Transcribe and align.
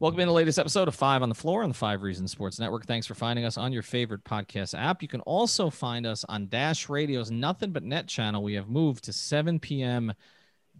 Welcome 0.00 0.20
to 0.20 0.26
the 0.26 0.32
latest 0.32 0.60
episode 0.60 0.86
of 0.86 0.94
Five 0.94 1.22
on 1.22 1.28
the 1.28 1.34
Floor 1.34 1.64
on 1.64 1.70
the 1.70 1.74
Five 1.74 2.02
Reasons 2.02 2.30
Sports 2.30 2.60
Network. 2.60 2.86
Thanks 2.86 3.04
for 3.04 3.16
finding 3.16 3.44
us 3.44 3.58
on 3.58 3.72
your 3.72 3.82
favorite 3.82 4.22
podcast 4.22 4.78
app. 4.78 5.02
You 5.02 5.08
can 5.08 5.22
also 5.22 5.70
find 5.70 6.06
us 6.06 6.24
on 6.28 6.46
Dash 6.46 6.88
Radio's 6.88 7.32
Nothing 7.32 7.72
But 7.72 7.82
Net 7.82 8.06
channel. 8.06 8.44
We 8.44 8.54
have 8.54 8.68
moved 8.68 9.02
to 9.04 9.12
7 9.12 9.58
p.m. 9.58 10.14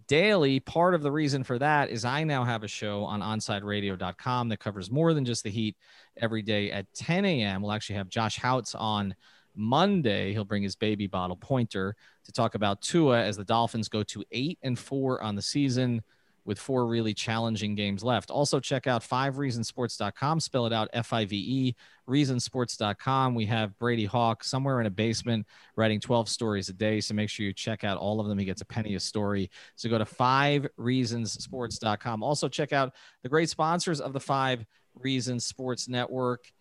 daily. 0.07 0.61
Part 0.61 0.95
of 0.95 1.01
the 1.01 1.11
reason 1.11 1.43
for 1.43 1.59
that 1.59 1.89
is 1.89 2.05
I 2.05 2.23
now 2.23 2.45
have 2.45 2.63
a 2.63 2.69
show 2.69 3.03
on 3.03 3.19
OnsideRadio.com 3.19 4.47
that 4.47 4.61
covers 4.61 4.89
more 4.89 5.13
than 5.13 5.25
just 5.25 5.43
the 5.43 5.49
Heat 5.49 5.75
every 6.15 6.41
day 6.41 6.71
at 6.71 6.85
10 6.93 7.25
a.m. 7.25 7.61
We'll 7.61 7.73
actually 7.73 7.97
have 7.97 8.07
Josh 8.07 8.39
Houtz 8.39 8.73
on 8.73 9.13
Monday. 9.53 10.31
He'll 10.31 10.45
bring 10.45 10.63
his 10.63 10.77
baby 10.77 11.07
bottle 11.07 11.35
pointer 11.35 11.97
to 12.23 12.31
talk 12.31 12.55
about 12.55 12.81
Tua 12.81 13.21
as 13.21 13.35
the 13.35 13.43
Dolphins 13.43 13.89
go 13.89 14.01
to 14.03 14.23
eight 14.31 14.59
and 14.63 14.79
four 14.79 15.21
on 15.21 15.35
the 15.35 15.41
season 15.41 16.03
with 16.49 16.59
four 16.59 16.85
really 16.87 17.13
challenging 17.13 17.75
games 17.75 18.03
left. 18.03 18.31
Also, 18.31 18.59
check 18.59 18.87
out 18.87 19.03
fivereasonsports.com. 19.03 20.39
Spell 20.39 20.65
it 20.65 20.73
out 20.73 20.89
F 20.93 21.13
I 21.13 21.25
V 21.25 21.35
E, 21.37 21.75
reasonsports.com. 22.09 23.35
We 23.35 23.45
have 23.45 23.77
Brady 23.77 24.05
Hawk 24.05 24.43
somewhere 24.43 24.79
in 24.81 24.87
a 24.87 24.89
basement 24.89 25.45
writing 25.75 25.99
12 25.99 26.27
stories 26.27 26.67
a 26.67 26.73
day. 26.73 27.01
So 27.01 27.13
make 27.13 27.29
sure 27.29 27.45
you 27.45 27.53
check 27.53 27.83
out 27.83 27.99
all 27.99 28.19
of 28.19 28.27
them. 28.27 28.39
He 28.39 28.45
gets 28.45 28.61
a 28.61 28.65
penny 28.65 28.95
a 28.95 28.99
story. 28.99 29.51
So 29.75 29.89
go 29.89 29.99
to 29.99 30.05
fivereasonsports.com. 30.05 32.23
Also, 32.23 32.49
check 32.49 32.73
out 32.73 32.95
the 33.21 33.29
great 33.29 33.49
sponsors 33.49 34.01
of 34.01 34.11
the 34.11 34.19
Five 34.19 34.65
Reasons 34.95 35.45
Sports 35.45 35.87
Network. 35.87 36.51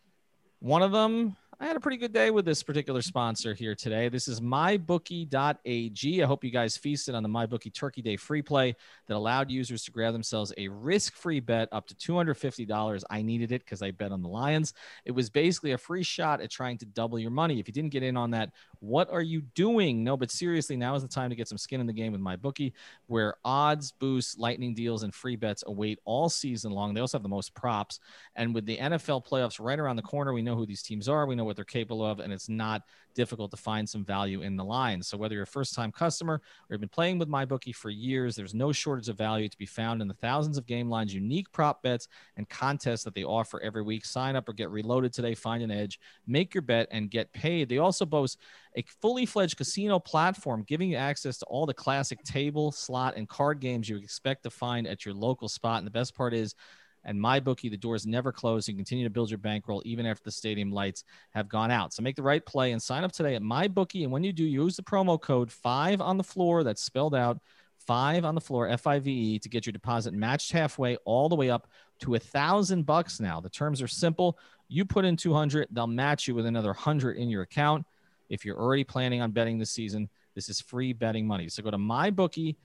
One 0.60 0.82
of 0.82 0.93
them, 0.93 1.34
I 1.60 1.66
had 1.66 1.76
a 1.76 1.80
pretty 1.80 1.96
good 1.96 2.12
day 2.12 2.30
with 2.30 2.44
this 2.44 2.62
particular 2.62 3.02
sponsor 3.02 3.52
here 3.52 3.74
today. 3.74 4.08
This 4.08 4.28
is 4.28 4.40
mybookie.ag. 4.40 6.22
I 6.22 6.26
hope 6.26 6.44
you 6.44 6.52
guys 6.52 6.76
feasted 6.76 7.16
on 7.16 7.24
the 7.24 7.28
MyBookie 7.28 7.74
Turkey 7.74 8.00
Day 8.00 8.16
free 8.16 8.42
play 8.42 8.76
that 9.08 9.16
allowed 9.16 9.50
users 9.50 9.82
to 9.82 9.90
grab 9.90 10.12
themselves 10.12 10.52
a 10.56 10.68
risk 10.68 11.16
free 11.16 11.40
bet 11.40 11.68
up 11.72 11.88
to 11.88 11.96
$250. 11.96 13.02
I 13.10 13.22
needed 13.22 13.50
it 13.50 13.64
because 13.64 13.82
I 13.82 13.90
bet 13.90 14.12
on 14.12 14.22
the 14.22 14.28
Lions. 14.28 14.72
It 15.04 15.10
was 15.10 15.30
basically 15.30 15.72
a 15.72 15.78
free 15.78 16.04
shot 16.04 16.40
at 16.40 16.48
trying 16.48 16.78
to 16.78 16.87
double 16.87 17.18
your 17.18 17.32
money. 17.32 17.59
If 17.59 17.66
you 17.66 17.74
didn't 17.74 17.90
get 17.90 18.04
in 18.04 18.16
on 18.16 18.30
that, 18.30 18.52
what 18.78 19.10
are 19.10 19.20
you 19.20 19.40
doing? 19.56 20.04
No, 20.04 20.16
but 20.16 20.30
seriously, 20.30 20.76
now 20.76 20.95
is 20.95 21.02
the 21.02 21.09
time 21.09 21.28
to 21.30 21.37
get 21.37 21.48
some 21.48 21.59
skin 21.59 21.80
in 21.80 21.88
the 21.88 21.93
game 21.93 22.12
with 22.12 22.20
MyBookie, 22.20 22.72
where 23.09 23.34
odds, 23.45 23.90
boosts, 23.90 24.38
lightning 24.38 24.74
deals, 24.74 25.02
and 25.02 25.12
free 25.12 25.34
bets 25.34 25.65
await 25.66 25.98
all 26.04 26.28
season 26.28 26.70
long. 26.70 26.95
They 26.95 27.00
also 27.00 27.18
have 27.18 27.24
the 27.24 27.28
most 27.28 27.52
props. 27.56 27.98
And 28.37 28.54
with 28.54 28.65
the 28.65 28.76
NFL 28.76 29.26
playoffs 29.26 29.59
right 29.59 29.80
around 29.80 29.96
the 29.96 30.02
corner, 30.02 30.32
we 30.32 30.43
know 30.43 30.54
who 30.54 30.65
these 30.65 30.84
teams 30.84 31.09
are. 31.09 31.26
We 31.26 31.34
know 31.34 31.48
what 31.49 31.57
they're 31.57 31.65
capable 31.65 32.07
of, 32.07 32.21
and 32.21 32.32
it's 32.32 32.49
not 32.49 32.82
difficult 33.16 33.51
to 33.51 33.57
find 33.57 33.88
some 33.88 34.04
value 34.04 34.43
in 34.43 34.54
the 34.54 34.65
line. 34.65 35.02
So 35.02 35.16
whether 35.16 35.35
you're 35.35 35.43
a 35.43 35.46
first-time 35.46 35.90
customer 35.90 36.35
or 36.35 36.43
you've 36.71 36.80
been 36.80 36.88
playing 36.88 37.18
with 37.18 37.29
MyBookie 37.29 37.74
for 37.74 37.90
years, 37.90 38.37
there's 38.37 38.55
no 38.55 38.71
shortage 38.71 39.09
of 39.09 39.18
value 39.18 39.49
to 39.49 39.59
be 39.59 39.66
found 39.66 40.01
in 40.01 40.07
the 40.07 40.15
thousands 40.15 40.57
of 40.57 40.66
game 40.66 40.88
lines, 40.88 41.13
unique 41.13 41.51
prop 41.51 41.82
bets, 41.82 42.07
and 42.37 42.49
contests 42.49 43.02
that 43.02 43.15
they 43.15 43.24
offer 43.24 43.60
every 43.60 43.82
week. 43.82 44.05
Sign 44.05 44.37
up 44.37 44.49
or 44.49 44.52
get 44.52 44.71
reloaded 44.71 45.13
today. 45.13 45.35
Find 45.35 45.65
an 45.65 45.73
edge, 45.73 45.99
make 46.29 46.55
your 46.55 46.63
bet, 46.63 46.87
and 46.93 47.10
get 47.10 47.32
paid. 47.32 47.68
They 47.68 47.79
also 47.79 48.07
boast 48.07 48.38
a 48.77 48.85
fully 49.02 49.27
fledged 49.27 49.57
casino 49.57 49.99
platform 49.99 50.65
giving 50.68 50.90
you 50.90 50.96
access 50.96 51.38
to 51.38 51.46
all 51.46 51.66
the 51.66 51.74
classic 51.74 52.23
table, 52.23 52.71
slot, 52.71 53.16
and 53.16 53.29
card 53.29 53.59
games 53.59 53.88
you 53.88 53.96
expect 53.96 54.45
to 54.45 54.51
find 54.51 54.87
at 54.87 55.05
your 55.05 55.15
local 55.15 55.49
spot. 55.49 55.79
And 55.79 55.87
the 55.87 55.90
best 55.90 56.15
part 56.15 56.35
is 56.35 56.55
and 57.04 57.21
my 57.21 57.41
bookie 57.41 57.68
the 57.68 57.77
doors 57.77 58.07
never 58.07 58.32
close. 58.32 58.68
You 58.68 58.74
continue 58.74 59.04
to 59.04 59.10
build 59.10 59.30
your 59.30 59.38
bankroll 59.38 59.82
even 59.85 60.07
after 60.07 60.24
the 60.24 60.30
stadium 60.30 60.71
lights 60.71 61.05
have 61.30 61.49
gone 61.49 61.71
out. 61.71 61.93
So 61.93 62.02
make 62.02 62.16
the 62.16 62.23
right 62.23 62.45
play 62.45 62.73
and 62.73 62.82
sign 62.82 63.05
up 63.05 63.13
today 63.13 63.35
at 63.35 63.43
my 63.43 63.68
bookie 63.68 64.05
And 64.05 64.12
when 64.12 64.25
you 64.25 64.32
do, 64.32 64.44
use 64.44 64.77
the 64.77 64.82
promo 64.82 65.21
code 65.21 65.50
five 65.50 66.00
on 66.00 66.16
the 66.16 66.25
floor. 66.25 66.65
That's 66.65 66.82
spelled 66.82 67.15
out 67.15 67.38
five 67.87 68.25
on 68.25 68.34
the 68.34 68.41
floor, 68.41 68.69
F 68.69 68.87
I 68.87 68.99
V 68.99 69.10
E, 69.10 69.38
to 69.38 69.49
get 69.49 69.65
your 69.65 69.72
deposit 69.72 70.12
matched 70.12 70.53
halfway 70.53 70.97
all 71.05 71.28
the 71.28 71.37
way 71.37 71.49
up 71.50 71.69
to 72.00 72.15
a 72.15 72.19
thousand 72.19 72.84
bucks 72.84 73.19
now. 73.21 73.41
The 73.41 73.49
terms 73.49 73.81
are 73.81 73.88
simple. 73.88 74.38
You 74.69 74.84
put 74.84 75.06
in 75.06 75.16
200, 75.16 75.69
they'll 75.71 75.87
match 75.87 76.28
you 76.28 76.34
with 76.34 76.44
another 76.47 76.69
100 76.69 77.16
in 77.16 77.31
your 77.31 77.43
account. 77.43 77.87
If 78.28 78.44
you're 78.44 78.60
already 78.60 78.84
planning 78.84 79.22
on 79.22 79.31
betting 79.31 79.59
this 79.59 79.71
season, 79.71 80.11
this 80.34 80.51
is 80.51 80.61
free 80.61 80.93
betting 80.93 81.27
money. 81.27 81.49
So 81.49 81.62
go 81.62 81.71
to 81.71 81.78
mybookie.ag. 81.78 82.56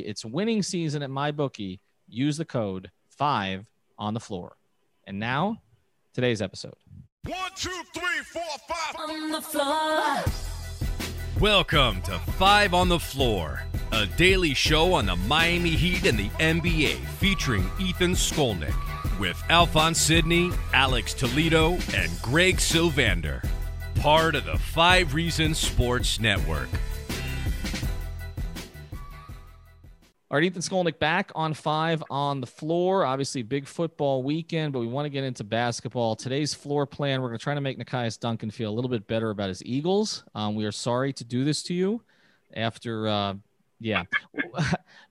It's 0.00 0.24
winning 0.24 0.62
season 0.62 1.02
at 1.02 1.10
MyBookie 1.10 1.78
use 2.12 2.36
the 2.36 2.44
code 2.44 2.90
five 3.08 3.66
on 3.98 4.14
the 4.14 4.20
floor. 4.20 4.56
And 5.06 5.18
now, 5.18 5.62
today's 6.12 6.42
episode. 6.42 6.74
One, 7.26 7.50
two, 7.56 7.70
three, 7.94 8.20
four, 8.24 8.42
five 8.68 8.96
on 9.08 9.30
the 9.30 9.40
floor. 9.40 10.24
Welcome 11.40 12.02
to 12.02 12.18
Five 12.36 12.74
on 12.74 12.88
the 12.88 13.00
Floor, 13.00 13.62
a 13.90 14.06
daily 14.06 14.54
show 14.54 14.92
on 14.92 15.06
the 15.06 15.16
Miami 15.16 15.70
Heat 15.70 16.04
and 16.06 16.18
the 16.18 16.28
NBA 16.38 17.04
featuring 17.18 17.68
Ethan 17.80 18.12
Skolnick 18.12 18.74
with 19.18 19.42
Alphonse 19.48 20.00
Sidney, 20.00 20.50
Alex 20.72 21.14
Toledo, 21.14 21.78
and 21.94 22.10
Greg 22.20 22.58
Sylvander. 22.58 23.44
Part 23.96 24.34
of 24.34 24.44
the 24.44 24.58
Five 24.58 25.14
Reasons 25.14 25.58
Sports 25.58 26.20
Network. 26.20 26.68
All 30.32 30.38
right, 30.38 30.46
Ethan 30.46 30.62
Skolnick 30.62 30.98
back 30.98 31.30
on 31.34 31.52
five 31.52 32.02
on 32.08 32.40
the 32.40 32.46
floor. 32.46 33.04
Obviously, 33.04 33.42
big 33.42 33.66
football 33.66 34.22
weekend, 34.22 34.72
but 34.72 34.78
we 34.78 34.86
want 34.86 35.04
to 35.04 35.10
get 35.10 35.24
into 35.24 35.44
basketball. 35.44 36.16
Today's 36.16 36.54
floor 36.54 36.86
plan, 36.86 37.20
we're 37.20 37.28
going 37.28 37.38
to 37.38 37.42
try 37.42 37.52
to 37.52 37.60
make 37.60 37.78
Nekias 37.78 38.18
Duncan 38.18 38.50
feel 38.50 38.70
a 38.70 38.72
little 38.72 38.88
bit 38.88 39.06
better 39.06 39.28
about 39.28 39.48
his 39.50 39.62
Eagles. 39.62 40.24
Um, 40.34 40.54
we 40.54 40.64
are 40.64 40.72
sorry 40.72 41.12
to 41.12 41.24
do 41.24 41.44
this 41.44 41.62
to 41.64 41.74
you 41.74 42.00
after, 42.56 43.08
uh, 43.08 43.34
yeah. 43.78 44.04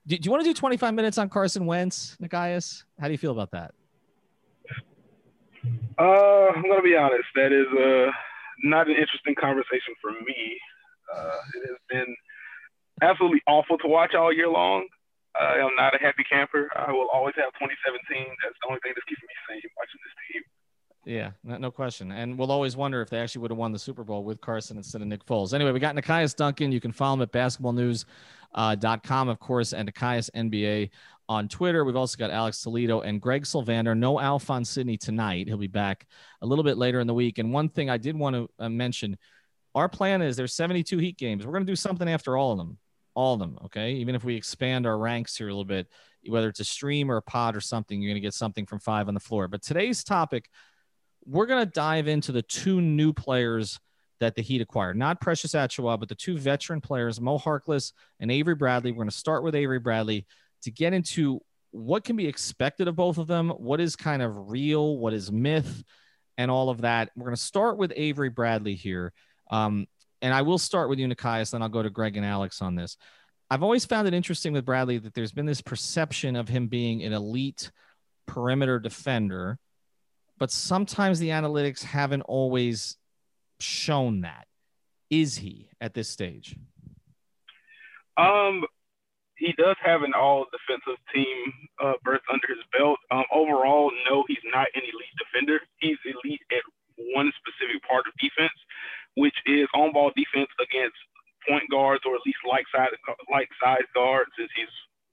do, 0.08 0.18
do, 0.18 0.18
you 0.20 0.30
want 0.32 0.42
to 0.42 0.50
do 0.50 0.54
25 0.54 0.92
minutes 0.92 1.18
on 1.18 1.28
Carson 1.28 1.66
Wentz, 1.66 2.16
Nekias? 2.20 2.82
How 2.98 3.06
do 3.06 3.12
you 3.12 3.18
feel 3.18 3.30
about 3.30 3.52
that? 3.52 3.74
Uh, 6.00 6.48
I'm 6.48 6.62
going 6.62 6.78
to 6.78 6.82
be 6.82 6.96
honest. 6.96 7.28
That 7.36 7.52
is 7.52 7.68
uh, 7.78 8.10
not 8.64 8.88
an 8.88 8.96
interesting 8.96 9.36
conversation 9.40 9.94
for 10.00 10.10
me. 10.10 10.58
Uh, 11.14 11.36
it 11.54 11.68
has 11.68 11.78
been 11.88 12.16
absolutely 13.00 13.42
awful 13.46 13.78
to 13.78 13.86
watch 13.86 14.16
all 14.16 14.32
year 14.32 14.48
long. 14.48 14.88
I 15.38 15.58
am 15.58 15.74
not 15.76 15.94
a 15.94 15.98
happy 15.98 16.24
camper. 16.24 16.68
I 16.76 16.92
will 16.92 17.08
always 17.12 17.34
have 17.36 17.52
2017. 17.54 18.26
That's 18.42 18.54
the 18.60 18.68
only 18.68 18.80
thing 18.82 18.92
that's 18.94 19.06
keeping 19.08 19.26
me 19.26 19.34
sane 19.48 19.70
watching 19.76 20.00
this 20.04 20.14
team. 20.28 20.42
Yeah, 21.04 21.30
no, 21.42 21.56
no, 21.58 21.70
question. 21.70 22.12
And 22.12 22.38
we'll 22.38 22.52
always 22.52 22.76
wonder 22.76 23.00
if 23.02 23.10
they 23.10 23.18
actually 23.18 23.40
would 23.42 23.50
have 23.50 23.58
won 23.58 23.72
the 23.72 23.78
Super 23.78 24.04
Bowl 24.04 24.24
with 24.24 24.40
Carson 24.40 24.76
instead 24.76 25.00
of 25.00 25.08
Nick 25.08 25.24
Foles. 25.24 25.52
Anyway, 25.52 25.72
we 25.72 25.80
got 25.80 25.96
Nekias 25.96 26.36
Duncan. 26.36 26.70
You 26.70 26.80
can 26.80 26.92
follow 26.92 27.14
him 27.14 27.22
at 27.22 27.32
basketballnews.com, 27.32 29.28
uh, 29.28 29.32
of 29.32 29.40
course, 29.40 29.72
and 29.72 29.92
Nekias 29.92 30.30
NBA 30.36 30.90
on 31.28 31.48
Twitter. 31.48 31.84
We've 31.84 31.96
also 31.96 32.16
got 32.16 32.30
Alex 32.30 32.62
Toledo 32.62 33.00
and 33.00 33.20
Greg 33.20 33.44
Sylvander. 33.44 33.96
No 33.96 34.20
Alphonse 34.20 34.70
Sidney 34.70 34.96
tonight. 34.96 35.48
He'll 35.48 35.56
be 35.56 35.66
back 35.66 36.06
a 36.40 36.46
little 36.46 36.64
bit 36.64 36.78
later 36.78 37.00
in 37.00 37.06
the 37.06 37.14
week. 37.14 37.38
And 37.38 37.52
one 37.52 37.68
thing 37.68 37.90
I 37.90 37.96
did 37.96 38.16
want 38.16 38.36
to 38.36 38.48
uh, 38.58 38.68
mention 38.68 39.16
our 39.74 39.88
plan 39.88 40.22
is 40.22 40.36
there's 40.36 40.54
72 40.54 40.98
Heat 40.98 41.16
games. 41.16 41.44
We're 41.46 41.52
going 41.52 41.66
to 41.66 41.72
do 41.72 41.76
something 41.76 42.08
after 42.08 42.36
all 42.36 42.52
of 42.52 42.58
them 42.58 42.78
all 43.14 43.34
of 43.34 43.40
them. 43.40 43.58
Okay. 43.66 43.92
Even 43.94 44.14
if 44.14 44.24
we 44.24 44.36
expand 44.36 44.86
our 44.86 44.98
ranks 44.98 45.36
here 45.36 45.48
a 45.48 45.50
little 45.50 45.64
bit, 45.64 45.88
whether 46.26 46.48
it's 46.48 46.60
a 46.60 46.64
stream 46.64 47.10
or 47.10 47.16
a 47.16 47.22
pod 47.22 47.56
or 47.56 47.60
something, 47.60 48.00
you're 48.00 48.10
going 48.10 48.20
to 48.22 48.26
get 48.26 48.34
something 48.34 48.66
from 48.66 48.78
five 48.78 49.08
on 49.08 49.14
the 49.14 49.20
floor. 49.20 49.48
But 49.48 49.62
today's 49.62 50.04
topic, 50.04 50.48
we're 51.24 51.46
going 51.46 51.64
to 51.64 51.70
dive 51.70 52.08
into 52.08 52.32
the 52.32 52.42
two 52.42 52.80
new 52.80 53.12
players 53.12 53.78
that 54.20 54.36
the 54.36 54.42
Heat 54.42 54.60
acquired, 54.60 54.96
not 54.96 55.20
Precious 55.20 55.52
Achiuwa, 55.52 55.98
but 55.98 56.08
the 56.08 56.14
two 56.14 56.38
veteran 56.38 56.80
players, 56.80 57.20
Mo 57.20 57.38
Harkless 57.38 57.92
and 58.20 58.30
Avery 58.30 58.54
Bradley. 58.54 58.92
We're 58.92 58.98
going 58.98 59.10
to 59.10 59.16
start 59.16 59.42
with 59.42 59.56
Avery 59.56 59.80
Bradley 59.80 60.26
to 60.62 60.70
get 60.70 60.92
into 60.92 61.40
what 61.72 62.04
can 62.04 62.16
be 62.16 62.28
expected 62.28 62.86
of 62.86 62.94
both 62.94 63.18
of 63.18 63.26
them, 63.26 63.50
what 63.50 63.80
is 63.80 63.96
kind 63.96 64.22
of 64.22 64.50
real, 64.50 64.96
what 64.96 65.12
is 65.12 65.32
myth, 65.32 65.82
and 66.38 66.50
all 66.50 66.70
of 66.70 66.82
that. 66.82 67.10
We're 67.16 67.24
going 67.26 67.36
to 67.36 67.42
start 67.42 67.78
with 67.78 67.92
Avery 67.96 68.28
Bradley 68.28 68.74
here. 68.74 69.12
Um, 69.50 69.86
and 70.22 70.32
I 70.32 70.42
will 70.42 70.58
start 70.58 70.88
with 70.88 71.00
you, 71.00 71.08
Nekias, 71.08 71.50
then 71.50 71.62
I'll 71.62 71.68
go 71.68 71.82
to 71.82 71.90
Greg 71.90 72.16
and 72.16 72.24
Alex 72.24 72.62
on 72.62 72.76
this. 72.76 72.96
I've 73.50 73.62
always 73.62 73.84
found 73.84 74.08
it 74.08 74.14
interesting 74.14 74.52
with 74.52 74.64
Bradley 74.64 74.96
that 74.98 75.12
there's 75.12 75.32
been 75.32 75.44
this 75.44 75.60
perception 75.60 76.36
of 76.36 76.48
him 76.48 76.68
being 76.68 77.02
an 77.02 77.12
elite 77.12 77.70
perimeter 78.26 78.78
defender, 78.78 79.58
but 80.38 80.50
sometimes 80.50 81.18
the 81.18 81.30
analytics 81.30 81.82
haven't 81.82 82.22
always 82.22 82.96
shown 83.60 84.22
that. 84.22 84.46
Is 85.10 85.36
he 85.36 85.68
at 85.80 85.92
this 85.92 86.08
stage? 86.08 86.56
Um, 88.16 88.64
he 89.34 89.52
does 89.58 89.76
have 89.82 90.02
an 90.02 90.12
all 90.16 90.46
defensive 90.52 91.02
team 91.12 91.52
uh, 91.82 91.94
berth 92.04 92.22
under 92.32 92.46
his 92.48 92.64
belt. 92.72 92.98
Um, 93.10 93.24
overall, 93.34 93.90
no, 94.08 94.24
he's 94.28 94.38
not 94.54 94.68
an 94.74 94.82
elite 94.82 95.18
defender. 95.18 95.60
He's 95.78 95.98
elite 96.06 96.40
at 96.52 96.62
one 97.12 97.32
specific 97.36 97.82
part 97.86 98.06
of 98.06 98.14
defense 98.18 98.52
which 99.16 99.36
is 99.46 99.68
on 99.74 99.92
ball 99.92 100.10
defense 100.16 100.50
against 100.60 100.96
point 101.48 101.66
guards 101.70 102.02
or 102.06 102.14
at 102.14 102.24
least 102.24 102.38
like 102.48 102.64
size 102.74 102.94
like 103.30 103.48
size 103.62 103.86
guards 103.94 104.30
since 104.38 104.50
he's 104.56 104.70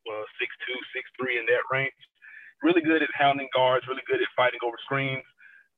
uh, 0.07 0.25
six 0.39 0.49
two, 0.65 0.77
six 0.95 1.09
three 1.19 1.37
in 1.37 1.45
that 1.45 1.65
range. 1.71 1.95
Really 2.61 2.81
good 2.81 3.03
at 3.03 3.09
hounding 3.13 3.49
guards, 3.55 3.87
really 3.87 4.03
good 4.07 4.21
at 4.21 4.27
fighting 4.35 4.59
over 4.63 4.75
screens, 4.83 5.23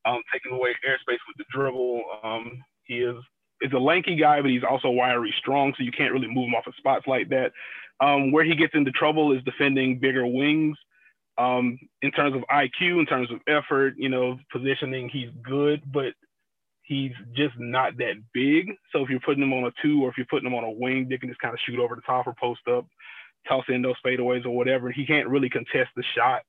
um, 0.05 0.21
taking 0.33 0.51
away 0.51 0.73
airspace 0.87 1.21
with 1.27 1.37
the 1.37 1.45
dribble. 1.53 2.03
Um, 2.23 2.63
he 2.83 3.01
is 3.01 3.17
is 3.61 3.71
a 3.73 3.79
lanky 3.79 4.15
guy, 4.15 4.41
but 4.41 4.49
he's 4.49 4.63
also 4.67 4.89
wiry 4.89 5.33
strong, 5.37 5.73
so 5.77 5.83
you 5.83 5.91
can't 5.91 6.11
really 6.11 6.27
move 6.27 6.47
him 6.47 6.55
off 6.55 6.67
of 6.67 6.75
spots 6.77 7.05
like 7.07 7.29
that. 7.29 7.51
Um, 8.01 8.31
where 8.31 8.43
he 8.43 8.55
gets 8.55 8.73
into 8.73 8.91
trouble 8.91 9.31
is 9.31 9.43
defending 9.43 9.99
bigger 9.99 10.25
wings. 10.25 10.77
Um, 11.37 11.77
in 12.01 12.11
terms 12.11 12.35
of 12.35 12.41
IQ, 12.51 12.99
in 12.99 13.05
terms 13.05 13.29
of 13.31 13.39
effort, 13.47 13.93
you 13.97 14.09
know, 14.09 14.37
positioning, 14.51 15.09
he's 15.09 15.29
good, 15.43 15.81
but 15.91 16.13
he's 16.83 17.11
just 17.35 17.53
not 17.57 17.97
that 17.97 18.15
big. 18.33 18.71
So 18.91 19.03
if 19.03 19.09
you're 19.09 19.19
putting 19.19 19.43
him 19.43 19.53
on 19.53 19.65
a 19.65 19.71
two 19.81 20.03
or 20.03 20.09
if 20.09 20.17
you're 20.17 20.25
putting 20.29 20.47
him 20.47 20.55
on 20.55 20.63
a 20.63 20.71
wing, 20.71 21.07
they 21.09 21.17
can 21.17 21.29
just 21.29 21.41
kind 21.41 21.53
of 21.53 21.59
shoot 21.65 21.79
over 21.79 21.95
the 21.95 22.01
top 22.01 22.27
or 22.27 22.35
post 22.39 22.61
up, 22.67 22.85
toss 23.47 23.65
in 23.69 23.81
those 23.81 23.95
fadeaways 24.05 24.45
or 24.45 24.51
whatever. 24.51 24.91
He 24.91 25.05
can't 25.05 25.29
really 25.29 25.49
contest 25.49 25.89
the 25.95 26.03
shots 26.15 26.45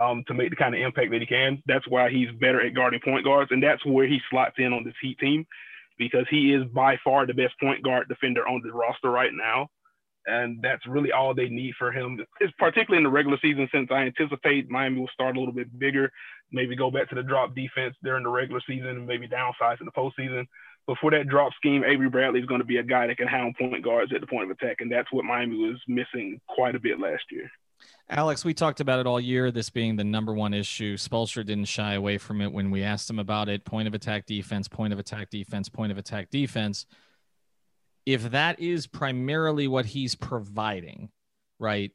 um, 0.00 0.24
to 0.28 0.34
make 0.34 0.50
the 0.50 0.56
kind 0.56 0.74
of 0.74 0.80
impact 0.80 1.10
that 1.10 1.20
he 1.20 1.26
can. 1.26 1.62
That's 1.66 1.88
why 1.88 2.10
he's 2.10 2.30
better 2.40 2.60
at 2.60 2.74
guarding 2.74 3.00
point 3.04 3.24
guards, 3.24 3.50
and 3.50 3.62
that's 3.62 3.84
where 3.84 4.06
he 4.06 4.20
slots 4.30 4.56
in 4.58 4.72
on 4.72 4.84
this 4.84 4.94
Heat 5.00 5.18
team 5.18 5.46
because 5.98 6.26
he 6.30 6.54
is 6.54 6.64
by 6.72 6.96
far 7.02 7.26
the 7.26 7.34
best 7.34 7.54
point 7.60 7.82
guard 7.82 8.08
defender 8.08 8.46
on 8.46 8.62
the 8.64 8.72
roster 8.72 9.10
right 9.10 9.32
now. 9.32 9.68
And 10.28 10.60
that's 10.62 10.86
really 10.86 11.10
all 11.10 11.34
they 11.34 11.48
need 11.48 11.74
for 11.78 11.90
him. 11.90 12.18
It's 12.40 12.52
particularly 12.58 12.98
in 12.98 13.04
the 13.04 13.10
regular 13.10 13.38
season, 13.40 13.68
since 13.72 13.88
I 13.90 14.02
anticipate 14.02 14.68
Miami 14.68 15.00
will 15.00 15.08
start 15.12 15.36
a 15.36 15.38
little 15.38 15.54
bit 15.54 15.78
bigger, 15.78 16.12
maybe 16.52 16.76
go 16.76 16.90
back 16.90 17.08
to 17.08 17.14
the 17.14 17.22
drop 17.22 17.54
defense 17.54 17.94
during 18.04 18.24
the 18.24 18.30
regular 18.30 18.60
season 18.66 18.88
and 18.88 19.06
maybe 19.06 19.26
downsize 19.26 19.80
in 19.80 19.86
the 19.86 19.92
postseason. 19.92 20.46
But 20.86 20.98
for 21.00 21.10
that 21.10 21.28
drop 21.28 21.52
scheme, 21.54 21.84
Avery 21.84 22.08
Bradley 22.08 22.40
is 22.40 22.46
going 22.46 22.60
to 22.60 22.66
be 22.66 22.78
a 22.78 22.82
guy 22.82 23.06
that 23.06 23.16
can 23.16 23.28
hound 23.28 23.56
point 23.58 23.84
guards 23.84 24.12
at 24.14 24.20
the 24.20 24.26
point 24.26 24.50
of 24.50 24.56
attack. 24.56 24.76
And 24.80 24.90
that's 24.90 25.12
what 25.12 25.24
Miami 25.24 25.56
was 25.56 25.78
missing 25.86 26.40
quite 26.48 26.74
a 26.74 26.80
bit 26.80 26.98
last 26.98 27.24
year. 27.30 27.50
Alex, 28.10 28.44
we 28.44 28.54
talked 28.54 28.80
about 28.80 28.98
it 28.98 29.06
all 29.06 29.20
year, 29.20 29.50
this 29.50 29.70
being 29.70 29.96
the 29.96 30.04
number 30.04 30.32
one 30.34 30.54
issue. 30.54 30.96
Spoelstra 30.96 31.44
didn't 31.44 31.66
shy 31.66 31.94
away 31.94 32.18
from 32.18 32.40
it 32.40 32.52
when 32.52 32.70
we 32.70 32.82
asked 32.82 33.08
him 33.08 33.18
about 33.18 33.48
it. 33.48 33.64
Point 33.64 33.86
of 33.86 33.94
attack 33.94 34.26
defense, 34.26 34.66
point 34.66 34.92
of 34.92 34.98
attack 34.98 35.30
defense, 35.30 35.68
point 35.68 35.92
of 35.92 35.98
attack 35.98 36.30
defense. 36.30 36.86
If 38.08 38.30
that 38.30 38.58
is 38.58 38.86
primarily 38.86 39.68
what 39.68 39.84
he's 39.84 40.14
providing, 40.14 41.10
right? 41.58 41.92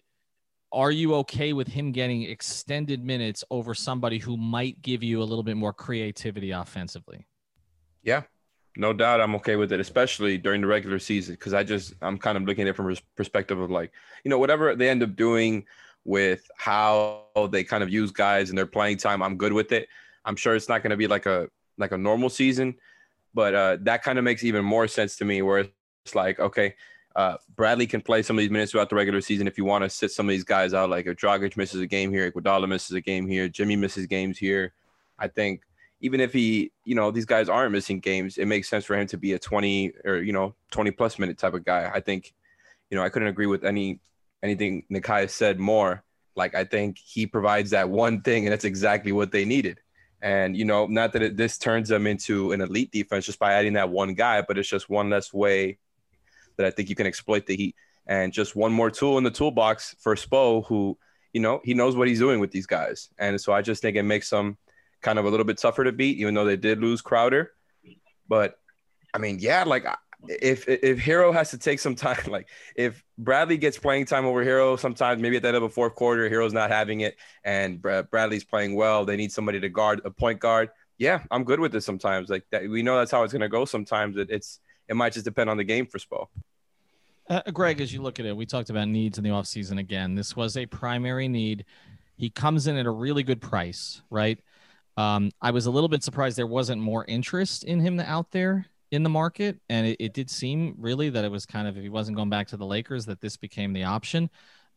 Are 0.72 0.92
you 0.92 1.16
okay 1.16 1.54
with 1.54 1.68
him 1.68 1.92
getting 1.92 2.22
extended 2.22 3.04
minutes 3.04 3.44
over 3.50 3.74
somebody 3.74 4.20
who 4.20 4.38
might 4.38 4.80
give 4.84 5.02
you 5.02 5.24
a 5.24 5.26
little 5.26 5.42
bit 5.42 5.58
more 5.58 5.74
creativity 5.74 6.52
offensively? 6.52 7.26
Yeah, 8.04 8.22
no 8.78 8.94
doubt 8.94 9.22
I'm 9.22 9.34
okay 9.38 9.56
with 9.56 9.74
it, 9.74 9.80
especially 9.80 10.38
during 10.38 10.62
the 10.62 10.68
regular 10.68 11.00
season, 11.00 11.34
because 11.34 11.56
I 11.56 11.64
just 11.64 11.96
I'm 12.00 12.20
kind 12.20 12.38
of 12.38 12.44
looking 12.44 12.68
at 12.68 12.68
it 12.68 12.76
from 12.76 12.92
a 12.92 12.96
perspective 13.16 13.60
of 13.60 13.72
like, 13.72 13.92
you 14.24 14.30
know, 14.30 14.38
whatever 14.38 14.76
they 14.76 14.90
end 14.90 15.02
up 15.02 15.16
doing 15.16 15.66
with 16.06 16.48
how 16.58 17.24
they 17.50 17.64
kind 17.64 17.82
of 17.82 17.90
use 17.90 18.12
guys 18.12 18.50
and 18.50 18.58
their 18.58 18.68
playing 18.68 18.98
time. 18.98 19.24
I'm 19.24 19.36
good 19.36 19.52
with 19.52 19.72
it. 19.72 19.90
I'm 20.26 20.36
sure 20.36 20.54
it's 20.54 20.70
not 20.70 20.84
going 20.84 20.92
to 20.92 20.98
be 20.98 21.08
like 21.08 21.26
a 21.26 21.50
like 21.80 21.92
a 21.92 21.98
normal 21.98 22.30
season, 22.30 22.76
but 23.34 23.56
uh, 23.56 23.78
that 23.82 24.04
kind 24.04 24.20
of 24.20 24.24
makes 24.24 24.44
even 24.44 24.64
more 24.64 24.88
sense 24.88 25.16
to 25.16 25.26
me. 25.26 25.42
Where 25.42 25.66
it's 26.06 26.16
like, 26.16 26.40
okay, 26.40 26.76
uh, 27.16 27.38
Bradley 27.56 27.88
can 27.88 28.02
play 28.02 28.24
some 28.24 28.38
of 28.38 28.42
these 28.42 28.50
minutes 28.50 28.72
throughout 28.72 28.90
the 28.90 28.96
regular 28.96 29.22
season 29.22 29.48
if 29.48 29.58
you 29.58 29.66
want 29.66 29.84
to 29.84 29.90
sit 29.90 30.12
some 30.12 30.28
of 30.28 30.32
these 30.32 30.44
guys 30.44 30.74
out. 30.74 30.90
Like 30.90 31.06
if 31.06 31.18
Dragic 31.18 31.56
misses 31.58 31.82
a 31.82 31.88
game 31.88 32.12
here, 32.12 32.30
Iguodala 32.30 32.68
misses 32.68 32.92
a 32.92 33.02
game 33.02 33.28
here, 33.28 33.48
Jimmy 33.48 33.76
misses 33.76 34.08
games 34.08 34.38
here. 34.38 34.74
I 35.20 35.28
think 35.28 35.62
even 36.02 36.20
if 36.20 36.34
he, 36.34 36.72
you 36.86 36.96
know, 36.96 37.12
these 37.12 37.26
guys 37.26 37.50
aren't 37.50 37.72
missing 37.72 38.00
games, 38.00 38.38
it 38.38 38.46
makes 38.46 38.68
sense 38.68 38.84
for 38.84 38.98
him 38.98 39.08
to 39.08 39.18
be 39.18 39.34
a 39.34 39.40
20 39.40 39.94
or 40.06 40.18
you 40.18 40.34
know 40.34 40.56
20 40.72 40.92
plus 40.92 41.20
minute 41.20 41.38
type 41.38 41.54
of 41.54 41.64
guy. 41.64 41.90
I 41.94 42.00
think, 42.00 42.34
you 42.90 42.98
know, 42.98 43.04
I 43.04 43.10
couldn't 43.10 43.28
agree 43.28 43.48
with 43.48 43.64
any 43.64 44.00
anything 44.42 44.84
Nekias 44.92 45.30
said 45.30 45.60
more. 45.60 46.04
Like 46.36 46.56
I 46.56 46.64
think 46.64 46.98
he 46.98 47.28
provides 47.28 47.70
that 47.70 47.90
one 47.90 48.22
thing, 48.22 48.46
and 48.46 48.52
that's 48.52 48.66
exactly 48.66 49.12
what 49.12 49.32
they 49.32 49.46
needed. 49.46 49.80
And 50.22 50.58
you 50.58 50.66
know, 50.66 50.88
not 50.88 51.14
that 51.14 51.22
it, 51.22 51.38
this 51.38 51.60
turns 51.60 51.90
them 51.90 52.08
into 52.08 52.54
an 52.54 52.62
elite 52.62 52.92
defense 52.92 53.26
just 53.26 53.40
by 53.40 53.54
adding 53.54 53.74
that 53.74 53.90
one 53.90 54.16
guy, 54.16 54.42
but 54.42 54.58
it's 54.58 54.68
just 54.68 54.90
one 54.90 55.12
less 55.12 55.32
way 55.32 55.78
that 56.58 56.66
I 56.66 56.72
think 56.72 56.90
you 56.90 56.96
can 56.96 57.08
exploit 57.08 57.46
the 57.46 57.56
Heat, 57.56 57.76
and 58.08 58.34
just 58.34 58.56
one 58.56 58.74
more 58.74 58.92
tool 58.92 59.18
in 59.18 59.24
the 59.24 59.32
toolbox 59.32 59.96
for 60.00 60.16
Spo, 60.16 60.66
who 60.68 60.98
you 61.34 61.42
know 61.42 61.62
he 61.64 61.74
knows 61.74 61.96
what 61.96 62.08
he's 62.08 62.20
doing 62.20 62.40
with 62.40 62.52
these 62.52 62.68
guys. 62.68 63.10
And 63.18 63.40
so 63.40 63.54
I 63.54 63.62
just 63.62 63.82
think 63.82 63.98
it 63.98 64.04
makes 64.04 64.30
them 64.30 64.58
kind 65.02 65.20
of 65.20 65.26
a 65.26 65.30
little 65.30 65.46
bit 65.46 65.58
tougher 65.58 65.84
to 65.84 65.92
beat, 65.92 66.18
even 66.18 66.34
though 66.34 66.46
they 66.46 66.58
did 66.58 66.80
lose 66.80 67.02
Crowder. 67.02 67.52
But 68.28 68.58
I 69.14 69.20
mean, 69.20 69.38
yeah, 69.40 69.64
like 69.64 69.86
if 70.28 70.68
if 70.68 71.00
Herro 71.00 71.34
has 71.34 71.52
to 71.52 71.58
take 71.58 71.80
some 71.80 71.96
time, 72.08 72.24
like 72.28 72.50
if 72.76 73.04
Bradley 73.18 73.58
gets 73.58 73.78
playing 73.78 74.06
time 74.06 74.26
over 74.26 74.44
Herro, 74.44 74.80
sometimes 74.80 75.22
maybe 75.22 75.38
at 75.38 75.42
the 75.42 75.50
end 75.50 75.58
of 75.58 75.64
a 75.64 75.70
fourth 75.70 75.96
quarter, 75.96 76.30
Herro's 76.30 76.54
not 76.54 76.72
having 76.72 77.02
it, 77.02 77.16
and 77.44 77.82
Bradley's 77.82 78.44
playing 78.44 78.76
well, 78.76 79.06
they 79.06 79.16
need 79.18 79.32
somebody 79.32 79.60
to 79.60 79.70
guard 79.70 80.02
a 80.06 80.12
point 80.12 80.40
guard. 80.40 80.70
Yeah, 80.98 81.24
I'm 81.32 81.44
good 81.44 81.60
with 81.60 81.72
this 81.72 81.86
sometimes. 81.86 82.30
Like 82.30 82.46
that, 82.52 82.70
we 82.70 82.84
know 82.84 82.98
that's 82.98 83.12
how 83.12 83.24
it's 83.24 83.34
going 83.34 83.42
to 83.42 83.50
go. 83.50 83.66
Sometimes 83.66 84.18
it, 84.18 84.30
it's 84.30 84.60
it 84.88 84.96
might 84.96 85.14
just 85.14 85.26
depend 85.26 85.50
on 85.50 85.58
the 85.58 85.64
game 85.64 85.86
for 85.86 85.98
Spo. 85.98 86.28
Uh, 87.30 87.42
Greg, 87.52 87.80
as 87.80 87.94
you 87.94 88.02
look 88.02 88.20
at 88.20 88.26
it, 88.26 88.36
we 88.36 88.46
talked 88.46 88.70
about 88.70 88.88
needs 88.88 89.18
in 89.18 89.24
the 89.24 89.30
offseason 89.30 89.80
again. 89.80 90.16
This 90.16 90.36
was 90.36 90.58
a 90.58 90.66
primary 90.66 91.28
need. 91.28 91.66
He 92.18 92.30
comes 92.30 92.68
in 92.68 92.76
at 92.76 92.86
a 92.86 92.92
really 92.92 93.24
good 93.24 93.42
price, 93.42 94.02
right? 94.10 94.40
Um, 94.98 95.32
I 95.42 95.52
was 95.52 95.66
a 95.66 95.72
little 95.72 95.90
bit 95.90 96.04
surprised 96.04 96.38
there 96.38 96.46
wasn't 96.46 96.82
more 96.82 97.06
interest 97.06 97.64
in 97.64 97.80
him 97.80 98.00
out 98.00 98.32
there 98.32 98.68
in 98.92 99.04
the 99.04 99.10
market, 99.10 99.58
and 99.70 99.88
it, 99.88 99.98
it, 100.00 100.14
did 100.14 100.30
seem 100.30 100.76
really 100.78 101.10
that 101.10 101.26
it 101.26 101.32
was 101.32 101.48
kind 101.48 101.68
of 101.68 101.78
if 101.78 101.82
he 101.82 101.90
wasn't 101.90 102.16
going 102.16 102.30
back 102.30 102.48
to 102.50 102.58
the 102.58 102.66
Lakers, 102.66 103.06
that 103.06 103.22
this 103.22 103.38
became 103.38 103.74
the 103.74 103.86
option. 103.86 104.30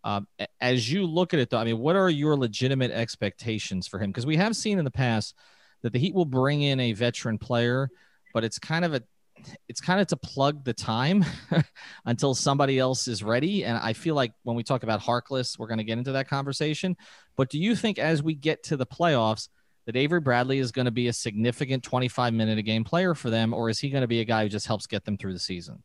Uh, 0.05 0.20
as 0.61 0.91
you 0.91 1.05
look 1.05 1.35
at 1.35 1.41
it, 1.41 1.50
though, 1.50 1.58
I 1.58 1.64
mean, 1.64 1.79
what 1.79 1.97
are 1.97 2.08
your 2.08 2.37
legitimate 2.37 2.93
expectations 2.93 3.87
for 3.87 3.99
him? 3.99 4.11
Because 4.11 4.25
we 4.25 4.37
have 4.37 4.56
seen 4.56 4.79
in 4.79 4.85
the 4.85 4.91
past 4.91 5.35
that 5.82 5.93
the 5.93 5.99
Heat 5.99 6.14
will 6.14 6.25
bring 6.25 6.62
in 6.62 6.81
a 6.81 6.93
veteran 6.93 7.37
player, 7.38 7.91
but 8.32 8.44
it's 8.44 8.58
kind 8.58 8.85
of 8.85 8.94
a 8.94 9.03
it's 9.69 9.81
kind 9.81 10.00
of 10.00 10.06
to 10.09 10.17
plug 10.17 10.65
the 10.65 10.73
time 10.73 11.25
until 12.05 12.35
somebody 12.35 12.79
else 12.79 13.09
is 13.09 13.23
ready. 13.23 13.65
And 13.65 13.77
I 13.79 13.93
feel 13.93 14.15
like 14.15 14.33
when 14.43 14.56
we 14.56 14.62
talk 14.62 14.83
about 14.83 15.00
Harkless, 15.00 15.59
we're 15.59 15.69
going 15.69 15.79
to 15.79 15.85
get 15.85 15.99
into 15.99 16.12
that 16.12 16.29
conversation. 16.29 16.97
But 17.37 17.50
do 17.50 17.59
you 17.59 17.77
think 17.77 17.99
as 17.99 18.23
we 18.23 18.35
get 18.35 18.62
to 18.65 18.77
the 18.77 18.87
playoffs, 18.87 19.49
that 19.87 19.97
Avery 19.97 20.21
Bradley 20.21 20.59
is 20.59 20.73
going 20.73 20.87
to 20.87 20.91
be 20.91 21.09
a 21.09 21.12
significant 21.12 21.85
25 21.85 22.35
minute 22.35 22.59
a 22.59 22.62
game 22.62 22.85
player 22.85 23.15
for 23.15 23.31
them, 23.31 23.55
or 23.55 23.71
is 23.71 23.79
he 23.79 23.88
going 23.88 24.03
to 24.03 24.09
be 24.09 24.21
a 24.21 24.25
guy 24.25 24.43
who 24.43 24.49
just 24.49 24.67
helps 24.67 24.87
get 24.87 25.05
them 25.05 25.17
through 25.17 25.33
the 25.33 25.39
season? 25.39 25.82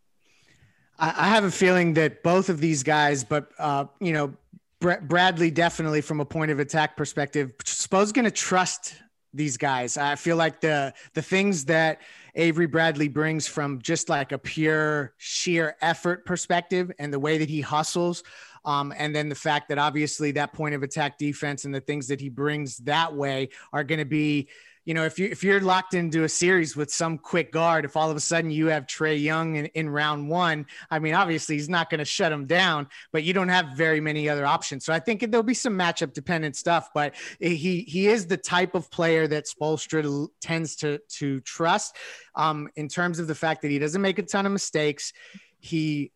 I 1.00 1.30
have 1.30 1.46
a 1.46 1.52
feeling 1.52 1.96
that 1.96 2.22
both 2.22 2.50
of 2.50 2.60
these 2.60 2.84
guys, 2.84 3.24
but 3.24 3.52
uh, 3.58 3.86
you 4.00 4.14
know, 4.14 4.34
Bradley 4.80 5.50
definitely 5.50 6.02
from 6.02 6.20
a 6.20 6.26
point 6.26 6.52
of 6.52 6.60
attack 6.60 6.96
perspective, 6.96 7.54
Spo's 7.66 8.12
going 8.12 8.26
to 8.26 8.32
trust 8.32 8.96
these 9.34 9.58
guys. 9.58 9.98
I 9.98 10.16
feel 10.16 10.36
like 10.36 10.62
the 10.62 10.94
the 11.14 11.22
things 11.22 11.66
that 11.66 12.02
Avery 12.36 12.68
Bradley 12.68 13.08
brings 13.08 13.48
from 13.48 13.82
just 13.82 14.10
like 14.10 14.32
a 14.32 14.38
pure 14.38 15.14
sheer 15.18 15.76
effort 15.82 16.26
perspective 16.26 16.92
and 17.00 17.14
the 17.14 17.20
way 17.20 17.38
that 17.38 17.50
he 17.50 17.62
hustles 17.62 18.24
um, 18.66 18.94
and 18.96 19.16
then 19.16 19.30
the 19.30 19.36
fact 19.36 19.70
that 19.70 19.78
obviously 19.78 20.32
that 20.32 20.54
point 20.54 20.76
of 20.76 20.84
attack 20.84 21.18
defense 21.18 21.66
and 21.66 21.74
the 21.74 21.82
things 21.82 22.08
that 22.08 22.22
he 22.22 22.30
brings 22.30 22.78
that 22.78 23.14
way 23.14 23.50
are 23.74 23.84
going 23.84 24.00
to 24.00 24.06
be 24.06 24.50
you 24.86 24.94
know, 24.94 25.06
if 25.06 25.20
you 25.20 25.28
if 25.28 25.44
you're 25.44 25.62
locked 25.62 25.94
into 25.94 26.24
a 26.24 26.30
series 26.30 26.76
with 26.76 26.92
some 26.92 27.18
quick 27.18 27.52
guard, 27.52 27.86
if 27.86 27.96
all 27.96 28.10
of 28.10 28.18
a 28.18 28.22
sudden 28.22 28.50
you 28.50 28.68
have 28.68 28.88
Trae 28.88 29.22
Young 29.22 29.56
in, 29.56 29.66
in 29.68 29.90
round 29.90 30.28
one, 30.28 30.66
I 30.90 30.98
mean, 31.00 31.14
obviously 31.14 31.56
he's 31.56 31.70
not 31.70 31.90
going 31.90 32.00
to 32.00 32.06
shut 32.06 32.32
him 32.32 32.48
down, 32.48 32.88
but 33.12 33.24
you 33.24 33.34
don't 33.34 33.50
have 33.50 33.74
very 33.76 34.02
many 34.02 34.28
other 34.28 34.46
options. 34.46 34.84
So 34.86 34.94
I 34.94 35.00
think 35.00 35.22
there'll 35.30 35.44
be 35.44 35.54
some 35.54 35.78
matchup 35.78 36.14
dependent 36.14 36.56
stuff, 36.56 36.90
but 36.94 37.14
he 37.40 37.86
he 37.88 38.08
is 38.08 38.26
the 38.26 38.38
type 38.38 38.74
of 38.74 38.90
player 38.90 39.28
that 39.28 39.46
Spoelstra 39.46 40.28
tends 40.42 40.76
to 40.78 41.00
to 41.20 41.42
trust. 41.42 41.96
Um, 42.36 42.70
in 42.76 42.88
terms 42.88 43.20
of 43.20 43.28
the 43.28 43.36
fact 43.36 43.62
that 43.62 43.70
he 43.70 43.78
doesn't 43.78 44.02
make 44.02 44.18
a 44.18 44.24
ton 44.24 44.46
of 44.46 44.52
mistakes, 44.52 45.14
he 45.60 46.12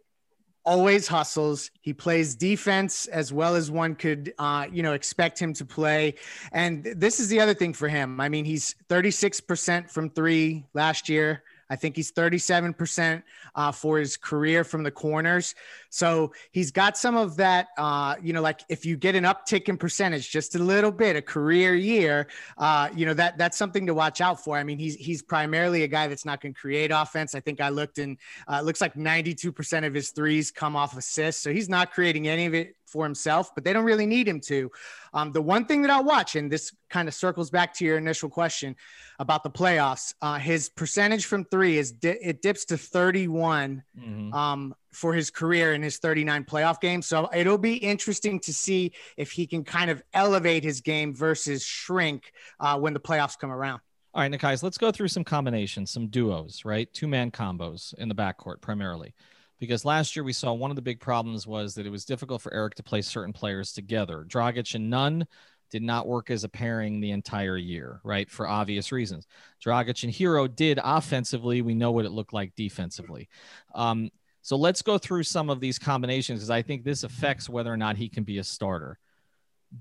always 0.65 1.07
hustles. 1.07 1.71
He 1.81 1.93
plays 1.93 2.35
defense 2.35 3.05
as 3.07 3.31
well 3.31 3.55
as 3.55 3.69
one 3.69 3.95
could, 3.95 4.33
uh, 4.39 4.67
you 4.71 4.83
know, 4.83 4.93
expect 4.93 5.39
him 5.39 5.53
to 5.53 5.65
play. 5.65 6.15
And 6.51 6.83
this 6.83 7.19
is 7.19 7.29
the 7.29 7.39
other 7.39 7.53
thing 7.53 7.73
for 7.73 7.87
him. 7.87 8.19
I 8.19 8.29
mean, 8.29 8.45
he's 8.45 8.75
36% 8.89 9.89
from 9.91 10.09
three 10.09 10.65
last 10.73 11.09
year. 11.09 11.43
I 11.69 11.75
think 11.75 11.95
he's 11.95 12.11
37% 12.11 13.23
uh, 13.55 13.71
for 13.71 13.97
his 13.99 14.17
career 14.17 14.63
from 14.63 14.83
the 14.83 14.91
corners. 14.91 15.55
So 15.89 16.33
he's 16.51 16.71
got 16.71 16.97
some 16.97 17.15
of 17.15 17.37
that, 17.37 17.67
uh, 17.77 18.15
you 18.21 18.33
know, 18.33 18.41
like 18.41 18.61
if 18.69 18.85
you 18.85 18.97
get 18.97 19.15
an 19.15 19.23
uptick 19.23 19.67
in 19.69 19.77
percentage, 19.77 20.29
just 20.29 20.55
a 20.55 20.59
little 20.59 20.91
bit, 20.91 21.15
a 21.15 21.21
career 21.21 21.75
year, 21.75 22.27
uh, 22.57 22.89
you 22.95 23.05
know, 23.05 23.13
that 23.13 23.37
that's 23.37 23.57
something 23.57 23.85
to 23.87 23.93
watch 23.93 24.21
out 24.21 24.43
for. 24.43 24.57
I 24.57 24.63
mean, 24.63 24.77
he's 24.77 24.95
he's 24.95 25.21
primarily 25.21 25.83
a 25.83 25.87
guy 25.87 26.07
that's 26.07 26.25
not 26.25 26.41
going 26.41 26.53
to 26.53 26.59
create 26.59 26.91
offense. 26.91 27.33
I 27.33 27.39
think 27.39 27.61
I 27.61 27.69
looked 27.69 27.97
and 27.97 28.17
uh, 28.47 28.59
it 28.61 28.65
looks 28.65 28.81
like 28.81 28.93
92% 28.95 29.85
of 29.85 29.93
his 29.93 30.11
threes 30.11 30.51
come 30.51 30.75
off 30.75 30.97
assists. 30.97 31.41
So 31.41 31.51
he's 31.51 31.69
not 31.69 31.91
creating 31.91 32.27
any 32.27 32.45
of 32.45 32.53
it 32.53 32.75
for 32.95 33.03
himself, 33.03 33.53
but 33.53 33.65
they 33.65 33.73
don't 33.73 33.83
really 33.83 34.05
need 34.05 34.25
him 34.25 34.39
to. 34.39 34.71
Um, 35.13 35.33
the 35.33 35.41
one 35.41 35.65
thing 35.65 35.81
that 35.81 35.91
I'll 35.91 36.05
watch, 36.05 36.37
and 36.37 36.49
this 36.49 36.73
kind 36.89 37.09
of 37.09 37.13
circles 37.13 37.49
back 37.49 37.73
to 37.75 37.85
your 37.85 37.97
initial 37.97 38.29
question 38.29 38.73
about 39.19 39.43
the 39.43 39.49
playoffs, 39.49 40.13
uh, 40.21 40.39
his 40.39 40.69
percentage 40.69 41.25
from 41.25 41.43
three 41.43 41.77
is 41.77 41.91
di- 41.91 42.17
it 42.21 42.41
dips 42.41 42.63
to 42.65 42.77
31 42.77 43.83
mm-hmm. 43.99 44.33
um, 44.33 44.73
for 44.93 45.13
his 45.13 45.29
career 45.29 45.73
in 45.73 45.83
his 45.83 45.97
39 45.97 46.45
playoff 46.45 46.79
games. 46.79 47.05
So 47.05 47.29
it'll 47.35 47.57
be 47.57 47.75
interesting 47.75 48.39
to 48.39 48.53
see 48.53 48.93
if 49.17 49.29
he 49.29 49.45
can 49.45 49.65
kind 49.65 49.91
of 49.91 50.01
elevate 50.13 50.63
his 50.63 50.79
game 50.79 51.13
versus 51.13 51.65
shrink 51.65 52.31
uh, 52.61 52.79
when 52.79 52.93
the 52.93 53.01
playoffs 53.01 53.37
come 53.37 53.51
around. 53.51 53.81
All 54.13 54.21
right, 54.21 54.31
Nick, 54.31 54.39
guys, 54.39 54.63
let's 54.63 54.77
go 54.77 54.93
through 54.93 55.09
some 55.09 55.25
combinations, 55.25 55.91
some 55.91 56.07
duos, 56.07 56.63
right? 56.63 56.87
Two 56.93 57.09
man 57.09 57.29
combos 57.29 57.93
in 57.95 58.07
the 58.07 58.15
backcourt 58.15 58.61
primarily. 58.61 59.13
Because 59.59 59.85
last 59.85 60.15
year 60.15 60.23
we 60.23 60.33
saw 60.33 60.53
one 60.53 60.69
of 60.69 60.75
the 60.75 60.81
big 60.81 60.99
problems 60.99 61.47
was 61.47 61.75
that 61.75 61.85
it 61.85 61.91
was 61.91 62.05
difficult 62.05 62.41
for 62.41 62.53
Eric 62.53 62.75
to 62.75 62.83
play 62.83 63.01
certain 63.01 63.33
players 63.33 63.71
together. 63.71 64.25
Dragic 64.27 64.75
and 64.75 64.89
Nunn 64.89 65.25
did 65.71 65.81
not 65.81 66.07
work 66.07 66.29
as 66.29 66.43
a 66.43 66.49
pairing 66.49 66.99
the 66.99 67.11
entire 67.11 67.57
year, 67.57 67.99
right? 68.03 68.29
For 68.29 68.47
obvious 68.47 68.91
reasons. 68.91 69.27
Dragic 69.63 70.03
and 70.03 70.13
Herro 70.13 70.47
did 70.53 70.79
offensively. 70.83 71.61
We 71.61 71.73
know 71.73 71.91
what 71.91 72.05
it 72.05 72.11
looked 72.11 72.33
like 72.33 72.55
defensively. 72.55 73.29
Um, 73.73 74.11
so 74.41 74.55
let's 74.57 74.81
go 74.81 74.97
through 74.97 75.23
some 75.23 75.49
of 75.49 75.59
these 75.59 75.79
combinations 75.79 76.39
because 76.39 76.51
I 76.51 76.61
think 76.61 76.83
this 76.83 77.03
affects 77.03 77.49
whether 77.49 77.73
or 77.73 77.77
not 77.77 77.97
he 77.97 78.09
can 78.09 78.23
be 78.23 78.37
a 78.37 78.43
starter. 78.43 78.99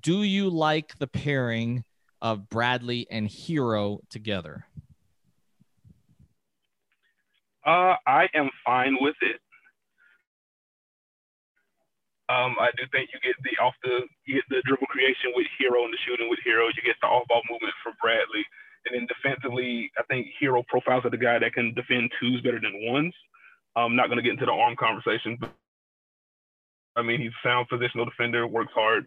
Do 0.00 0.23
you 0.23 0.49
like 0.49 0.97
the 0.99 1.07
pairing 1.07 1.85
of 2.23 2.49
Bradley 2.49 3.07
and 3.11 3.28
Herro 3.28 3.99
together? 4.09 4.64
Uh, 7.66 7.97
I 8.07 8.28
am 8.35 8.50
fine 8.64 8.97
with 9.00 9.16
it. 9.21 9.40
Um, 12.33 12.57
I 12.57 12.71
do 12.76 12.85
think 12.90 13.11
you 13.12 13.21
get 13.21 13.37
the 13.45 13.52
off 13.62 13.75
the 13.85 14.00
you 14.25 14.40
get 14.40 14.49
the 14.49 14.62
dribble 14.64 14.88
creation 14.88 15.33
with 15.37 15.47
Herro 15.61 15.85
and 15.85 15.93
the 15.93 15.99
shooting 16.09 16.31
with 16.31 16.40
Herro. 16.40 16.73
You 16.73 16.81
get 16.81 16.97
the 17.02 17.09
off 17.09 17.28
ball 17.28 17.43
movement 17.50 17.75
from 17.83 17.93
Bradley, 18.00 18.45
and 18.87 18.97
then 18.97 19.07
defensively, 19.07 19.93
I 19.99 20.02
think 20.09 20.28
Herro 20.40 20.66
profiles 20.66 21.04
of 21.04 21.11
the 21.11 21.21
guy 21.21 21.38
that 21.38 21.52
can 21.52 21.75
defend 21.75 22.11
twos 22.19 22.40
better 22.40 22.61
than 22.61 22.90
ones. 22.90 23.12
I'm 23.76 23.95
not 23.95 24.07
going 24.07 24.16
to 24.16 24.23
get 24.23 24.33
into 24.33 24.47
the 24.47 24.52
arm 24.52 24.75
conversation, 24.76 25.37
but 25.38 25.52
I 26.97 27.02
mean 27.02 27.21
he's 27.21 27.33
a 27.33 27.47
sound 27.47 27.69
positional 27.69 28.09
defender, 28.09 28.47
works 28.47 28.73
hard. 28.73 29.04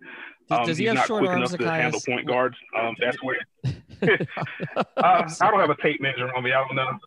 Does, 0.49 0.59
um, 0.59 0.65
does 0.67 0.77
he 0.77 0.85
have 0.85 1.05
short 1.07 1.25
arms 1.25 1.53
enough 1.53 1.59
to 1.59 1.71
handle 1.71 2.01
point 2.05 2.27
guards. 2.27 2.55
Um, 2.77 2.95
that's 2.99 3.17
where 3.23 3.37
uh, 3.65 5.29
I 5.41 5.51
don't 5.51 5.59
have 5.59 5.71
a 5.71 5.81
tape 5.81 6.01
measure 6.01 6.29
on 6.35 6.43
me. 6.43 6.51
I 6.51 6.65
don't 6.67 6.75
know. 6.75 6.97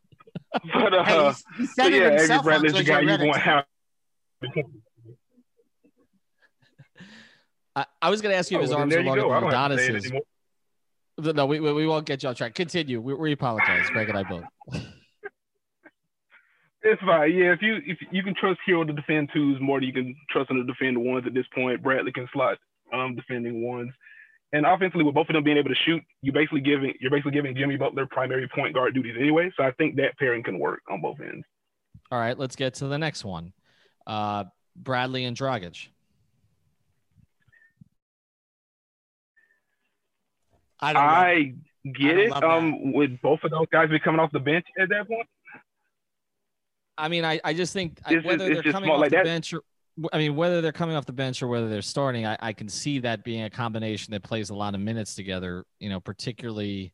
But, 0.75 0.93
uh, 0.93 1.05
hey, 1.05 1.33
he, 1.59 1.67
said 1.67 1.93
it 1.93 2.03
yeah, 2.03 2.11
himself 2.11 2.41
Avery 2.41 2.43
Bradley's 2.43 2.73
the 2.73 2.83
guy 2.83 3.01
you 3.03 3.09
want 3.09 3.35
to 3.35 3.39
have. 3.39 3.65
I, 7.77 7.87
I 8.03 8.11
was 8.11 8.21
going 8.21 8.33
to 8.33 8.39
ask 8.39 8.51
you 8.51 8.59
if 8.59 8.63
his 8.63 8.71
Oh, 8.71 8.75
well, 8.75 8.81
arms 8.83 8.95
are 8.95 9.03
longer 9.03 9.21
than 9.23 9.31
don't 9.31 9.43
have 9.43 9.71
to 9.71 9.75
Adonis's. 9.77 10.13
No, 11.35 11.47
we, 11.47 11.61
we 11.61 11.73
we 11.73 11.87
won't 11.87 12.07
get 12.07 12.23
you 12.23 12.31
on 12.31 12.35
track. 12.35 12.55
Continue. 12.55 13.01
We, 13.01 13.15
we 13.15 13.33
apologize, 13.33 13.89
Greg 13.91 14.09
and 14.09 14.19
I 14.19 14.23
both. 14.23 14.45
It's 16.83 17.01
fine. 17.03 17.33
Yeah, 17.35 17.53
if 17.53 17.61
you 17.61 17.77
if 17.85 17.99
you 18.11 18.23
can 18.23 18.35
trust 18.35 18.59
Herro 18.67 18.87
to 18.87 18.93
defend 18.93 19.29
twos 19.35 19.61
more 19.61 19.81
than 19.81 19.87
you 19.87 19.93
can 19.93 20.17
trust 20.31 20.51
him 20.51 20.57
to 20.57 20.65
defend 20.65 20.97
ones 20.97 21.25
at 21.27 21.35
this 21.35 21.45
point. 21.55 21.83
Bradley 21.83 22.13
can 22.13 22.27
slot 22.33 22.57
um 22.93 23.15
defending 23.15 23.63
ones. 23.67 23.93
And 24.53 24.67
offensively, 24.67 25.05
with 25.05 25.15
both 25.15 25.29
of 25.29 25.35
them 25.35 25.45
being 25.45 25.59
able 25.59 25.69
to 25.69 25.77
shoot, 25.85 26.03
you 26.23 26.33
basically 26.33 26.63
giving 26.63 26.95
you're 26.99 27.11
basically 27.11 27.33
giving 27.33 27.55
Jimmy 27.55 27.77
Butler 27.77 28.07
primary 28.07 28.49
point 28.49 28.75
guard 28.75 28.95
duties 28.95 29.15
anyway. 29.19 29.53
So 29.57 29.63
I 29.63 29.73
think 29.73 29.97
that 29.97 30.19
pairing 30.19 30.43
can 30.43 30.59
work 30.59 30.81
on 30.91 31.03
both 31.03 31.21
ends. 31.21 31.45
All 32.11 32.19
right, 32.19 32.37
let's 32.39 32.57
get 32.57 32.75
to 32.75 32.87
the 32.87 32.99
next 32.99 33.25
one. 33.25 33.53
Uh, 34.07 34.45
Bradley 34.75 35.25
and 35.25 35.37
Dragic. 35.37 35.89
I 40.83 40.93
don't 40.93 41.03
know. 41.03 41.09
I 41.09 41.55
get 41.93 42.17
I 42.17 42.21
it. 42.21 42.45
Um, 42.45 42.93
with 42.93 43.21
both 43.21 43.41
of 43.45 43.51
those 43.51 43.67
guys 43.73 43.89
be 43.91 43.99
coming 43.99 44.21
off 44.21 44.33
the 44.33 44.41
bench 44.41 44.67
at 44.79 44.89
that 44.91 45.09
point. 45.09 45.27
I 46.99 47.09
mean, 47.09 47.25
I, 47.25 47.41
I 47.45 47.55
just 47.55 47.73
think 47.73 48.01
It's 48.09 48.25
whether 48.25 48.51
it's 48.51 48.63
they're 48.63 48.73
coming 48.73 48.91
off 48.91 49.01
like 49.01 49.11
the 49.11 49.17
that. 49.17 49.25
bench 49.25 49.53
or 49.55 49.63
I 50.13 50.19
mean, 50.19 50.37
whether 50.37 50.61
they're 50.61 50.73
coming 50.73 50.97
off 50.97 51.07
the 51.07 51.13
bench 51.13 51.43
or 51.43 51.49
whether 51.49 51.69
they're 51.69 51.83
starting, 51.83 52.27
I, 52.27 52.37
I 52.41 52.53
can 52.53 52.69
see 52.69 53.01
that 53.01 53.25
being 53.25 53.43
a 53.43 53.51
combination 53.51 54.13
that 54.13 54.23
plays 54.23 54.51
a 54.51 54.55
lot 54.55 54.75
of 54.75 54.81
minutes 54.81 55.15
together, 55.15 55.65
you 55.79 55.91
know, 55.91 56.01
particularly 56.01 56.93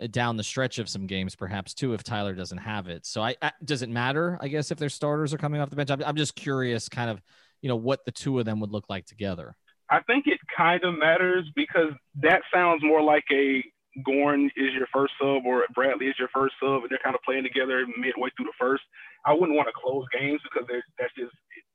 uh, 0.00 0.08
down 0.08 0.36
the 0.36 0.42
stretch 0.42 0.78
of 0.78 0.88
some 0.88 1.06
games, 1.06 1.36
perhaps 1.36 1.74
too, 1.74 1.92
if 1.92 2.02
Tyler 2.02 2.34
doesn't 2.34 2.58
have 2.58 2.88
it. 2.88 3.06
So 3.06 3.22
I, 3.22 3.36
I 3.42 3.52
does 3.64 3.82
it 3.82 3.90
matter, 3.90 4.38
I 4.40 4.48
guess, 4.48 4.70
if 4.70 4.78
their 4.78 4.88
starters 4.88 5.32
are 5.34 5.38
coming 5.38 5.60
off 5.60 5.70
the 5.70 5.76
bench? 5.76 5.90
I'm, 5.90 6.02
I'm 6.02 6.16
just 6.16 6.34
curious 6.34 6.88
kind 6.88 7.10
of, 7.10 7.20
you 7.62 7.68
know, 7.68 7.76
what 7.76 8.04
the 8.04 8.12
two 8.12 8.38
of 8.38 8.44
them 8.44 8.60
would 8.60 8.72
look 8.72 8.86
like 8.88 9.06
together. 9.06 9.54
I 9.90 10.00
think 10.02 10.26
it 10.26 10.40
kind 10.56 10.82
of 10.84 10.98
matters 10.98 11.46
because 11.54 11.92
that 12.22 12.42
sounds 12.52 12.82
more 12.82 13.02
like 13.02 13.24
a 13.32 13.62
Goran 14.04 14.46
is 14.56 14.74
your 14.76 14.88
first 14.92 15.14
sub 15.20 15.46
or 15.46 15.64
Bradley 15.74 16.06
is 16.06 16.18
your 16.18 16.28
first 16.28 16.54
sub, 16.60 16.82
and 16.82 16.90
they're 16.90 17.02
kind 17.02 17.16
of 17.16 17.22
playing 17.22 17.44
together 17.44 17.86
midway 17.96 18.28
through 18.36 18.50
the 18.50 18.60
first. 18.60 18.82
I 19.24 19.32
wouldn't 19.32 19.56
want 19.56 19.68
to 19.68 19.80
close 19.80 20.04
games 20.12 20.40
because 20.44 20.68
that's 20.68 21.14
just 21.16 21.32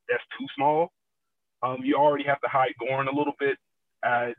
that's 0.09 0.23
too 0.37 0.45
small. 0.55 0.91
Um, 1.63 1.81
you 1.83 1.95
already 1.95 2.25
have 2.25 2.41
to 2.41 2.49
hide 2.49 2.73
Goran 2.81 3.07
a 3.07 3.15
little 3.15 3.33
bit. 3.39 3.57
Uh, 4.03 4.33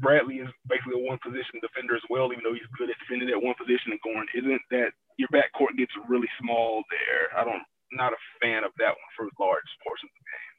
Bradley 0.00 0.42
is 0.42 0.48
basically 0.66 0.98
a 0.98 1.06
one 1.06 1.18
position 1.22 1.62
defender 1.62 1.94
as 1.94 2.06
well, 2.10 2.32
even 2.32 2.42
though 2.42 2.56
he's 2.56 2.66
good 2.78 2.90
at 2.90 2.98
defending 2.98 3.30
that 3.30 3.42
one 3.42 3.54
position, 3.54 3.94
and 3.94 4.02
Goran 4.02 4.26
isn't. 4.34 4.62
That 4.70 4.90
your 5.18 5.30
backcourt 5.30 5.78
gets 5.78 5.92
really 6.08 6.30
small 6.40 6.82
there. 6.90 7.30
I 7.36 7.44
don't 7.44 7.62
not 7.92 8.16
a 8.16 8.20
fan 8.42 8.66
of 8.66 8.74
that 8.82 8.90
one 8.90 9.12
for 9.14 9.30
large 9.38 9.70
portions 9.86 10.10
of 10.10 10.18
the 10.18 10.26
game. 10.26 10.53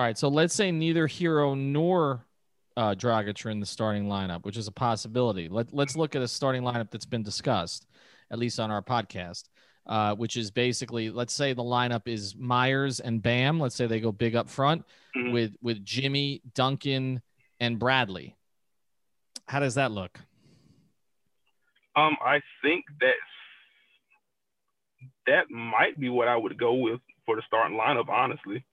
All 0.00 0.06
right, 0.06 0.16
so 0.16 0.28
let's 0.28 0.54
say 0.54 0.72
neither 0.72 1.06
Hero 1.06 1.52
nor 1.52 2.24
uh, 2.74 2.94
Dragic 2.94 3.44
are 3.44 3.50
in 3.50 3.60
the 3.60 3.66
starting 3.66 4.06
lineup, 4.06 4.46
which 4.46 4.56
is 4.56 4.66
a 4.66 4.72
possibility. 4.72 5.46
Let, 5.46 5.74
let's 5.74 5.94
look 5.94 6.16
at 6.16 6.22
a 6.22 6.26
starting 6.26 6.62
lineup 6.62 6.90
that's 6.90 7.04
been 7.04 7.22
discussed, 7.22 7.86
at 8.30 8.38
least 8.38 8.58
on 8.58 8.70
our 8.70 8.80
podcast, 8.80 9.50
uh, 9.86 10.14
which 10.14 10.38
is 10.38 10.50
basically, 10.50 11.10
let's 11.10 11.34
say 11.34 11.52
the 11.52 11.62
lineup 11.62 12.08
is 12.08 12.34
Meyers 12.34 13.00
and 13.00 13.20
Bam. 13.20 13.60
Let's 13.60 13.74
say 13.74 13.86
they 13.86 14.00
go 14.00 14.10
big 14.10 14.34
up 14.34 14.48
front 14.48 14.86
Mhm. 15.14 15.32
with 15.34 15.54
with 15.60 15.84
Jimmy, 15.84 16.40
Duncan, 16.54 17.20
and 17.60 17.78
Bradley. 17.78 18.38
How 19.48 19.60
does 19.60 19.74
that 19.74 19.92
look? 19.92 20.18
Um, 21.94 22.16
I 22.24 22.40
think 22.62 22.86
that 23.00 23.16
that 25.26 25.50
might 25.50 26.00
be 26.00 26.08
what 26.08 26.26
I 26.26 26.38
would 26.38 26.56
go 26.56 26.72
with 26.72 27.02
for 27.26 27.36
the 27.36 27.42
starting 27.46 27.76
lineup. 27.76 28.08
Honestly, 28.08 28.64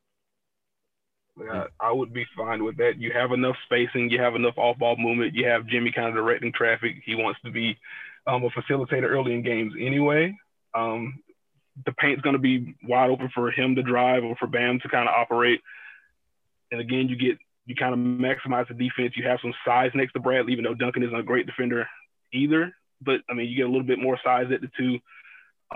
Like, 1.37 1.69
I, 1.79 1.91
would 1.91 2.13
be 2.13 2.25
fine 2.35 2.63
with 2.63 2.77
that. 2.77 2.97
You 2.97 3.11
have 3.13 3.31
enough 3.31 3.55
spacing, 3.65 4.09
you 4.09 4.19
have 4.19 4.35
enough 4.35 4.57
off-ball 4.57 4.95
movement, 4.97 5.35
you 5.35 5.47
have 5.47 5.67
Jimmy 5.67 5.91
kind 5.91 6.07
of 6.07 6.15
directing 6.15 6.51
traffic. 6.51 6.95
He 7.05 7.15
wants 7.15 7.39
to 7.45 7.51
be 7.51 7.77
um, 8.25 8.43
a 8.43 8.49
facilitator 8.49 9.03
early 9.03 9.33
in 9.33 9.43
games 9.43 9.73
anyway. 9.79 10.35
Um, 10.73 11.21
the 11.85 11.91
paint's 11.93 12.21
going 12.21 12.33
to 12.33 12.39
be 12.39 12.75
wide 12.83 13.09
open 13.09 13.29
for 13.33 13.51
him 13.51 13.75
to 13.75 13.83
drive 13.83 14.23
or 14.23 14.35
for 14.37 14.47
Bam 14.47 14.79
to 14.79 14.89
kind 14.89 15.07
of 15.07 15.13
operate. 15.13 15.61
And 16.71 16.81
again, 16.81 17.07
you 17.07 17.15
get 17.15 17.37
you 17.65 17.75
kind 17.75 17.93
of 17.93 17.99
maximize 17.99 18.67
the 18.67 18.73
defense. 18.73 19.13
You 19.15 19.27
have 19.27 19.39
some 19.41 19.53
size 19.65 19.91
next 19.93 20.13
to 20.13 20.19
Bradley, 20.19 20.53
even 20.53 20.63
though 20.63 20.73
Duncan 20.73 21.03
isn't 21.03 21.15
a 21.19 21.23
great 21.23 21.45
defender 21.45 21.87
either. 22.33 22.73
But 23.01 23.21
I 23.29 23.33
mean, 23.33 23.47
you 23.47 23.57
get 23.57 23.65
a 23.65 23.69
little 23.69 23.83
bit 23.85 23.99
more 23.99 24.19
size 24.23 24.47
at 24.51 24.61
the 24.61 24.69
two. 24.77 24.99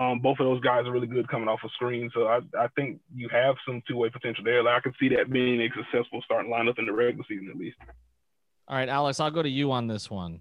Um, 0.00 0.20
both 0.20 0.40
of 0.40 0.46
those 0.46 0.60
guys 0.60 0.86
are 0.86 0.92
really 0.92 1.06
good 1.06 1.28
coming 1.28 1.48
off 1.48 1.60
a 1.64 1.68
screen, 1.70 2.10
so 2.14 2.26
I, 2.26 2.40
I 2.58 2.68
think 2.76 2.98
you 3.14 3.28
have 3.28 3.56
some 3.66 3.82
two 3.86 3.96
way 3.96 4.08
potential 4.08 4.42
there. 4.42 4.62
Like 4.62 4.78
I 4.78 4.80
could 4.80 4.94
see 4.98 5.10
that 5.10 5.30
being 5.30 5.60
a 5.60 5.68
successful 5.68 6.22
starting 6.24 6.50
lineup 6.50 6.78
in 6.78 6.86
the 6.86 6.92
regular 6.92 7.24
season 7.28 7.50
at 7.50 7.58
least. 7.58 7.76
All 8.68 8.76
right, 8.76 8.88
Alex, 8.88 9.20
I'll 9.20 9.30
go 9.30 9.42
to 9.42 9.48
you 9.48 9.70
on 9.70 9.88
this 9.88 10.10
one. 10.10 10.40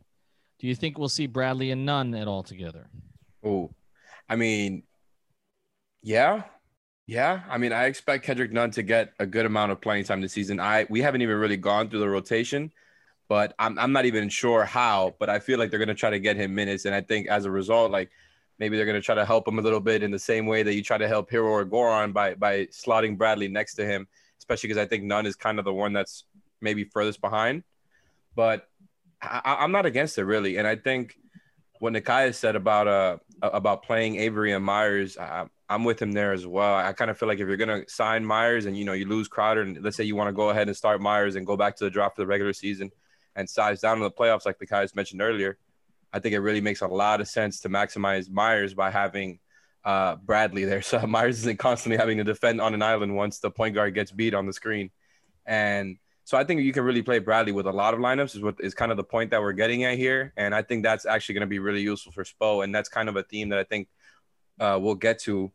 Do 0.60 0.68
you 0.68 0.76
think 0.76 0.98
we'll 0.98 1.10
see 1.10 1.28
Bradley 1.28 1.72
and 1.72 1.86
Nunn 1.86 2.16
at 2.16 2.28
all 2.28 2.44
together? 2.44 2.88
Oh, 3.44 3.72
I 4.30 4.38
mean, 4.38 4.84
yeah, 6.02 6.44
yeah. 7.08 7.42
I 7.50 7.58
mean, 7.58 7.74
I 7.74 7.86
expect 7.86 8.24
Kendrick 8.24 8.54
Nunn 8.54 8.72
to 8.72 8.84
get 8.84 9.14
a 9.20 9.26
good 9.26 9.46
amount 9.46 9.74
of 9.74 9.82
playing 9.82 10.06
time 10.06 10.22
this 10.22 10.32
season. 10.32 10.62
I 10.62 10.86
we 10.90 11.02
haven't 11.02 11.24
even 11.24 11.38
really 11.38 11.58
gone 11.58 11.90
through 11.90 12.00
the 12.00 12.10
rotation, 12.10 12.72
but 13.28 13.54
I'm 13.60 13.78
I'm 13.78 13.92
not 13.92 14.06
even 14.06 14.30
sure 14.30 14.64
how. 14.64 15.14
But 15.20 15.30
I 15.30 15.40
feel 15.40 15.60
like 15.60 15.72
they're 15.72 15.80
gonna 15.80 15.94
try 15.94 16.12
to 16.12 16.20
get 16.20 16.38
him 16.38 16.56
minutes, 16.56 16.86
and 16.86 16.96
I 16.96 17.02
think 17.02 17.28
as 17.28 17.44
a 17.44 17.52
result, 17.52 17.92
like 17.92 18.12
maybe 18.62 18.78
they're 18.78 18.86
gonna 18.86 19.02
try 19.02 19.16
to 19.16 19.26
help 19.26 19.48
him 19.48 19.58
a 19.58 19.62
little 19.62 19.80
bit 19.80 20.04
in 20.04 20.12
the 20.12 20.20
same 20.20 20.46
way 20.46 20.62
that 20.62 20.76
you 20.76 20.84
try 20.84 20.96
to 20.96 21.08
help 21.08 21.32
Herro 21.32 21.50
or 21.50 21.66
Goran 21.66 22.14
by 22.14 22.36
by 22.36 22.68
slotting 22.68 23.18
Bradley 23.18 23.48
next 23.48 23.74
to 23.76 23.86
him, 23.86 24.08
especially 24.38 24.68
because 24.68 24.82
I 24.82 24.86
think 24.86 25.04
Nunn 25.04 25.26
is 25.26 25.36
kind 25.36 25.58
of 25.58 25.66
the 25.66 25.74
one 25.74 25.94
that's 25.94 26.26
maybe 26.62 26.84
furthest 26.84 27.22
behind. 27.22 27.64
But 28.36 28.68
I, 29.20 29.58
I'm 29.62 29.72
not 29.72 29.88
against 29.88 30.20
it 30.20 30.26
really, 30.26 30.58
and 30.58 30.68
I 30.68 30.76
think 30.76 31.18
what 31.80 31.92
Nekias 31.94 32.36
said 32.36 32.56
about 32.56 32.88
uh 32.88 33.18
about 33.42 33.82
playing 33.82 34.18
Avery 34.18 34.54
and 34.54 34.64
Meyers, 34.64 35.18
I, 35.18 35.48
I'm 35.68 35.84
with 35.84 36.00
him 36.00 36.12
there 36.12 36.32
as 36.32 36.46
well. 36.46 36.76
I 36.76 36.94
kind 36.94 37.10
of 37.10 37.18
feel 37.18 37.28
like 37.28 37.40
if 37.40 37.48
you're 37.48 37.58
gonna 37.58 37.82
sign 37.88 38.24
Meyers 38.24 38.68
and 38.68 38.78
you 38.78 38.86
know 38.86 38.94
you 38.94 39.08
lose 39.08 39.28
Crowder, 39.28 39.62
and 39.62 39.82
let's 39.84 39.98
say 39.98 40.04
you 40.04 40.16
want 40.16 40.28
to 40.28 40.34
go 40.34 40.52
ahead 40.52 40.68
and 40.68 40.78
start 40.78 41.02
Meyers 41.02 41.36
and 41.36 41.48
go 41.48 41.58
back 41.58 41.76
to 41.78 41.84
the 41.84 41.90
draft 41.90 42.16
for 42.16 42.22
the 42.22 42.28
regular 42.28 42.54
season 42.54 42.92
and 43.36 43.50
size 43.50 43.82
down 43.82 43.98
in 43.98 44.04
the 44.04 44.12
playoffs, 44.12 44.46
like 44.46 44.60
Nekias 44.60 44.96
mentioned 44.96 45.20
earlier, 45.20 45.58
I 46.14 46.20
think 46.20 46.34
it 46.34 46.40
really 46.40 46.62
makes 46.62 46.82
a 46.82 46.88
lot 46.88 47.22
of 47.22 47.28
sense 47.28 47.62
to 47.62 47.70
maximize 47.70 48.30
Meyers 48.30 48.74
by 48.74 48.92
having 48.92 49.40
uh, 49.84 50.16
Bradley 50.16 50.66
there. 50.66 50.82
So 50.92 51.06
Meyers 51.06 51.40
isn't 51.40 51.60
constantly 51.60 51.98
having 51.98 52.18
to 52.18 52.24
defend 52.24 52.62
on 52.62 52.74
an 52.74 52.82
island 52.82 53.16
once 53.16 53.40
the 53.40 53.52
point 53.52 53.76
guard 53.76 53.94
gets 53.94 54.12
beat 54.12 54.34
on 54.34 54.46
the 54.46 54.54
screen, 54.54 54.92
and 55.46 55.98
so 56.24 56.38
I 56.38 56.44
think 56.44 56.62
you 56.62 56.72
can 56.72 56.84
really 56.84 57.02
play 57.02 57.20
Bradley 57.20 57.52
with 57.52 57.66
a 57.66 57.72
lot 57.72 57.94
of 57.94 58.00
lineups 58.00 58.36
is 58.36 58.42
what 58.42 58.56
is 58.60 58.74
kind 58.74 58.92
of 58.92 58.98
the 58.98 59.04
point 59.04 59.32
that 59.32 59.42
we're 59.42 59.54
getting 59.54 59.84
at 59.84 59.98
here. 59.98 60.34
And 60.38 60.54
I 60.54 60.62
think 60.62 60.84
that's 60.84 61.06
actually 61.06 61.34
going 61.34 61.42
to 61.42 61.48
be 61.48 61.60
really 61.60 61.82
useful 61.82 62.12
for 62.12 62.24
Spo. 62.24 62.64
And 62.64 62.74
that's 62.74 62.90
kind 62.90 63.10
of 63.10 63.16
a 63.16 63.24
theme 63.24 63.50
that 63.50 63.60
I 63.60 63.64
think 63.64 63.90
uh, 64.60 64.80
we'll 64.82 64.96
get 64.96 65.20
to 65.24 65.52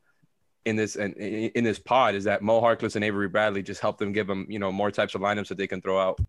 in 0.65 0.75
this 0.75 0.97
in, 0.97 1.13
in 1.15 1.65
this 1.65 1.79
pod 1.79 2.15
is 2.15 2.25
that 2.25 2.43
Mo 2.43 2.61
Harkless 2.61 2.97
and 2.97 3.05
Avery 3.05 3.29
Bradley 3.29 3.63
just 3.63 3.81
help 3.81 3.99
them 3.99 4.13
give 4.13 4.27
them, 4.27 4.47
you 4.49 4.59
know, 4.59 4.73
more 4.73 4.91
types 4.91 5.15
of 5.15 5.21
lineups 5.21 5.49
that 5.49 5.57
they 5.57 5.69
can 5.69 5.81
throw 5.81 5.99
out. 5.99 6.21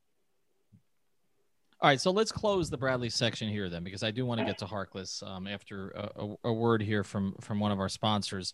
All 1.79 1.87
right, 1.87 2.01
so 2.01 2.09
let's 2.09 2.31
close 2.31 2.71
the 2.71 2.77
Bradley 2.77 3.09
section 3.09 3.49
here 3.49 3.69
then, 3.69 3.83
because 3.83 4.01
I 4.01 4.09
do 4.09 4.25
want 4.25 4.39
to 4.39 4.45
get 4.45 4.57
to 4.59 4.65
Harkless 4.65 5.21
um, 5.21 5.45
after 5.45 5.89
a, 5.91 6.09
a, 6.15 6.35
a 6.45 6.53
word 6.53 6.81
here 6.81 7.03
from 7.03 7.35
from 7.39 7.59
one 7.59 7.71
of 7.71 7.79
our 7.79 7.89
sponsors. 7.89 8.53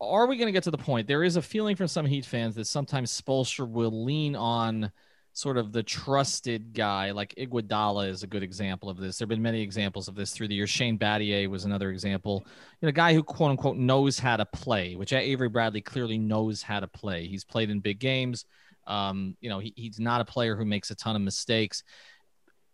are 0.00 0.26
we 0.26 0.36
going 0.36 0.48
to 0.48 0.52
get 0.52 0.64
to 0.64 0.70
the 0.70 0.78
point? 0.78 1.08
There 1.08 1.24
is 1.24 1.36
a 1.36 1.42
feeling 1.42 1.76
from 1.76 1.88
some 1.88 2.04
Heat 2.04 2.26
fans 2.26 2.56
that 2.56 2.66
sometimes 2.66 3.18
Spoelstra 3.18 3.66
will 3.66 4.04
lean 4.04 4.36
on 4.36 4.92
sort 5.32 5.56
of 5.56 5.72
the 5.72 5.82
trusted 5.82 6.74
guy, 6.74 7.10
like 7.10 7.34
Iguodala 7.36 8.08
is 8.08 8.22
a 8.22 8.26
good 8.26 8.42
example 8.42 8.88
of 8.88 8.98
this. 8.98 9.18
There 9.18 9.24
have 9.24 9.30
been 9.30 9.42
many 9.42 9.62
examples 9.62 10.06
of 10.06 10.14
this 10.14 10.32
through 10.32 10.48
the 10.48 10.54
years. 10.54 10.70
Shane 10.70 10.98
Battier 10.98 11.48
was 11.48 11.64
another 11.64 11.90
example. 11.90 12.44
You 12.80 12.86
know, 12.86 12.90
a 12.90 12.92
guy 12.92 13.14
who 13.14 13.22
quote 13.22 13.50
unquote 13.50 13.76
knows 13.76 14.18
how 14.18 14.36
to 14.36 14.44
play, 14.44 14.94
which 14.94 15.12
Avery 15.12 15.48
Bradley 15.48 15.80
clearly 15.80 16.18
knows 16.18 16.62
how 16.62 16.80
to 16.80 16.86
play. 16.86 17.26
He's 17.26 17.44
played 17.44 17.70
in 17.70 17.80
big 17.80 17.98
games. 17.98 18.44
Um, 18.86 19.36
you 19.40 19.50
know, 19.50 19.58
he, 19.58 19.72
he's 19.76 19.98
not 19.98 20.20
a 20.20 20.24
player 20.24 20.56
who 20.56 20.64
makes 20.64 20.90
a 20.90 20.94
ton 20.94 21.16
of 21.16 21.22
mistakes. 21.22 21.82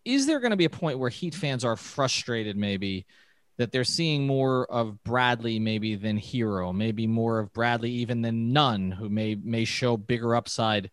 Is 0.04 0.26
there 0.26 0.40
going 0.40 0.50
to 0.50 0.56
be 0.56 0.64
a 0.64 0.70
point 0.70 0.98
where 0.98 1.10
Heat 1.10 1.34
fans 1.34 1.64
are 1.64 1.76
frustrated, 1.76 2.56
maybe? 2.56 3.06
that 3.60 3.72
they're 3.72 3.84
seeing 3.84 4.26
more 4.26 4.64
of 4.72 5.04
Bradley 5.04 5.58
maybe 5.58 5.94
than 5.94 6.18
Herro, 6.18 6.74
maybe 6.74 7.06
more 7.06 7.38
of 7.38 7.52
Bradley 7.52 7.90
even 7.90 8.22
than 8.22 8.54
Nunn, 8.54 8.90
who 8.90 9.10
may 9.10 9.34
may 9.34 9.66
show 9.66 9.98
bigger 9.98 10.34
upside 10.34 10.90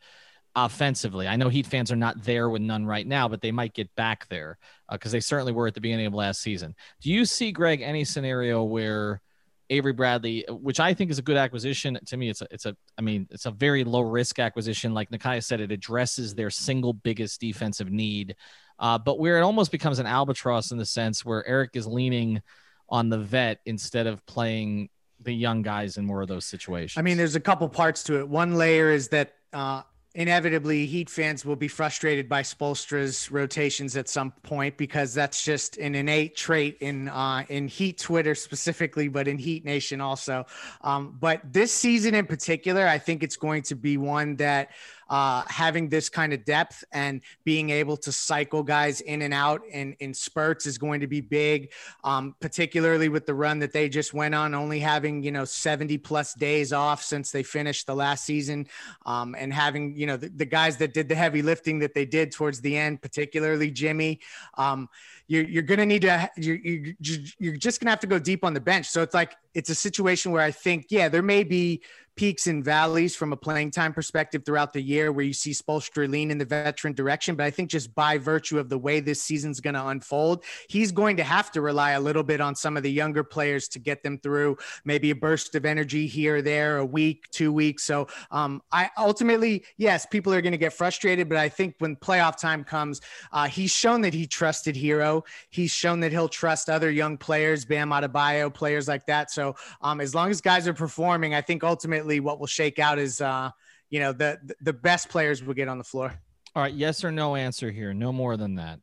offensively. 0.54 1.30
I 1.30 1.38
know 1.38 1.48
Heat 1.48 1.66
fans 1.66 1.94
are 1.94 1.96
not 1.96 2.26
there 2.26 2.50
with 2.50 2.62
Nunn 2.62 2.86
right 2.86 3.08
now, 3.08 3.30
but 3.30 3.42
they 3.42 3.54
might 3.54 3.74
get 3.74 3.96
back 3.96 4.28
there 4.28 4.58
because 4.92 5.14
uh, 5.14 5.16
they 5.16 5.20
certainly 5.22 5.54
were 5.54 5.68
at 5.68 5.76
the 5.76 5.82
beginning 5.82 6.08
of 6.08 6.14
last 6.14 6.42
season. 6.42 6.76
Do 7.00 7.10
you 7.10 7.24
see 7.24 7.54
Greg 7.54 7.82
any 7.82 8.04
scenario 8.04 8.64
where 8.66 9.22
Avery 9.70 9.94
Bradley, 9.94 10.46
which 10.50 10.80
I 10.80 10.94
think 10.94 11.12
is 11.12 11.20
a 11.20 11.22
good 11.22 11.38
acquisition 11.38 12.00
to 12.06 12.18
me, 12.18 12.30
it's 12.30 12.42
a 12.42 12.48
it's 12.52 12.66
a 12.66 12.76
I 12.98 13.02
mean 13.02 13.28
it's 13.32 13.46
a 13.46 13.52
very 13.52 13.84
low 13.84 14.02
risk 14.02 14.40
acquisition. 14.40 14.94
Like 14.94 15.10
Nekias 15.12 15.44
said, 15.44 15.60
it 15.60 15.72
addresses 15.72 16.36
their 16.36 16.50
single 16.50 16.94
biggest 16.94 17.42
defensive 17.42 17.92
need 17.92 18.36
uh, 18.80 18.98
but 18.98 19.20
where 19.20 19.38
it 19.38 19.42
almost 19.42 19.72
becomes 19.72 20.00
an 20.00 20.06
albatross 20.06 20.72
in 20.72 20.78
the 20.78 20.86
sense 20.86 21.26
where 21.26 21.46
Eric 21.48 21.72
is 21.74 21.88
leaning 21.88 22.42
on 22.90 23.10
the 23.10 23.18
vet 23.18 23.60
instead 23.66 24.08
of 24.08 24.26
playing 24.26 24.90
the 25.22 25.34
young 25.34 25.62
guys 25.62 25.98
in 25.98 26.06
more 26.06 26.22
of 26.22 26.28
those 26.28 26.46
situations. 26.46 26.98
I 26.98 27.02
mean, 27.02 27.18
there's 27.18 27.36
a 27.36 27.40
couple 27.40 27.68
parts 27.70 28.04
to 28.04 28.20
it. 28.20 28.28
One 28.28 28.54
layer 28.54 28.92
is 28.92 29.10
that 29.10 29.34
uh, 29.52 29.82
inevitably 30.18 30.88
Heat 30.88 31.12
fans 31.12 31.46
will 31.46 31.56
be 31.56 31.68
frustrated 31.68 32.28
by 32.28 32.42
Spoelstra's 32.42 33.32
rotations 33.32 33.96
at 33.96 34.10
some 34.10 34.32
point 34.42 34.76
because 34.76 35.14
that's 35.14 35.44
just 35.44 35.78
an 35.78 35.94
innate 35.94 36.36
trait 36.36 36.78
in 36.82 37.08
uh, 37.08 37.46
in 37.50 37.68
Heat 37.68 38.00
Twitter 38.00 38.34
specifically, 38.34 39.10
but 39.10 39.28
in 39.28 39.38
Heat 39.38 39.64
Nation 39.64 40.02
also. 40.02 40.48
Um, 40.82 41.16
but 41.20 41.42
this 41.54 41.72
season 41.72 42.16
in 42.16 42.26
particular, 42.26 42.88
I 42.88 42.98
think 42.98 43.22
it's 43.22 43.38
going 43.38 43.62
to 43.64 43.76
be 43.76 43.98
one 43.98 44.38
that 44.38 44.72
uh, 45.10 45.44
having 45.48 45.90
this 45.90 46.10
kind 46.10 46.34
of 46.34 46.44
depth 46.46 46.84
and 46.92 47.22
being 47.44 47.70
able 47.70 47.98
to 47.98 48.12
cycle 48.12 48.64
guys 48.64 49.02
in 49.02 49.22
and 49.22 49.34
out 49.34 49.62
in, 49.72 49.96
in 50.00 50.14
spurts 50.14 50.66
is 50.66 50.78
going 50.78 51.02
to 51.02 51.08
be 51.08 51.22
big, 51.22 51.72
um, 52.04 52.36
particularly 52.40 53.10
with 53.10 53.26
the 53.26 53.34
run 53.34 53.60
that 53.60 53.74
they 53.74 53.90
just 53.90 54.14
went 54.14 54.36
on, 54.36 54.54
only 54.54 54.80
having, 54.80 55.24
you 55.24 55.32
know, 55.32 55.46
70 55.46 55.98
plus 56.00 56.34
days 56.34 56.74
off 56.74 57.04
since 57.04 57.32
they 57.32 57.44
finished 57.44 57.88
the 57.88 57.96
last 57.96 58.26
season 58.26 58.68
um, 59.06 59.36
and 59.38 59.54
having, 59.54 59.96
you 59.96 60.06
know, 60.06 60.18
the, 60.18 60.30
the, 60.30 60.46
guys 60.48 60.78
that 60.78 60.94
did 60.94 61.10
the 61.10 61.16
heavy 61.16 61.42
lifting 61.42 61.80
that 61.80 61.94
they 61.94 62.06
did 62.06 62.32
towards 62.32 62.62
the 62.62 62.78
end, 62.78 63.02
particularly 63.02 63.70
Jimmy. 63.70 64.20
Um, 64.58 64.88
you're, 65.28 65.44
you're 65.44 65.64
going 65.64 65.80
to 65.80 65.86
need 65.86 66.04
to, 66.04 66.30
you're, 66.38 66.56
you're, 66.56 66.96
you're 67.40 67.58
just 67.58 67.80
going 67.80 67.88
to 67.88 67.92
have 67.92 68.00
to 68.00 68.08
go 68.08 68.20
deep 68.20 68.44
on 68.44 68.54
the 68.54 68.62
bench. 68.62 68.88
So 68.88 69.02
it's 69.02 69.14
like, 69.14 69.36
it's 69.54 69.70
a 69.70 69.76
situation 69.76 70.32
where 70.32 70.42
I 70.42 70.52
think, 70.52 70.88
yeah, 70.90 71.10
there 71.10 71.24
may 71.24 71.44
be 71.44 71.82
peaks 72.16 72.48
and 72.48 72.66
valleys 72.66 73.16
from 73.16 73.32
a 73.32 73.38
playing 73.38 73.70
time 73.70 73.94
perspective 73.94 74.42
throughout 74.44 74.74
the 74.74 74.82
year 74.82 75.12
where 75.12 75.24
you 75.24 75.34
see 75.34 75.52
Spoelstra 75.52 76.10
lean 76.10 76.32
in 76.32 76.40
the 76.40 76.46
veteran 76.46 76.94
direction. 76.94 77.36
But 77.36 77.46
I 77.46 77.52
think 77.52 77.70
just 77.70 77.94
by 77.94 78.18
virtue 78.18 78.58
of 78.58 78.70
the 78.70 78.78
way 78.78 79.00
this 79.00 79.22
season's 79.22 79.60
going 79.60 79.76
to 79.76 79.88
unfold, 79.88 80.44
he's 80.68 80.92
going 80.92 81.18
to 81.18 81.24
have 81.24 81.52
to 81.52 81.62
rely 81.62 81.92
a 81.92 82.00
little 82.00 82.24
bit 82.24 82.42
on 82.42 82.56
some 82.56 82.76
of 82.76 82.82
the 82.82 82.92
younger 82.92 83.24
players 83.24 83.68
to 83.70 83.80
get 83.80 84.02
them 84.02 84.18
through 84.18 84.58
maybe 84.84 85.12
a 85.12 85.16
burst 85.16 85.54
of 85.54 85.64
energy 85.64 86.08
here 86.08 86.38
or 86.38 86.42
there, 86.42 86.78
a 86.78 86.86
week, 86.86 87.26
two 87.32 87.54
weeks. 87.54 87.84
So 87.84 88.08
um, 88.32 88.64
I 88.72 88.90
ultimately, 88.98 89.64
yes, 89.78 90.08
people 90.08 90.34
are 90.34 90.42
going 90.42 90.54
to 90.54 90.58
get 90.58 90.74
frustrated, 90.74 91.30
but 91.30 91.38
I 91.38 91.50
think 91.50 91.76
when 91.78 91.96
playoff 91.96 92.40
time 92.40 92.64
comes, 92.64 93.00
uh, 93.32 93.48
he's 93.48 93.72
shown 93.72 94.02
that 94.02 94.16
he 94.16 94.26
trusted 94.26 94.76
Herro. 95.22 95.26
He's 95.50 95.72
shown 95.72 96.00
that 96.02 96.12
he'll 96.12 96.30
trust 96.30 96.70
other 96.70 96.92
young 96.92 97.18
players, 97.18 97.66
Bam 97.66 97.90
Adebayo, 97.90 98.54
players 98.54 98.88
like 98.88 99.06
that. 99.08 99.32
So 99.32 99.56
um, 99.82 100.02
as 100.02 100.14
long 100.14 100.30
as 100.30 100.42
guys 100.42 100.68
are 100.68 100.74
performing, 100.74 101.34
I 101.34 101.42
think 101.42 101.64
ultimately 101.64 101.88
ultimately 101.88 102.20
what 102.20 102.40
will 102.40 102.48
shake 102.48 102.80
out 102.80 103.00
is 103.00 103.22
uh, 103.22 103.52
you 103.90 104.00
know 104.00 104.12
the 104.14 104.38
the 104.62 104.74
best 104.74 105.10
players 105.10 105.44
will 105.44 105.54
get 105.54 105.68
on 105.68 105.78
the 105.78 105.84
floor. 105.84 106.14
All 106.56 106.64
right, 106.64 106.74
yes 106.74 107.04
or 107.04 107.12
no 107.12 107.36
answer 107.36 107.72
here. 107.72 107.94
No 107.94 108.12
more 108.12 108.38
than 108.38 108.56
that. 108.56 108.80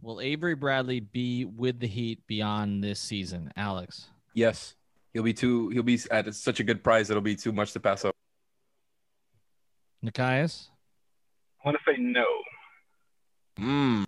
Will 0.00 0.20
Avery 0.20 0.54
Bradley 0.54 1.00
be 1.00 1.44
with 1.44 1.78
the 1.78 1.86
Heat 1.86 2.26
beyond 2.26 2.82
this 2.82 2.98
season, 2.98 3.52
Alex? 3.56 4.08
Yes, 4.34 4.74
he'll 5.12 5.22
be 5.22 5.34
too. 5.34 5.68
He'll 5.68 5.82
be 5.82 6.00
at 6.10 6.34
such 6.34 6.60
a 6.60 6.64
good 6.64 6.82
price. 6.82 7.10
It'll 7.10 7.22
be 7.22 7.36
too 7.36 7.52
much 7.52 7.72
to 7.72 7.80
pass 7.80 8.04
up. 8.04 8.14
Nekias, 10.04 10.68
I 11.62 11.68
want 11.68 11.78
to 11.78 11.92
say 11.92 11.96
no. 11.98 12.24
Hmm. 13.58 14.04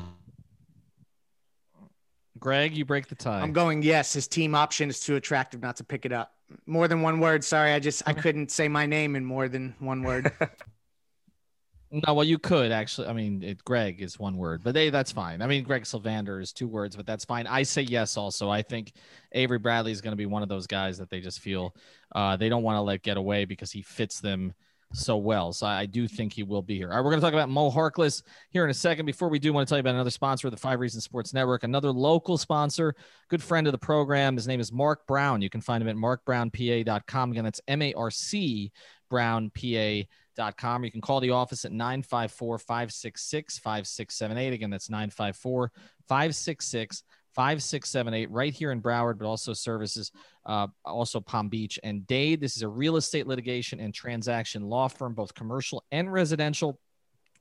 Greg, 2.45 2.77
you 2.77 2.85
break 2.85 3.09
the 3.09 3.15
tie. 3.15 3.41
I'm 3.41 3.55
going 3.55 3.83
yes. 3.83 4.13
His 4.13 4.29
team 4.29 4.55
option 4.55 4.91
is 4.91 5.01
too 5.01 5.17
attractive 5.17 5.63
not 5.63 5.77
to 5.77 5.85
pick 5.85 6.05
it 6.05 6.13
up. 6.13 6.35
More 6.67 6.89
than 6.89 7.01
one 7.01 7.19
word. 7.19 7.43
Sorry, 7.43 7.73
I 7.73 7.79
just 7.79 8.03
I 8.05 8.13
couldn't 8.13 8.51
say 8.51 8.69
my 8.69 8.85
name 8.85 9.17
in 9.17 9.25
more 9.25 9.49
than 9.49 9.75
one 9.79 10.03
word. 10.03 10.31
no, 11.91 12.13
well, 12.13 12.23
you 12.23 12.39
could 12.39 12.71
actually. 12.71 13.09
I 13.09 13.15
mean, 13.15 13.43
it, 13.43 13.65
Greg 13.65 14.03
is 14.03 14.19
one 14.19 14.37
word, 14.37 14.63
but 14.63 14.75
they 14.75 14.91
that's 14.91 15.11
fine. 15.11 15.41
I 15.41 15.47
mean, 15.47 15.65
Greg 15.65 15.85
Sylvander 15.85 16.39
is 16.39 16.53
two 16.53 16.69
words, 16.69 16.97
but 16.97 17.07
that's 17.07 17.25
fine. 17.25 17.47
I 17.47 17.63
say 17.63 17.81
yes. 17.81 18.19
Also, 18.19 18.51
I 18.51 18.61
think 18.61 18.93
Avery 19.33 19.59
Bradley 19.59 19.93
is 19.93 20.03
going 20.03 20.13
to 20.13 20.17
be 20.17 20.27
one 20.27 20.43
of 20.43 20.51
those 20.51 20.67
guys 20.67 20.99
that 20.99 21.09
they 21.09 21.21
just 21.21 21.41
feel 21.41 21.75
uh, 22.15 22.37
they 22.37 22.51
don't 22.51 22.63
want 22.63 22.77
to 22.77 22.83
let 22.83 23.03
get 23.03 23.17
away 23.17 23.47
because 23.47 23.73
he 23.73 23.81
fits 23.81 24.21
them 24.21 24.53
so 24.95 25.17
well. 25.17 25.53
So 25.53 25.67
I 25.67 25.87
do 25.87 26.07
think 26.09 26.33
he 26.33 26.43
will 26.43 26.63
be 26.63 26.77
here. 26.77 26.91
All 26.91 26.97
right, 26.97 27.05
we're 27.05 27.11
going 27.11 27.21
to 27.21 27.27
talk 27.27 27.35
about 27.35 27.49
Mo 27.49 27.71
Harkless 27.71 28.23
here 28.51 28.65
in 28.65 28.71
a 28.71 28.75
second. 28.75 29.07
Before 29.07 29.29
we 29.29 29.39
do, 29.39 29.51
I 29.51 29.55
want 29.55 29.69
to 29.69 29.71
tell 29.71 29.79
you 29.79 29.81
about 29.81 29.95
another 29.95 30.11
sponsor 30.11 30.47
of 30.47 30.53
the 30.53 30.61
Five 30.61 30.81
Reasons 30.81 31.05
Sports 31.05 31.35
Network, 31.35 31.65
another 31.65 31.91
local 31.91 32.39
sponsor, 32.39 32.95
good 33.29 33.43
friend 33.43 33.67
of 33.67 33.73
the 33.73 33.79
program. 33.79 34.37
His 34.37 34.47
name 34.47 34.61
is 34.61 34.73
Marc 34.73 35.07
Brown. 35.07 35.43
You 35.43 35.51
can 35.51 35.61
find 35.61 35.83
him 35.83 35.89
at 35.89 35.97
markbrownpa.com. 35.97 37.31
Again, 37.33 37.45
that's 37.45 37.61
M 37.69 37.83
A 37.83 37.93
R 37.95 38.11
C 38.11 38.73
brownpa.com. 39.11 40.85
You 40.85 40.91
can 40.91 41.01
call 41.01 41.21
the 41.21 41.31
office 41.31 41.65
at 41.65 41.73
954 41.73 42.59
566 42.59 43.59
5678. 43.59 44.53
Again, 44.53 44.71
that's 44.71 44.91
954 44.91 45.71
566 46.09 47.03
5678 47.35 48.31
right 48.31 48.53
here 48.53 48.73
in 48.73 48.81
Broward, 48.81 49.19
but 49.19 49.27
also 49.27 49.53
services 49.53 50.13
uh, 50.47 50.67
also 50.85 51.21
Palm 51.21 51.49
Beach 51.49 51.79
and 51.83 52.07
Dade. 52.07 52.41
This 52.41 52.57
is 52.57 52.63
a 52.63 52.69
real 52.69 52.97
estate 52.97 53.27
litigation 53.27 53.81
and 53.81 53.93
transaction 53.93 54.63
law 54.63 54.89
firm, 54.89 55.15
both 55.15 55.35
commercial 55.35 55.85
and 55.91 56.13
residential 56.13 56.79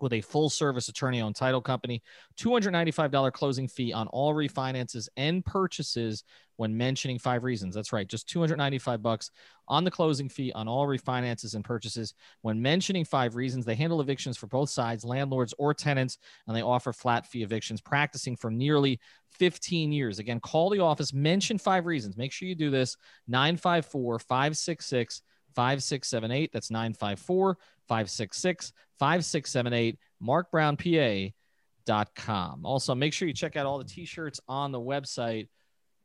with 0.03 0.13
a 0.13 0.21
full 0.21 0.49
service 0.49 0.89
attorney 0.89 1.21
owned 1.21 1.35
title 1.35 1.61
company. 1.61 2.03
$295 2.37 3.31
closing 3.31 3.67
fee 3.67 3.93
on 3.93 4.07
all 4.09 4.33
refinances 4.35 5.07
and 5.17 5.43
purchases 5.43 6.23
when 6.57 6.77
mentioning 6.77 7.17
five 7.17 7.43
reasons. 7.43 7.73
That's 7.73 7.93
right, 7.93 8.07
just 8.07 8.29
295 8.29 9.01
bucks 9.01 9.31
on 9.67 9.83
the 9.83 9.89
closing 9.89 10.29
fee 10.29 10.51
on 10.51 10.67
all 10.67 10.85
refinances 10.85 11.55
and 11.55 11.63
purchases 11.63 12.13
when 12.41 12.61
mentioning 12.61 13.05
five 13.05 13.35
reasons. 13.35 13.65
They 13.65 13.75
handle 13.75 14.01
evictions 14.01 14.37
for 14.37 14.47
both 14.47 14.69
sides, 14.69 15.05
landlords 15.05 15.53
or 15.57 15.73
tenants, 15.73 16.17
and 16.45 16.55
they 16.55 16.61
offer 16.61 16.93
flat 16.93 17.25
fee 17.25 17.41
evictions, 17.41 17.81
practicing 17.81 18.35
for 18.35 18.51
nearly 18.51 18.99
15 19.31 19.91
years. 19.91 20.19
Again, 20.19 20.39
call 20.41 20.69
the 20.69 20.79
office, 20.79 21.13
mention 21.13 21.57
five 21.57 21.85
reasons. 21.85 22.17
Make 22.17 22.31
sure 22.31 22.47
you 22.47 22.55
do 22.55 22.69
this 22.69 22.97
954 23.27 24.19
566 24.19 25.21
5678. 25.55 26.51
That's 26.51 26.71
954 26.71 27.57
566 27.87 28.73
5678. 28.99 29.97
MarkBrownPA.com. 30.21 32.65
Also, 32.65 32.95
make 32.95 33.13
sure 33.13 33.27
you 33.27 33.33
check 33.33 33.55
out 33.55 33.65
all 33.65 33.77
the 33.77 33.83
t 33.83 34.05
shirts 34.05 34.39
on 34.47 34.71
the 34.71 34.79
website. 34.79 35.47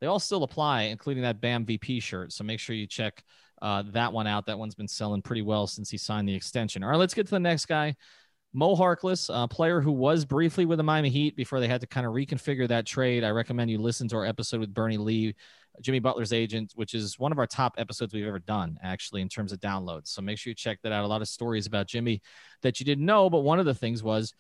They 0.01 0.07
all 0.07 0.19
still 0.19 0.45
apply, 0.45 0.83
including 0.83 1.25
that 1.25 1.41
BAM 1.41 1.67
VP 1.67 2.01
shirt. 2.01 2.33
So 2.33 2.45
make 2.45 2.61
sure 2.61 2.77
you 2.77 2.87
check 2.87 3.23
uh, 3.61 3.83
that 3.93 4.13
one 4.13 4.27
out. 4.27 4.47
That 4.47 4.59
one's 4.59 4.75
been 4.75 4.89
selling 4.89 5.23
pretty 5.23 5.43
well 5.43 5.67
since 5.67 5.91
he 5.91 5.99
signed 5.99 6.29
the 6.29 6.35
extension. 6.35 6.85
All 6.85 6.91
right, 6.91 6.99
let's 6.99 7.15
get 7.15 7.27
to 7.27 7.33
the 7.33 7.41
next 7.41 7.67
guy. 7.67 7.97
Mo 8.53 8.75
Harkless, 8.75 9.31
a 9.33 9.47
player 9.47 9.81
who 9.81 9.93
was 9.93 10.25
briefly 10.25 10.65
with 10.65 10.79
the 10.79 10.83
Miami 10.83 11.11
Heat 11.11 11.37
before 11.37 11.61
they 11.61 11.69
had 11.69 11.83
to 11.83 11.87
kind 11.87 12.07
of 12.07 12.15
reconfigure 12.15 12.67
that 12.69 12.87
trade. 12.87 13.23
I 13.23 13.31
recommend 13.31 13.71
you 13.71 13.79
listen 13.79 14.09
to 14.09 14.17
our 14.17 14.25
episode 14.25 14.61
with 14.61 14.73
Bernie 14.73 14.97
Lee, 14.97 15.35
Jimmy 15.83 15.99
Butler's 15.99 16.33
agent, 16.33 16.73
which 16.75 16.95
is 16.95 17.19
one 17.19 17.31
of 17.31 17.39
our 17.39 17.47
top 17.47 17.75
episodes 17.77 18.15
we've 18.15 18.27
ever 18.27 18.39
done, 18.39 18.79
actually, 18.83 19.21
in 19.21 19.29
terms 19.29 19.53
of 19.53 19.61
downloads. 19.61 20.09
So 20.09 20.23
make 20.23 20.39
sure 20.39 20.51
you 20.51 20.55
check 20.55 20.79
that 20.83 20.93
out. 20.93 21.05
A 21.05 21.07
lot 21.07 21.21
of 21.21 21.29
stories 21.29 21.67
about 21.67 21.87
Jimmy 21.89 22.23
that 22.63 22.81
you 22.81 22.87
didn't 22.87 23.05
know, 23.05 23.29
but 23.29 23.41
one 23.41 23.61
of 23.61 23.67
the 23.67 23.75
things 23.75 24.03
was 24.03 24.33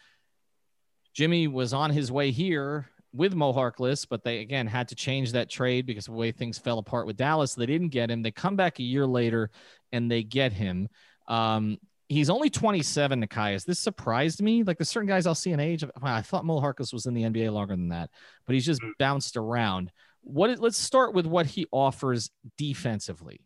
Jimmy 1.14 1.46
was 1.46 1.72
on 1.72 1.90
his 1.90 2.10
way 2.10 2.30
here 2.30 2.88
with 3.12 3.34
Mo 3.34 3.52
Harkless, 3.52 4.06
but 4.08 4.24
they 4.24 4.38
again 4.38 4.66
had 4.66 4.88
to 4.88 4.94
change 4.94 5.32
that 5.32 5.50
trade 5.50 5.86
because 5.86 6.08
of 6.08 6.14
the 6.14 6.20
way 6.20 6.32
things 6.32 6.58
fell 6.58 6.78
apart 6.78 7.06
with 7.06 7.16
Dallas. 7.16 7.54
They 7.54 7.66
didn't 7.66 7.88
get 7.88 8.10
him. 8.10 8.22
They 8.22 8.30
come 8.30 8.56
back 8.56 8.78
a 8.78 8.82
year 8.84 9.06
later 9.06 9.50
and 9.92 10.10
they 10.10 10.22
get 10.22 10.52
him. 10.52 10.88
Um, 11.26 11.78
he's 12.08 12.30
only 12.30 12.50
27, 12.50 13.24
Nekias. 13.24 13.64
This 13.64 13.78
surprised 13.78 14.42
me. 14.42 14.62
Like 14.62 14.78
there's 14.78 14.88
certain 14.88 15.08
guys 15.08 15.26
I'll 15.26 15.34
see 15.34 15.52
in 15.52 15.60
age. 15.60 15.82
Of, 15.82 15.90
I 16.02 16.22
thought 16.22 16.44
Mo 16.44 16.60
Harkless 16.60 16.92
was 16.92 17.06
in 17.06 17.14
the 17.14 17.22
NBA 17.22 17.52
longer 17.52 17.76
than 17.76 17.88
that, 17.88 18.10
but 18.46 18.54
he's 18.54 18.66
just 18.66 18.82
mm. 18.82 18.92
bounced 18.98 19.36
around. 19.36 19.92
What? 20.22 20.58
Let's 20.58 20.78
start 20.78 21.14
with 21.14 21.26
what 21.26 21.46
he 21.46 21.66
offers 21.70 22.30
defensively. 22.56 23.40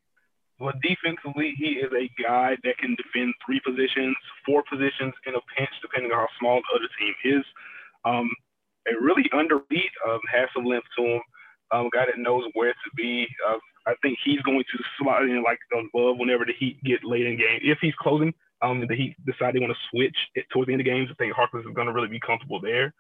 Well, 0.59 0.73
defensively, 0.81 1.55
he 1.59 1.83
is 1.83 1.91
a 1.93 2.11
guy 2.23 2.57
that 2.63 2.79
can 2.79 2.95
defend 2.95 3.35
three 3.45 3.61
positions, 3.67 4.17
four 4.47 4.63
positions 4.71 5.13
in 5.27 5.35
a 5.35 5.41
pinch, 5.57 5.71
depending 5.83 6.13
on 6.13 6.19
how 6.19 6.29
small 6.39 6.61
the 6.61 6.79
other 6.79 6.89
team 6.99 7.39
is. 7.39 7.45
Um, 8.05 8.31
a 8.87 8.93
really 9.03 9.29
underbeat, 9.35 9.91
um, 10.09 10.21
has 10.31 10.49
some 10.55 10.65
length 10.65 10.87
to 10.99 11.05
him. 11.05 11.21
Um, 11.73 11.87
a 11.87 11.91
guy 11.91 12.07
that 12.07 12.19
knows 12.19 12.45
where 12.55 12.73
to 12.73 12.91
be. 12.97 13.27
Uh, 13.49 13.59
I 13.87 13.95
think 14.03 14.19
he's 14.25 14.41
going 14.43 14.63
to 14.63 14.85
slide 14.99 15.25
in 15.25 15.43
like 15.43 15.59
above 15.73 16.19
whenever 16.19 16.45
the 16.45 16.53
Heat 16.59 16.83
get 16.85 17.03
late 17.03 17.27
in 17.27 17.39
game. 17.39 17.59
If 17.63 17.79
he's 17.81 17.95
closing, 17.99 18.33
um, 18.63 18.85
the 18.89 18.97
Heat 18.97 19.17
decide 19.27 19.55
they 19.55 19.61
want 19.61 19.73
to 19.73 19.79
switch 19.91 20.17
it 20.35 20.45
towards 20.53 20.69
the 20.69 20.73
end 20.73 20.81
of 20.81 20.87
games. 20.87 21.09
I 21.11 21.15
think 21.15 21.35
Harkless 21.35 21.61
is 21.61 21.75
going 21.75 21.87
to 21.87 21.93
really 21.93 22.09
be 22.09 22.21
comfortable 22.21 22.61
there. 22.61 22.95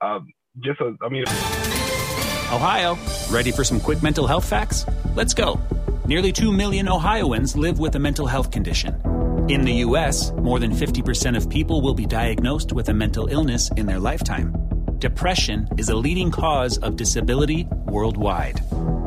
Um, 0.00 0.32
just 0.60 0.80
a, 0.80 0.96
I 1.02 1.08
mean. 1.08 1.24
Ohio, 2.52 2.98
ready 3.30 3.50
for 3.50 3.64
some 3.64 3.80
quick 3.80 4.02
mental 4.02 4.26
health 4.26 4.48
facts? 4.48 4.84
Let's 5.14 5.34
go. 5.34 5.60
Nearly 6.06 6.32
2 6.32 6.52
million 6.52 6.88
Ohioans 6.88 7.56
live 7.56 7.78
with 7.78 7.94
a 7.94 7.98
mental 7.98 8.26
health 8.26 8.50
condition. 8.50 9.00
In 9.48 9.62
the 9.62 9.72
U.S., 9.86 10.32
more 10.32 10.58
than 10.58 10.72
50% 10.72 11.36
of 11.36 11.48
people 11.48 11.80
will 11.80 11.94
be 11.94 12.06
diagnosed 12.06 12.72
with 12.72 12.88
a 12.88 12.94
mental 12.94 13.28
illness 13.28 13.70
in 13.76 13.86
their 13.86 13.98
lifetime. 13.98 14.54
Depression 14.98 15.68
is 15.78 15.88
a 15.88 15.96
leading 15.96 16.30
cause 16.30 16.78
of 16.78 16.96
disability 16.96 17.66
worldwide. 17.86 18.60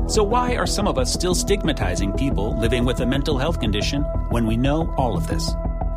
So, 0.07 0.23
why 0.23 0.55
are 0.55 0.67
some 0.67 0.87
of 0.87 0.97
us 0.97 1.13
still 1.13 1.33
stigmatizing 1.33 2.13
people 2.13 2.57
living 2.59 2.85
with 2.85 2.99
a 2.99 3.05
mental 3.05 3.37
health 3.37 3.59
condition 3.59 4.03
when 4.29 4.45
we 4.45 4.57
know 4.57 4.93
all 4.97 5.17
of 5.17 5.27
this? 5.27 5.51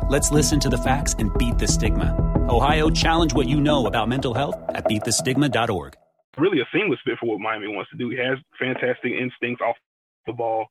Let's 0.09 0.31
listen 0.31 0.59
to 0.61 0.69
the 0.69 0.77
facts 0.79 1.13
and 1.19 1.31
beat 1.37 1.59
the 1.59 1.67
stigma. 1.67 2.15
Ohio, 2.49 2.89
challenge 2.89 3.35
what 3.35 3.47
you 3.47 3.61
know 3.61 3.85
about 3.85 4.09
mental 4.09 4.33
health 4.33 4.55
at 4.69 4.85
beatthestigma.org. 4.85 5.93
Really, 6.35 6.61
a 6.61 6.65
seamless 6.73 6.99
fit 7.05 7.19
for 7.19 7.27
what 7.27 7.39
Miami 7.39 7.67
wants 7.67 7.91
to 7.91 7.97
do. 7.97 8.09
He 8.09 8.17
has 8.17 8.39
fantastic 8.59 9.11
instincts 9.11 9.61
off 9.61 9.75
the 10.25 10.33
ball. 10.33 10.65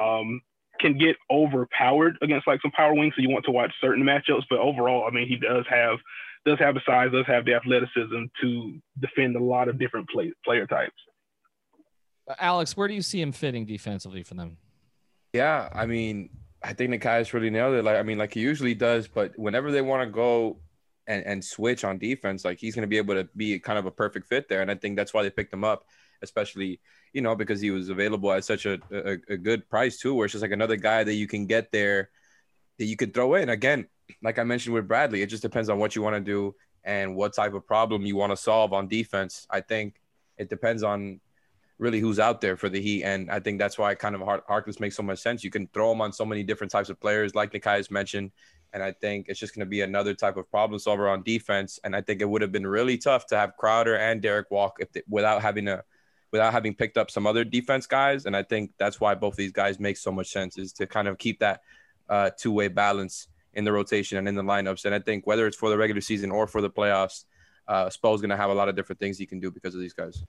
Um, 0.00 0.40
can 0.78 0.96
get 0.96 1.16
overpowered 1.28 2.16
against 2.22 2.46
like 2.46 2.62
some 2.62 2.70
power 2.70 2.94
wings, 2.94 3.14
so 3.16 3.22
you 3.22 3.28
want 3.28 3.44
to 3.46 3.50
watch 3.50 3.72
certain 3.80 4.04
matchups. 4.04 4.44
But 4.48 4.60
overall, 4.60 5.04
I 5.04 5.12
mean, 5.12 5.26
he 5.26 5.34
does 5.34 5.64
have 5.68 5.98
does 6.46 6.60
have 6.60 6.74
the 6.74 6.80
size, 6.86 7.10
does 7.10 7.26
have 7.26 7.44
the 7.44 7.54
athleticism 7.54 8.22
to 8.40 8.78
defend 9.00 9.34
a 9.34 9.42
lot 9.42 9.68
of 9.68 9.80
different 9.80 10.08
play, 10.08 10.32
player 10.44 10.68
types. 10.68 10.94
Uh, 12.28 12.34
Alex, 12.38 12.76
where 12.76 12.86
do 12.86 12.94
you 12.94 13.02
see 13.02 13.20
him 13.20 13.32
fitting 13.32 13.66
defensively 13.66 14.22
for 14.22 14.34
them? 14.34 14.58
Yeah, 15.32 15.68
I 15.72 15.86
mean, 15.86 16.30
I 16.62 16.72
think 16.72 16.92
Nekias 16.92 17.32
really 17.32 17.50
nailed 17.50 17.74
it. 17.74 17.84
Like, 17.84 17.96
I 17.96 18.02
mean, 18.02 18.18
like 18.18 18.34
he 18.34 18.40
usually 18.40 18.74
does, 18.74 19.08
but 19.08 19.38
whenever 19.38 19.70
they 19.72 19.80
want 19.80 20.06
to 20.06 20.12
go 20.12 20.58
and, 21.06 21.24
and 21.24 21.44
switch 21.44 21.84
on 21.84 21.98
defense, 21.98 22.44
like 22.44 22.58
he's 22.58 22.74
going 22.74 22.82
to 22.82 22.88
be 22.88 22.98
able 22.98 23.14
to 23.14 23.28
be 23.34 23.58
kind 23.58 23.78
of 23.78 23.86
a 23.86 23.90
perfect 23.90 24.28
fit 24.28 24.48
there. 24.48 24.60
And 24.60 24.70
I 24.70 24.74
think 24.74 24.96
that's 24.96 25.14
why 25.14 25.22
they 25.22 25.30
picked 25.30 25.52
him 25.52 25.64
up, 25.64 25.86
especially, 26.22 26.80
you 27.12 27.22
know, 27.22 27.34
because 27.34 27.60
he 27.60 27.70
was 27.70 27.88
available 27.88 28.30
at 28.30 28.44
such 28.44 28.66
a, 28.66 28.78
a, 28.92 29.12
a 29.32 29.36
good 29.36 29.68
price 29.70 29.98
too, 29.98 30.14
where 30.14 30.26
it's 30.26 30.32
just 30.32 30.42
like 30.42 30.52
another 30.52 30.76
guy 30.76 31.02
that 31.02 31.14
you 31.14 31.26
can 31.26 31.46
get 31.46 31.72
there 31.72 32.10
that 32.78 32.84
you 32.84 32.96
could 32.96 33.14
throw 33.14 33.34
in. 33.34 33.48
Again, 33.48 33.86
like 34.22 34.38
I 34.38 34.44
mentioned 34.44 34.74
with 34.74 34.86
Bradley, 34.86 35.22
it 35.22 35.28
just 35.28 35.42
depends 35.42 35.70
on 35.70 35.78
what 35.78 35.96
you 35.96 36.02
want 36.02 36.16
to 36.16 36.20
do 36.20 36.54
and 36.84 37.16
what 37.16 37.34
type 37.34 37.54
of 37.54 37.66
problem 37.66 38.02
you 38.02 38.16
want 38.16 38.32
to 38.32 38.36
solve 38.36 38.72
on 38.72 38.86
defense. 38.86 39.46
I 39.50 39.60
think 39.60 40.00
it 40.36 40.50
depends 40.50 40.82
on 40.82 41.20
really 41.80 41.98
who's 41.98 42.18
out 42.18 42.40
there 42.40 42.56
for 42.56 42.68
the 42.68 42.80
Heat, 42.80 43.04
and 43.04 43.30
I 43.30 43.40
think 43.40 43.58
that's 43.58 43.78
why 43.78 43.94
kind 43.94 44.14
of 44.14 44.20
Harkless 44.20 44.78
makes 44.78 44.96
so 44.96 45.02
much 45.02 45.18
sense. 45.18 45.42
You 45.42 45.50
can 45.50 45.66
throw 45.68 45.90
him 45.90 46.00
on 46.00 46.12
so 46.12 46.24
many 46.24 46.42
different 46.42 46.70
types 46.70 46.90
of 46.90 47.00
players, 47.00 47.34
like 47.34 47.52
Nekias 47.52 47.90
mentioned, 47.90 48.30
and 48.72 48.82
I 48.82 48.92
think 48.92 49.26
it's 49.28 49.40
just 49.40 49.54
going 49.54 49.66
to 49.66 49.70
be 49.70 49.80
another 49.80 50.14
type 50.14 50.36
of 50.36 50.48
problem 50.50 50.78
solver 50.78 51.08
on 51.08 51.22
defense. 51.22 51.80
And 51.82 51.96
I 51.96 52.02
think 52.02 52.20
it 52.20 52.28
would 52.28 52.42
have 52.42 52.52
been 52.52 52.66
really 52.66 52.98
tough 52.98 53.26
to 53.28 53.36
have 53.36 53.56
Crowder 53.56 53.96
and 53.96 54.22
Derrick 54.22 54.50
walk 54.50 54.76
if 54.78 54.92
they, 54.92 55.02
without 55.08 55.42
having 55.42 55.68
a 55.68 55.82
without 56.32 56.52
having 56.52 56.74
picked 56.74 56.96
up 56.96 57.10
some 57.10 57.26
other 57.26 57.42
defense 57.42 57.86
guys. 57.86 58.26
And 58.26 58.36
I 58.36 58.44
think 58.44 58.70
that's 58.78 59.00
why 59.00 59.16
both 59.16 59.32
of 59.32 59.38
these 59.38 59.50
guys 59.50 59.80
make 59.80 59.96
so 59.96 60.12
much 60.12 60.28
sense 60.28 60.58
is 60.58 60.72
to 60.74 60.86
kind 60.86 61.08
of 61.08 61.18
keep 61.18 61.40
that 61.40 61.62
uh, 62.08 62.30
two 62.36 62.52
way 62.52 62.68
balance 62.68 63.26
in 63.54 63.64
the 63.64 63.72
rotation 63.72 64.16
and 64.16 64.28
in 64.28 64.36
the 64.36 64.42
lineups. 64.42 64.84
And 64.84 64.94
I 64.94 65.00
think 65.00 65.26
whether 65.26 65.48
it's 65.48 65.56
for 65.56 65.70
the 65.70 65.76
regular 65.76 66.00
season 66.00 66.30
or 66.30 66.46
for 66.46 66.60
the 66.60 66.70
playoffs, 66.70 67.24
uh, 67.66 67.90
going 68.02 68.30
to 68.30 68.36
have 68.36 68.50
a 68.50 68.54
lot 68.54 68.68
of 68.68 68.76
different 68.76 69.00
things 69.00 69.18
he 69.18 69.26
can 69.26 69.40
do 69.40 69.50
because 69.50 69.74
of 69.74 69.80
these 69.80 69.92
guys. 69.92 70.22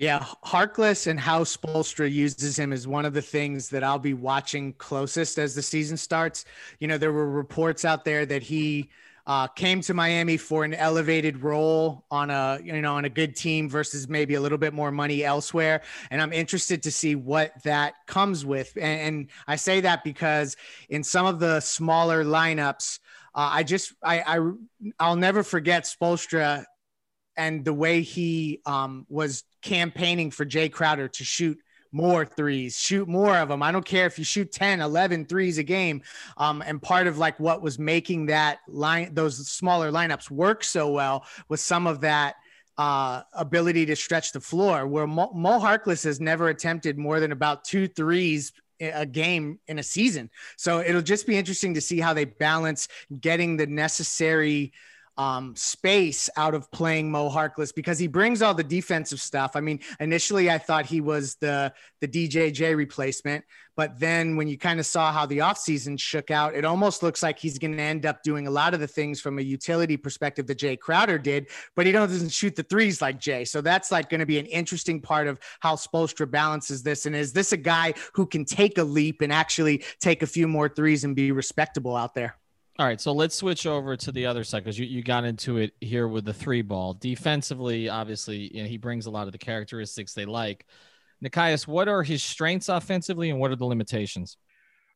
Yeah, 0.00 0.24
Harkless 0.46 1.08
and 1.08 1.20
how 1.20 1.44
Spoelstra 1.44 2.10
uses 2.10 2.58
him 2.58 2.72
is 2.72 2.88
one 2.88 3.04
of 3.04 3.12
the 3.12 3.20
things 3.20 3.68
that 3.68 3.84
I'll 3.84 3.98
be 3.98 4.14
watching 4.14 4.72
closest 4.78 5.38
as 5.38 5.54
the 5.54 5.60
season 5.60 5.98
starts. 5.98 6.46
You 6.78 6.88
know, 6.88 6.96
there 6.96 7.12
were 7.12 7.28
reports 7.30 7.84
out 7.84 8.06
there 8.06 8.24
that 8.24 8.42
he 8.42 8.88
uh, 9.26 9.46
came 9.48 9.82
to 9.82 9.92
Miami 9.92 10.38
for 10.38 10.64
an 10.64 10.72
elevated 10.72 11.42
role 11.42 12.06
on 12.10 12.30
a 12.30 12.58
you 12.64 12.80
know 12.80 12.94
on 12.94 13.04
a 13.04 13.10
good 13.10 13.36
team 13.36 13.68
versus 13.68 14.08
maybe 14.08 14.36
a 14.36 14.40
little 14.40 14.56
bit 14.56 14.72
more 14.72 14.90
money 14.90 15.22
elsewhere. 15.22 15.82
And 16.10 16.22
I'm 16.22 16.32
interested 16.32 16.82
to 16.84 16.90
see 16.90 17.14
what 17.14 17.62
that 17.64 17.92
comes 18.06 18.46
with. 18.46 18.72
And, 18.80 19.00
and 19.02 19.30
I 19.48 19.56
say 19.56 19.82
that 19.82 20.02
because 20.02 20.56
in 20.88 21.04
some 21.04 21.26
of 21.26 21.40
the 21.40 21.60
smaller 21.60 22.24
lineups, 22.24 23.00
uh, 23.34 23.50
I 23.52 23.64
just 23.64 23.92
I, 24.02 24.38
I 24.38 24.50
I'll 24.98 25.16
never 25.16 25.42
forget 25.42 25.84
Spoelstra 25.84 26.64
and 27.40 27.64
the 27.64 27.72
way 27.72 28.02
he 28.02 28.60
um, 28.66 29.06
was 29.08 29.44
campaigning 29.62 30.30
for 30.30 30.44
Jae 30.44 30.70
Crowder 30.70 31.08
to 31.08 31.24
shoot 31.24 31.58
more 31.90 32.26
threes, 32.26 32.78
shoot 32.78 33.08
more 33.08 33.36
of 33.36 33.48
them. 33.48 33.62
I 33.62 33.72
don't 33.72 33.84
care 33.84 34.06
if 34.06 34.18
you 34.18 34.24
shoot 34.24 34.52
10, 34.52 34.80
11 34.80 35.24
threes 35.24 35.56
a 35.56 35.62
game. 35.62 36.02
Um, 36.36 36.62
and 36.64 36.80
part 36.80 37.06
of 37.06 37.16
like 37.16 37.40
what 37.40 37.62
was 37.62 37.78
making 37.78 38.26
that 38.26 38.58
line, 38.68 39.14
those 39.14 39.48
smaller 39.48 39.90
lineups 39.90 40.30
work 40.30 40.62
so 40.62 40.90
well 40.90 41.24
was 41.48 41.62
some 41.62 41.86
of 41.86 42.02
that 42.02 42.36
uh, 42.76 43.22
ability 43.32 43.86
to 43.86 43.96
stretch 43.96 44.32
the 44.32 44.40
floor 44.40 44.86
where 44.86 45.06
Mo, 45.06 45.32
Mo 45.34 45.58
Harkless 45.58 46.04
has 46.04 46.20
never 46.20 46.48
attempted 46.48 46.98
more 46.98 47.20
than 47.20 47.32
about 47.32 47.64
two 47.64 47.88
threes 47.88 48.52
a 48.80 49.04
game 49.04 49.58
in 49.66 49.78
a 49.78 49.82
season. 49.82 50.30
So 50.56 50.80
it'll 50.80 51.02
just 51.02 51.26
be 51.26 51.36
interesting 51.36 51.74
to 51.74 51.80
see 51.80 52.00
how 52.00 52.14
they 52.14 52.24
balance 52.24 52.88
getting 53.20 53.56
the 53.56 53.66
necessary 53.66 54.72
um, 55.16 55.54
space 55.56 56.30
out 56.36 56.54
of 56.54 56.70
playing 56.70 57.10
Mo 57.10 57.28
Harkless 57.28 57.74
because 57.74 57.98
he 57.98 58.06
brings 58.06 58.42
all 58.42 58.54
the 58.54 58.64
defensive 58.64 59.20
stuff. 59.20 59.52
I 59.54 59.60
mean, 59.60 59.80
initially 59.98 60.50
I 60.50 60.58
thought 60.58 60.86
he 60.86 61.00
was 61.00 61.36
the 61.36 61.72
the 62.00 62.08
DJJ 62.08 62.76
replacement, 62.76 63.44
but 63.76 63.98
then 63.98 64.36
when 64.36 64.48
you 64.48 64.58
kind 64.58 64.80
of 64.80 64.86
saw 64.86 65.12
how 65.12 65.26
the 65.26 65.38
offseason 65.38 65.98
shook 65.98 66.30
out, 66.30 66.54
it 66.54 66.64
almost 66.64 67.02
looks 67.02 67.22
like 67.22 67.38
he's 67.38 67.58
going 67.58 67.76
to 67.76 67.82
end 67.82 68.06
up 68.06 68.22
doing 68.22 68.46
a 68.46 68.50
lot 68.50 68.74
of 68.74 68.80
the 68.80 68.86
things 68.86 69.20
from 69.20 69.38
a 69.38 69.42
utility 69.42 69.96
perspective 69.96 70.46
that 70.46 70.58
Jae 70.58 70.78
Crowder 70.78 71.18
did, 71.18 71.48
but 71.76 71.86
he 71.86 71.92
doesn't 71.92 72.30
shoot 72.30 72.56
the 72.56 72.62
threes 72.62 73.00
like 73.00 73.20
Jae. 73.20 73.46
So 73.46 73.60
that's 73.60 73.90
like 73.90 74.08
going 74.08 74.20
to 74.20 74.26
be 74.26 74.38
an 74.38 74.46
interesting 74.46 75.00
part 75.00 75.28
of 75.28 75.38
how 75.60 75.76
Spoelstra 75.76 76.30
balances 76.30 76.82
this. 76.82 77.06
And 77.06 77.14
is 77.14 77.32
this 77.32 77.52
a 77.52 77.56
guy 77.56 77.94
who 78.14 78.26
can 78.26 78.44
take 78.44 78.78
a 78.78 78.84
leap 78.84 79.22
and 79.22 79.32
actually 79.32 79.84
take 80.00 80.22
a 80.22 80.26
few 80.26 80.48
more 80.48 80.68
threes 80.68 81.04
and 81.04 81.14
be 81.14 81.32
respectable 81.32 81.96
out 81.96 82.14
there? 82.14 82.39
All 82.80 82.86
right, 82.86 82.98
so 82.98 83.12
let's 83.12 83.34
switch 83.34 83.66
over 83.66 83.94
to 83.94 84.10
the 84.10 84.24
other 84.24 84.42
side 84.42 84.64
because 84.64 84.78
you, 84.78 84.86
you 84.86 85.02
got 85.02 85.24
into 85.24 85.58
it 85.58 85.74
here 85.82 86.08
with 86.08 86.24
the 86.24 86.32
three 86.32 86.62
ball. 86.62 86.94
Defensively, 86.94 87.90
obviously, 87.90 88.56
you 88.56 88.62
know, 88.62 88.68
he 88.70 88.78
brings 88.78 89.04
a 89.04 89.10
lot 89.10 89.26
of 89.26 89.32
the 89.32 89.38
characteristics 89.38 90.14
they 90.14 90.24
like. 90.24 90.64
Nekias, 91.22 91.68
what 91.68 91.88
are 91.88 92.02
his 92.02 92.24
strengths 92.24 92.70
offensively 92.70 93.28
and 93.28 93.38
what 93.38 93.50
are 93.50 93.56
the 93.56 93.66
limitations? 93.66 94.38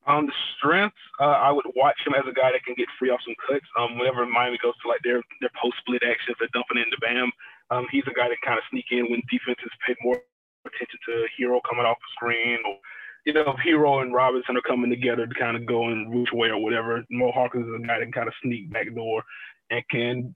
Um, 0.07 0.25
the 0.25 0.33
strengths, 0.57 0.97
uh, 1.21 1.37
I 1.37 1.53
would 1.53 1.67
watch 1.77 2.01
him 2.07 2.15
as 2.17 2.25
a 2.25 2.33
guy 2.33 2.53
that 2.53 2.65
can 2.65 2.73
get 2.73 2.89
free 2.99 3.11
off 3.11 3.21
some 3.21 3.37
cuts. 3.47 3.69
Um, 3.77 3.99
whenever 3.99 4.25
Miami 4.25 4.57
goes 4.65 4.73
to 4.81 4.89
like 4.89 5.05
their 5.05 5.21
their 5.43 5.53
post 5.61 5.77
split 5.85 6.01
actions, 6.09 6.41
they're 6.41 6.49
dumping 6.57 6.81
into 6.81 6.97
Bam. 7.05 7.29
Um, 7.69 7.85
he's 7.93 8.09
a 8.09 8.17
guy 8.17 8.33
that 8.33 8.41
kind 8.41 8.57
of 8.57 8.65
sneak 8.73 8.87
in 8.93 9.13
when 9.13 9.21
defenses 9.29 9.69
pay 9.87 9.93
more 10.01 10.25
attention 10.65 10.97
to 11.05 11.29
a 11.29 11.29
Herro 11.37 11.61
coming 11.69 11.85
off 11.85 12.01
the 12.01 12.13
screen 12.17 12.65
or 12.65 12.81
you 13.25 13.33
know, 13.33 13.41
if 13.41 13.57
Herro 13.57 14.03
and 14.03 14.13
Robinson 14.13 14.57
are 14.57 14.63
coming 14.63 14.91
together 14.91 15.27
to 15.27 15.35
kind 15.35 15.57
of 15.57 15.67
go 15.67 15.89
in 15.89 16.11
which 16.11 16.33
way 16.33 16.49
or 16.49 16.59
whatever, 16.59 17.05
Mo 17.11 17.29
is 17.29 17.67
a 17.75 17.87
guy 17.87 17.99
that 17.99 18.05
can 18.05 18.13
kind 18.13 18.29
of 18.29 18.35
sneak 18.43 18.71
back 18.73 18.95
door 18.95 19.23
and 19.71 19.83
can 19.91 20.35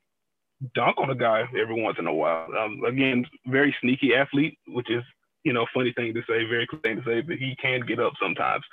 dunk 0.74 0.96
on 0.98 1.11
a 1.11 1.14
guy 1.14 1.44
every 1.61 1.81
once 1.81 1.96
in 1.98 2.07
a 2.07 2.14
while. 2.14 2.48
Um, 2.59 2.83
again, 2.87 3.27
very 3.46 3.77
sneaky 3.81 4.14
athlete, 4.14 4.59
which 4.66 4.90
is, 4.90 5.03
you 5.44 5.53
know, 5.53 5.66
funny 5.74 5.92
thing 5.92 6.14
to 6.14 6.20
say, 6.22 6.44
very 6.48 6.66
cool 6.66 6.81
thing 6.83 6.96
to 6.96 7.05
say, 7.05 7.20
but 7.20 7.37
he 7.37 7.55
can 7.61 7.81
get 7.87 8.01
up 8.01 8.14
sometimes. 8.20 8.64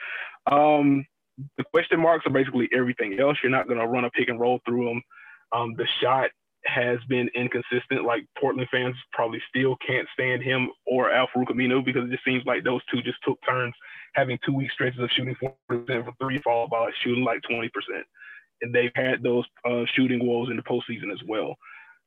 Um, 0.49 1.06
the 1.58 1.65
question 1.65 1.99
marks 1.99 2.25
are 2.25 2.32
basically 2.32 2.69
everything 2.73 3.19
else. 3.19 3.38
You're 3.43 3.51
not 3.51 3.67
going 3.67 3.80
to 3.80 3.88
run 3.88 4.06
a 4.06 4.10
pick 4.10 4.30
and 4.30 4.39
roll 4.39 4.62
through 4.65 4.86
them. 4.86 5.01
Um, 5.51 5.73
the 5.75 5.88
shot 6.01 6.30
has 6.65 6.99
been 7.08 7.30
inconsistent. 7.36 8.06
Like 8.06 8.25
Portland 8.39 8.67
fans 8.71 8.95
probably 9.12 9.41
still 9.49 9.75
can't 9.86 10.08
stand 10.13 10.41
him 10.41 10.69
or 10.86 11.12
Al-Farouq 11.12 11.47
Aminu 11.47 11.84
because 11.84 12.06
it 12.06 12.12
just 12.12 12.25
seems 12.25 12.45
like 12.45 12.63
those 12.63 12.82
two 12.91 13.01
just 13.01 13.17
took 13.23 13.39
turns 13.47 13.73
having 14.13 14.39
two 14.45 14.54
week 14.54 14.71
stretches 14.71 14.99
of 14.99 15.10
shooting 15.12 15.36
40% 15.69 16.06
for 16.06 16.13
three, 16.19 16.39
followed 16.39 16.69
by 16.69 16.89
shooting 17.04 17.23
like 17.23 17.41
20%. 17.49 17.69
And 18.62 18.73
they've 18.73 18.91
had 18.95 19.21
those 19.21 19.45
uh, 19.69 19.84
shooting 19.93 20.25
woes 20.25 20.49
in 20.49 20.56
the 20.56 20.63
postseason 20.63 21.12
as 21.12 21.19
well. 21.28 21.56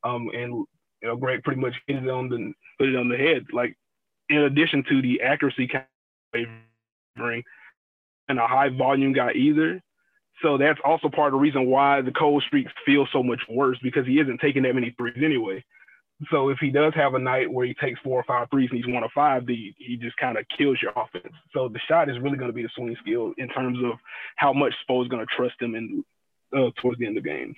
Um, 0.05 0.29
and 0.35 0.65
you 1.03 1.09
know, 1.09 1.17
Greg 1.17 1.43
pretty 1.45 1.61
much 1.61 1.75
hit 1.87 2.03
it 2.03 2.09
on 2.09 2.29
the 2.29 2.53
put 2.79 2.89
it 2.89 2.97
on 2.97 3.09
the 3.09 3.17
head. 3.17 3.47
Like 3.53 3.77
in 4.29 4.39
addition 4.39 4.85
to 4.89 5.03
the 5.03 5.21
accuracy 5.23 5.71
wavering 6.35 7.43
and 8.29 8.39
a 8.39 8.47
high 8.47 8.69
volume 8.69 9.13
guy 9.13 9.33
either, 9.33 9.81
so 10.43 10.57
that's 10.57 10.79
also 10.85 11.09
part 11.09 11.29
of 11.29 11.39
the 11.39 11.43
reason 11.43 11.67
why 11.67 12.01
the 12.01 12.13
cold 12.13 12.43
streaks 12.47 12.73
feel 12.87 13.07
so 13.13 13.23
much 13.23 13.41
worse 13.49 13.79
because 13.83 14.07
he 14.07 14.21
isn't 14.21 14.41
taking 14.41 14.63
that 14.63 14.75
many 14.75 14.95
threes 14.97 15.17
anyway. 15.23 15.65
So 16.31 16.49
if 16.49 16.59
he 16.59 16.71
does 16.71 16.93
have 16.95 17.15
a 17.15 17.19
night 17.19 17.51
where 17.51 17.67
he 17.67 17.75
takes 17.75 18.01
four 18.01 18.19
or 18.19 18.25
five 18.25 18.49
threes 18.51 18.69
and 18.73 18.83
he's 18.83 18.93
one 18.93 19.05
of 19.05 19.11
five, 19.15 19.47
the, 19.47 19.73
he 19.77 19.97
just 19.97 20.17
kind 20.17 20.37
of 20.37 20.45
kills 20.57 20.79
your 20.83 20.93
offense. 20.97 21.33
So 21.53 21.69
the 21.69 21.79
shot 21.89 22.11
is 22.11 22.19
really 22.19 22.37
going 22.37 22.51
to 22.51 22.55
be 22.55 22.63
the 22.63 22.71
swing 22.75 22.97
skill 23.01 23.33
in 23.39 23.49
terms 23.49 23.79
of 23.85 23.99
how 24.37 24.53
much 24.53 24.75
Spo 24.89 25.03
is 25.03 25.09
going 25.09 25.25
to 25.25 25.37
trust 25.37 25.55
him 25.61 25.75
in 25.77 26.05
uh, 26.53 26.71
towards 26.81 26.99
the 26.99 27.07
end 27.07 27.19
of 27.19 27.25
games. 27.25 27.57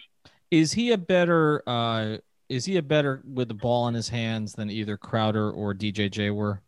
Is 0.51 0.73
he 0.73 0.93
a 0.93 0.99
better? 0.99 1.63
Uh, 1.67 2.19
is 2.49 2.65
he 2.65 2.77
a 2.77 2.83
better 2.83 3.23
with 3.25 3.49
the 3.49 3.55
ball 3.55 3.89
in 3.89 3.95
his 3.95 4.09
hands 4.09 4.55
than 4.55 4.69
either 4.69 4.97
Crowder 4.97 5.51
or 5.51 5.73
DJJ 5.73 6.35
were? 6.35 6.61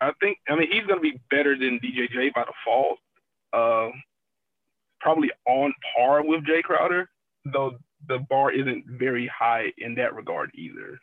I 0.00 0.12
think. 0.20 0.38
I 0.48 0.54
mean, 0.54 0.70
he's 0.70 0.86
going 0.86 0.98
to 0.98 1.02
be 1.02 1.20
better 1.30 1.58
than 1.58 1.80
DJJ 1.80 2.32
by 2.32 2.44
default. 2.44 2.98
Uh, 3.52 3.90
probably 5.00 5.30
on 5.46 5.72
par 5.96 6.24
with 6.24 6.44
Jae 6.44 6.62
Crowder, 6.62 7.08
though 7.44 7.78
the 8.08 8.18
bar 8.30 8.52
isn't 8.52 8.84
very 8.86 9.26
high 9.26 9.72
in 9.78 9.94
that 9.96 10.14
regard 10.14 10.50
either. 10.54 10.98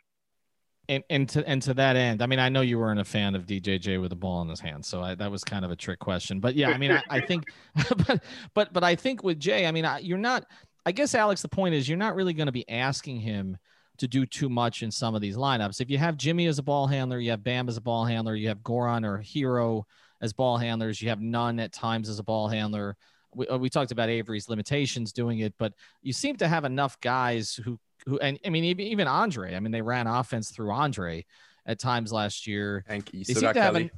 And 0.86 1.02
and 1.08 1.28
to 1.30 1.46
and 1.48 1.62
to 1.62 1.74
that 1.74 1.96
end, 1.96 2.22
I 2.22 2.26
mean, 2.26 2.38
I 2.38 2.50
know 2.50 2.60
you 2.60 2.78
weren't 2.78 3.00
a 3.00 3.04
fan 3.04 3.34
of 3.34 3.46
DJJ 3.46 4.00
with 4.02 4.10
the 4.10 4.16
ball 4.16 4.42
in 4.42 4.48
his 4.50 4.60
hand, 4.60 4.84
so 4.84 5.02
I, 5.02 5.14
that 5.14 5.30
was 5.30 5.42
kind 5.42 5.64
of 5.64 5.70
a 5.70 5.76
trick 5.76 5.98
question. 5.98 6.40
But 6.40 6.56
yeah, 6.56 6.70
I 6.70 6.76
mean, 6.76 6.92
I, 6.92 7.02
I 7.08 7.20
think, 7.20 7.44
but 8.06 8.22
but 8.52 8.72
but 8.72 8.84
I 8.84 8.94
think 8.94 9.22
with 9.22 9.40
Jae, 9.40 9.66
I 9.66 9.70
mean, 9.70 9.84
I, 9.84 9.98
you're 9.98 10.18
not. 10.18 10.44
I 10.86 10.92
guess 10.92 11.14
Alex, 11.14 11.40
the 11.40 11.48
point 11.48 11.74
is, 11.74 11.88
you're 11.88 11.96
not 11.96 12.14
really 12.14 12.34
going 12.34 12.46
to 12.46 12.52
be 12.52 12.68
asking 12.68 13.20
him 13.20 13.56
to 13.96 14.06
do 14.06 14.26
too 14.26 14.50
much 14.50 14.82
in 14.82 14.90
some 14.90 15.14
of 15.14 15.22
these 15.22 15.36
lineups. 15.36 15.80
If 15.80 15.88
you 15.88 15.96
have 15.96 16.18
Jimmy 16.18 16.46
as 16.46 16.58
a 16.58 16.62
ball 16.62 16.86
handler, 16.86 17.18
you 17.18 17.30
have 17.30 17.42
Bam 17.42 17.68
as 17.70 17.78
a 17.78 17.80
ball 17.80 18.04
handler, 18.04 18.34
you 18.34 18.48
have 18.48 18.58
Goran 18.58 19.06
or 19.06 19.22
Herro 19.22 19.84
as 20.20 20.34
ball 20.34 20.58
handlers, 20.58 21.00
you 21.00 21.08
have 21.08 21.20
Nunn 21.20 21.60
at 21.60 21.72
times 21.72 22.10
as 22.10 22.18
a 22.18 22.24
ball 22.24 22.48
handler 22.48 22.96
we, 23.34 23.46
uh, 23.48 23.56
we 23.58 23.68
talked 23.68 23.92
about 23.92 24.08
Avery's 24.08 24.48
limitations 24.48 25.12
doing 25.12 25.40
it, 25.40 25.54
but 25.58 25.72
you 26.02 26.12
seem 26.12 26.36
to 26.36 26.48
have 26.48 26.64
enough 26.64 27.00
guys 27.00 27.54
who 27.54 27.78
who 28.06 28.18
and 28.18 28.38
I 28.44 28.50
mean 28.50 28.64
even, 28.64 28.86
even 28.86 29.08
Andre. 29.08 29.54
I 29.54 29.60
mean 29.60 29.72
they 29.72 29.82
ran 29.82 30.06
offense 30.06 30.50
through 30.50 30.70
Andre 30.70 31.24
at 31.66 31.78
times 31.78 32.12
last 32.12 32.46
year. 32.46 32.84
And 32.88 33.08
you 33.12 33.24
still 33.24 33.40
got 33.40 33.54
Kelly. 33.54 33.82
An, 33.82 33.90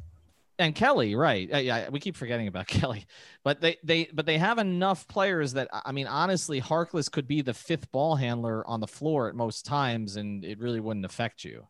and 0.58 0.74
Kelly, 0.74 1.14
right? 1.14 1.52
Uh, 1.52 1.58
yeah, 1.58 1.88
we 1.90 2.00
keep 2.00 2.16
forgetting 2.16 2.48
about 2.48 2.66
Kelly, 2.68 3.06
but 3.44 3.60
they 3.60 3.76
they 3.84 4.08
but 4.12 4.26
they 4.26 4.38
have 4.38 4.58
enough 4.58 5.06
players 5.08 5.52
that 5.54 5.68
I 5.72 5.92
mean 5.92 6.06
honestly, 6.06 6.60
Harkless 6.60 7.10
could 7.10 7.28
be 7.28 7.42
the 7.42 7.54
fifth 7.54 7.90
ball 7.92 8.16
handler 8.16 8.66
on 8.66 8.80
the 8.80 8.86
floor 8.86 9.28
at 9.28 9.34
most 9.34 9.66
times, 9.66 10.16
and 10.16 10.44
it 10.44 10.58
really 10.58 10.80
wouldn't 10.80 11.04
affect 11.04 11.44
you. 11.44 11.66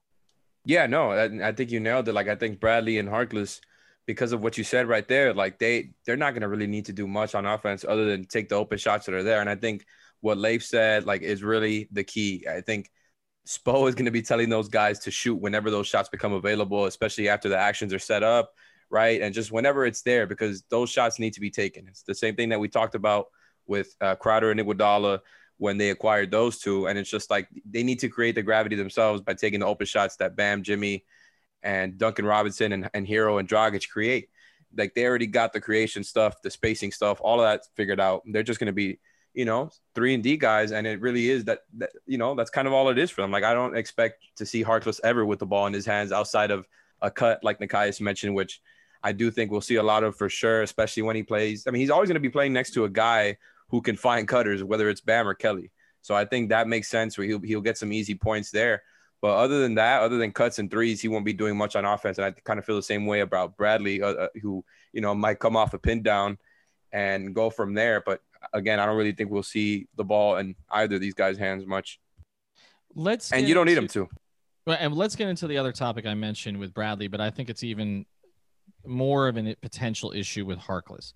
Yeah, 0.64 0.87
no, 0.87 1.12
I, 1.12 1.48
I 1.48 1.52
think 1.52 1.70
you 1.70 1.81
nailed 1.81 2.09
it. 2.09 2.12
Like 2.12 2.29
I 2.29 2.35
think 2.35 2.61
Bradley 2.61 2.98
and 2.98 3.09
Harkless 3.09 3.61
because 4.06 4.32
of 4.32 4.40
what 4.40 4.56
you 4.56 4.64
said 4.64 4.88
right 4.88 5.06
there. 5.06 5.34
Like 5.34 5.58
they 5.58 5.90
they're 6.04 6.16
not 6.16 6.34
gonna 6.34 6.48
really 6.48 6.66
need 6.66 6.86
to 6.86 6.92
do 6.92 7.06
much 7.06 7.34
on 7.34 7.44
offense 7.44 7.84
other 7.86 8.06
than 8.06 8.24
take 8.24 8.48
the 8.48 8.54
open 8.54 8.78
shots 8.78 9.06
that 9.06 9.14
are 9.14 9.22
there. 9.22 9.40
And 9.40 9.50
I 9.50 9.56
think 9.56 9.84
what 10.20 10.38
Leif 10.38 10.64
said 10.64 11.04
like 11.04 11.22
is 11.22 11.42
really 11.42 11.88
the 11.92 12.04
key. 12.04 12.46
I 12.50 12.60
think 12.60 12.90
Spo 13.46 13.88
is 13.88 13.94
gonna 13.94 14.10
be 14.10 14.22
telling 14.22 14.48
those 14.48 14.68
guys 14.68 15.00
to 15.00 15.10
shoot 15.10 15.36
whenever 15.36 15.70
those 15.70 15.86
shots 15.86 16.08
become 16.08 16.32
available, 16.32 16.86
especially 16.86 17.28
after 17.28 17.48
the 17.48 17.58
actions 17.58 17.92
are 17.92 17.98
set 17.98 18.22
up, 18.22 18.52
right? 18.90 19.20
And 19.20 19.34
just 19.34 19.52
whenever 19.52 19.84
it's 19.84 20.02
there, 20.02 20.26
because 20.26 20.62
those 20.70 20.90
shots 20.90 21.18
need 21.18 21.34
to 21.34 21.40
be 21.40 21.50
taken. 21.50 21.86
It's 21.88 22.02
the 22.02 22.14
same 22.14 22.36
thing 22.36 22.48
that 22.50 22.60
we 22.60 22.68
talked 22.68 22.94
about 22.94 23.26
with 23.66 23.94
uh, 24.00 24.14
Crowder 24.14 24.50
and 24.50 24.60
Iguodala 24.60 25.20
when 25.58 25.78
they 25.78 25.90
acquired 25.90 26.30
those 26.30 26.58
two, 26.58 26.86
and 26.86 26.98
it's 26.98 27.10
just 27.10 27.30
like 27.30 27.48
they 27.68 27.82
need 27.82 27.98
to 28.00 28.08
create 28.08 28.34
the 28.34 28.42
gravity 28.42 28.76
themselves 28.76 29.22
by 29.22 29.34
taking 29.34 29.60
the 29.60 29.66
open 29.66 29.86
shots 29.86 30.16
that 30.16 30.36
Bam, 30.36 30.62
Jimmy, 30.62 31.04
and 31.62 31.98
Duncan 31.98 32.24
Robinson 32.24 32.72
and, 32.72 32.90
and 32.94 33.06
Herro 33.06 33.38
and 33.40 33.48
Dragic 33.48 33.88
create. 33.88 34.28
Like 34.76 34.94
they 34.94 35.06
already 35.06 35.26
got 35.26 35.52
the 35.52 35.60
creation 35.60 36.04
stuff, 36.04 36.42
the 36.42 36.50
spacing 36.50 36.92
stuff, 36.92 37.18
all 37.20 37.40
of 37.40 37.46
that 37.46 37.62
figured 37.76 38.00
out. 38.00 38.22
They're 38.26 38.42
just 38.42 38.60
going 38.60 38.66
to 38.66 38.72
be, 38.72 38.98
you 39.34 39.44
know, 39.44 39.70
three 39.94 40.14
and 40.14 40.22
D 40.22 40.36
guys, 40.36 40.72
and 40.72 40.86
it 40.86 41.00
really 41.00 41.30
is 41.30 41.44
that, 41.44 41.60
that. 41.78 41.90
You 42.06 42.18
know, 42.18 42.34
that's 42.34 42.50
kind 42.50 42.66
of 42.66 42.74
all 42.74 42.88
it 42.88 42.98
is 42.98 43.10
for 43.10 43.22
them. 43.22 43.30
Like 43.30 43.44
I 43.44 43.54
don't 43.54 43.76
expect 43.76 44.22
to 44.36 44.46
see 44.46 44.64
Harkless 44.64 45.00
ever 45.02 45.24
with 45.24 45.38
the 45.38 45.46
ball 45.46 45.66
in 45.66 45.72
his 45.72 45.86
hands 45.86 46.12
outside 46.12 46.50
of 46.50 46.66
a 47.02 47.10
cut, 47.10 47.42
like 47.42 47.58
Nekias 47.58 48.00
mentioned, 48.00 48.34
which 48.34 48.60
I 49.02 49.12
do 49.12 49.30
think 49.30 49.50
we'll 49.50 49.60
see 49.60 49.76
a 49.76 49.82
lot 49.82 50.04
of 50.04 50.16
for 50.16 50.28
sure, 50.28 50.62
especially 50.62 51.02
when 51.04 51.16
he 51.16 51.22
plays. 51.22 51.66
I 51.66 51.70
mean, 51.70 51.80
he's 51.80 51.90
always 51.90 52.08
going 52.08 52.14
to 52.14 52.20
be 52.20 52.30
playing 52.30 52.52
next 52.52 52.72
to 52.72 52.84
a 52.84 52.88
guy 52.88 53.36
who 53.68 53.80
can 53.80 53.96
find 53.96 54.26
cutters, 54.26 54.64
whether 54.64 54.88
it's 54.88 55.00
Bam 55.00 55.28
or 55.28 55.34
Kelly. 55.34 55.70
So 56.02 56.14
I 56.14 56.24
think 56.24 56.48
that 56.48 56.68
makes 56.68 56.88
sense 56.88 57.18
where 57.18 57.26
he'll, 57.26 57.40
he'll 57.40 57.60
get 57.60 57.78
some 57.78 57.92
easy 57.92 58.14
points 58.14 58.50
there. 58.50 58.82
But 59.26 59.38
other 59.38 59.60
than 59.60 59.74
that, 59.74 60.02
other 60.02 60.18
than 60.18 60.30
cuts 60.30 60.60
and 60.60 60.70
threes, 60.70 61.00
he 61.00 61.08
won't 61.08 61.24
be 61.24 61.32
doing 61.32 61.56
much 61.56 61.74
on 61.74 61.84
offense. 61.84 62.16
And 62.18 62.26
I 62.26 62.30
kind 62.30 62.60
of 62.60 62.64
feel 62.64 62.76
the 62.76 62.82
same 62.82 63.06
way 63.06 63.22
about 63.22 63.56
Bradley, 63.56 64.00
uh, 64.00 64.12
uh, 64.12 64.28
who 64.40 64.64
you 64.92 65.00
know 65.00 65.16
might 65.16 65.40
come 65.40 65.56
off 65.56 65.74
a 65.74 65.80
pin 65.80 66.00
down 66.00 66.38
and 66.92 67.34
go 67.34 67.50
from 67.50 67.74
there. 67.74 68.00
But 68.06 68.20
again, 68.52 68.78
I 68.78 68.86
don't 68.86 68.96
really 68.96 69.10
think 69.10 69.32
we'll 69.32 69.42
see 69.42 69.88
the 69.96 70.04
ball 70.04 70.36
in 70.36 70.54
either 70.70 70.94
of 70.94 71.00
these 71.00 71.14
guys' 71.14 71.38
hands 71.38 71.66
much. 71.66 71.98
Let's 72.94 73.32
and 73.32 73.48
you 73.48 73.54
don't 73.54 73.66
need 73.66 73.76
him 73.76 73.88
to. 73.88 74.08
And 74.64 74.94
let's 74.94 75.16
get 75.16 75.26
into 75.26 75.48
the 75.48 75.58
other 75.58 75.72
topic 75.72 76.06
I 76.06 76.14
mentioned 76.14 76.58
with 76.58 76.72
Bradley, 76.72 77.08
but 77.08 77.20
I 77.20 77.30
think 77.30 77.50
it's 77.50 77.64
even 77.64 78.06
more 78.84 79.26
of 79.26 79.36
a 79.36 79.56
potential 79.60 80.12
issue 80.12 80.46
with 80.46 80.60
Harkless. 80.60 81.14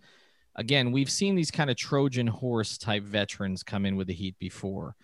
Again, 0.56 0.90
we've 0.90 1.08
seen 1.08 1.36
these 1.36 1.52
kind 1.52 1.70
of 1.70 1.76
Trojan 1.76 2.26
horse 2.26 2.76
type 2.76 3.04
veterans 3.04 3.62
come 3.62 3.86
in 3.86 3.94
with 3.94 4.08
the 4.08 4.14
Heat 4.14 4.36
before 4.40 4.96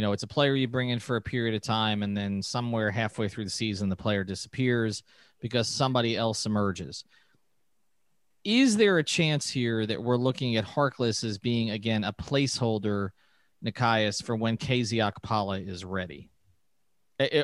you 0.00 0.06
know, 0.06 0.12
it's 0.12 0.22
a 0.22 0.26
player 0.26 0.54
you 0.54 0.66
bring 0.66 0.88
in 0.88 0.98
for 0.98 1.16
a 1.16 1.20
period 1.20 1.54
of 1.54 1.60
time, 1.60 2.02
and 2.02 2.16
then 2.16 2.40
somewhere 2.40 2.90
halfway 2.90 3.28
through 3.28 3.44
the 3.44 3.50
season, 3.50 3.90
the 3.90 3.96
player 3.96 4.24
disappears 4.24 5.02
because 5.40 5.68
somebody 5.68 6.16
else 6.16 6.46
emerges. 6.46 7.04
Is 8.42 8.78
there 8.78 8.96
a 8.96 9.04
chance 9.04 9.50
here 9.50 9.84
that 9.84 10.02
we're 10.02 10.16
looking 10.16 10.56
at 10.56 10.64
Harkless 10.64 11.22
as 11.22 11.36
being 11.36 11.68
again 11.68 12.04
a 12.04 12.14
placeholder, 12.14 13.10
Nekias, 13.62 14.22
for 14.22 14.34
when 14.34 14.56
KZ 14.56 15.12
Okpala 15.12 15.68
is 15.68 15.84
ready? 15.84 16.30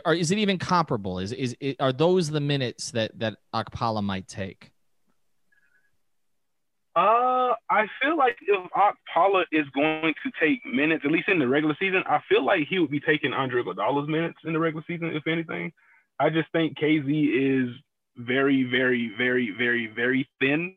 Or 0.07 0.15
is 0.15 0.31
it 0.31 0.39
even 0.39 0.57
comparable? 0.57 1.19
Is 1.19 1.33
is 1.33 1.55
are 1.79 1.93
those 1.93 2.31
the 2.31 2.41
minutes 2.41 2.93
that 2.93 3.19
that 3.19 3.37
Okpala 3.55 4.03
might 4.03 4.29
take? 4.29 4.71
Uh, 6.97 7.53
I 7.69 7.87
feel 8.01 8.17
like 8.17 8.39
if 8.41 8.71
Okpala 8.73 9.45
is 9.53 9.67
going 9.75 10.15
to 10.25 10.33
take 10.41 10.65
minutes, 10.65 11.05
at 11.05 11.11
least 11.11 11.29
in 11.29 11.39
the 11.39 11.47
regular 11.47 11.77
season, 11.79 12.03
I 12.09 12.21
feel 12.27 12.43
like 12.43 12.61
he 12.71 12.79
would 12.79 12.91
be 12.91 13.01
taking 13.01 13.35
Andre 13.35 13.63
Iguodala's 13.63 14.09
minutes 14.09 14.39
in 14.47 14.55
the 14.55 14.59
regular 14.59 14.83
season, 14.87 15.15
if 15.15 15.27
anything. 15.27 15.73
I 16.19 16.31
just 16.31 16.51
think 16.53 16.79
KZ 16.79 17.05
is 17.05 17.75
very, 18.17 18.65
very, 18.65 19.13
very, 19.19 19.55
very, 19.57 19.93
very 19.95 20.27
thin. 20.41 20.75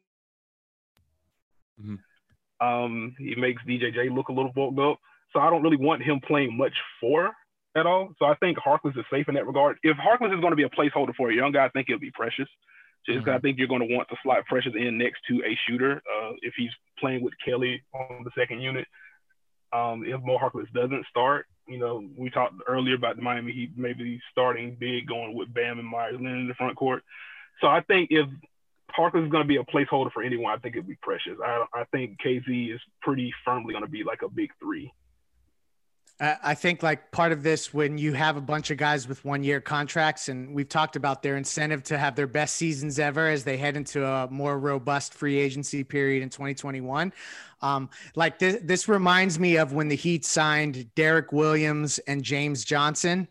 Mm-hmm. 1.81 2.67
Um, 2.67 3.15
he 3.17 3.35
makes 3.35 3.63
DJJ 3.63 4.13
look 4.13 4.27
a 4.27 4.33
little 4.33 4.51
bulked 4.51 4.77
up, 4.77 4.99
so 5.31 5.39
I 5.39 5.49
don't 5.49 5.63
really 5.63 5.77
want 5.77 6.03
him 6.03 6.19
playing 6.27 6.57
much 6.57 6.73
for 6.99 7.31
at 7.77 7.85
all. 7.85 8.09
So 8.19 8.25
I 8.25 8.35
think 8.35 8.57
Harkless 8.57 8.97
is 8.97 9.05
safe 9.09 9.29
in 9.29 9.35
that 9.35 9.47
regard. 9.47 9.77
If 9.83 9.95
Harkless 9.95 10.33
is 10.33 10.41
going 10.41 10.51
to 10.51 10.57
be 10.57 10.63
a 10.63 10.69
placeholder 10.69 11.15
for 11.15 11.31
a 11.31 11.33
young 11.35 11.53
guy, 11.53 11.65
I 11.65 11.69
think 11.69 11.87
it'll 11.87 11.99
be 12.01 12.11
Precious. 12.11 12.49
Just 13.05 13.19
mm-hmm. 13.19 13.29
I 13.29 13.39
think 13.39 13.57
you're 13.57 13.67
going 13.67 13.87
to 13.87 13.95
want 13.95 14.09
to 14.09 14.15
slot 14.23 14.45
Precious 14.45 14.73
in 14.75 14.97
next 14.97 15.21
to 15.29 15.41
a 15.45 15.57
shooter 15.67 15.93
uh, 15.97 16.31
if 16.41 16.53
he's 16.57 16.71
playing 16.99 17.23
with 17.23 17.33
Kelly 17.43 17.81
on 17.93 18.23
the 18.23 18.31
second 18.37 18.61
unit. 18.61 18.87
Um, 19.71 20.03
if 20.05 20.21
Mo 20.21 20.37
Harkless 20.37 20.71
doesn't 20.73 21.05
start, 21.07 21.45
you 21.67 21.77
know, 21.77 22.03
we 22.17 22.29
talked 22.29 22.55
earlier 22.67 22.95
about 22.95 23.15
the 23.15 23.21
Miami 23.21 23.51
Heat 23.51 23.71
maybe 23.75 24.19
starting 24.31 24.75
big, 24.79 25.07
going 25.07 25.35
with 25.35 25.53
Bam 25.53 25.79
and 25.79 25.87
Meyers 25.87 26.15
Leonard 26.15 26.39
in 26.39 26.47
the 26.47 26.55
front 26.55 26.75
court. 26.75 27.03
So 27.61 27.67
I 27.67 27.81
think 27.81 28.09
if 28.11 28.27
Harkless 28.97 29.25
is 29.25 29.31
going 29.31 29.43
to 29.43 29.47
be 29.47 29.57
a 29.57 29.63
placeholder 29.63 30.11
for 30.11 30.23
anyone, 30.23 30.51
I 30.51 30.57
think 30.57 30.75
it'd 30.75 30.87
be 30.87 30.97
Precious. 31.01 31.37
I, 31.43 31.65
I 31.73 31.83
think 31.91 32.19
KZ 32.25 32.73
is 32.73 32.81
pretty 33.01 33.33
firmly 33.45 33.73
going 33.73 33.85
to 33.85 33.91
be 33.91 34.03
like 34.03 34.23
a 34.23 34.29
big 34.29 34.49
three. 34.59 34.91
I 36.21 36.53
think 36.53 36.83
like 36.83 37.11
part 37.11 37.31
of 37.31 37.43
this 37.43 37.73
when 37.73 37.97
you 37.97 38.11
have 38.11 38.35
a 38.35 38.41
bunch 38.41 38.71
of 38.71 38.77
guys 38.77 39.07
with 39.07 39.23
one 39.23 39.41
year 39.41 39.61
contracts 39.61 40.27
and 40.27 40.53
we've 40.53 40.67
talked 40.67 40.97
about 40.97 41.23
their 41.23 41.37
incentive 41.37 41.81
to 41.83 41.97
have 41.97 42.17
their 42.17 42.27
best 42.27 42.57
seasons 42.57 42.99
ever 42.99 43.29
as 43.29 43.45
they 43.45 43.55
head 43.55 43.77
into 43.77 44.05
a 44.05 44.27
more 44.29 44.59
robust 44.59 45.13
free 45.13 45.37
agency 45.39 45.81
period 45.81 46.21
in 46.21 46.29
2021. 46.29 47.13
Um, 47.61 47.89
like 48.15 48.37
this, 48.37 48.57
this 48.61 48.89
reminds 48.89 49.39
me 49.39 49.57
of 49.57 49.71
when 49.71 49.87
the 49.87 49.95
Heat 49.95 50.25
signed 50.25 50.93
Derrick 50.95 51.31
Williams 51.31 51.99
and 51.99 52.21
James 52.21 52.65
Johnson 52.65 53.27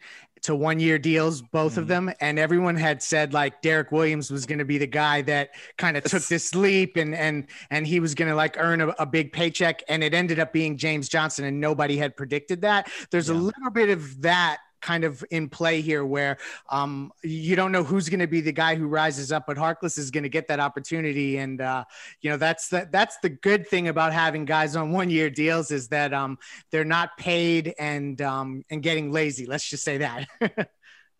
to 0.48 0.54
one 0.54 0.80
year 0.80 0.98
deals, 0.98 1.42
both 1.42 1.74
mm 1.74 1.78
of 1.78 1.88
them. 1.88 2.10
And 2.20 2.38
everyone 2.38 2.74
had 2.74 3.02
said 3.02 3.34
like 3.34 3.60
Derrick 3.60 3.92
Williams 3.92 4.30
was 4.30 4.46
going 4.46 4.58
to 4.58 4.64
be 4.64 4.78
the 4.78 4.86
guy 4.86 5.20
that 5.22 5.50
kind 5.76 5.96
of 5.96 6.04
took 6.04 6.24
this 6.24 6.54
leap 6.54 6.96
and, 6.96 7.14
and, 7.14 7.46
and 7.70 7.86
he 7.86 8.00
was 8.00 8.14
going 8.14 8.28
to 8.30 8.34
like 8.34 8.56
earn 8.58 8.80
a, 8.80 8.88
a, 8.98 9.06
big 9.06 9.32
paycheck. 9.32 9.82
And 9.88 10.02
it 10.02 10.14
ended 10.14 10.38
up 10.38 10.52
being 10.52 10.78
James 10.78 11.08
Johnson 11.08 11.44
and 11.44 11.60
nobody 11.60 11.98
had 11.98 12.16
predicted 12.16 12.62
that. 12.62 12.90
There's 13.10 13.28
yeah. 13.28 13.34
a 13.34 13.36
little 13.36 13.70
bit 13.70 13.90
of 13.90 14.22
that 14.22 14.58
kind 14.80 15.04
of 15.04 15.24
in 15.30 15.48
play 15.48 15.80
here 15.80 16.04
where 16.04 16.38
um, 16.70 17.12
you 17.22 17.56
don't 17.56 17.72
know 17.72 17.84
who's 17.84 18.08
going 18.08 18.20
to 18.20 18.26
be 18.26 18.40
the 18.40 18.52
guy 18.52 18.74
who 18.74 18.86
rises 18.86 19.32
up, 19.32 19.44
but 19.46 19.56
Harkless 19.56 19.98
is 19.98 20.10
going 20.10 20.22
to 20.22 20.28
get 20.28 20.48
that 20.48 20.60
opportunity. 20.60 21.38
And, 21.38 21.60
uh, 21.60 21.84
you 22.20 22.30
know, 22.30 22.36
that's 22.36 22.68
the, 22.68 22.88
that's 22.90 23.18
the 23.18 23.30
good 23.30 23.66
thing 23.68 23.88
about 23.88 24.12
having 24.12 24.44
guys 24.44 24.76
on 24.76 24.92
one 24.92 25.10
year 25.10 25.30
deals 25.30 25.70
is 25.70 25.88
that 25.88 26.12
um, 26.12 26.38
they're 26.70 26.84
not 26.84 27.16
paid 27.16 27.74
and, 27.78 28.20
um, 28.22 28.64
and 28.70 28.82
getting 28.82 29.12
lazy. 29.12 29.46
Let's 29.46 29.68
just 29.68 29.84
say 29.84 29.98
that. 29.98 30.28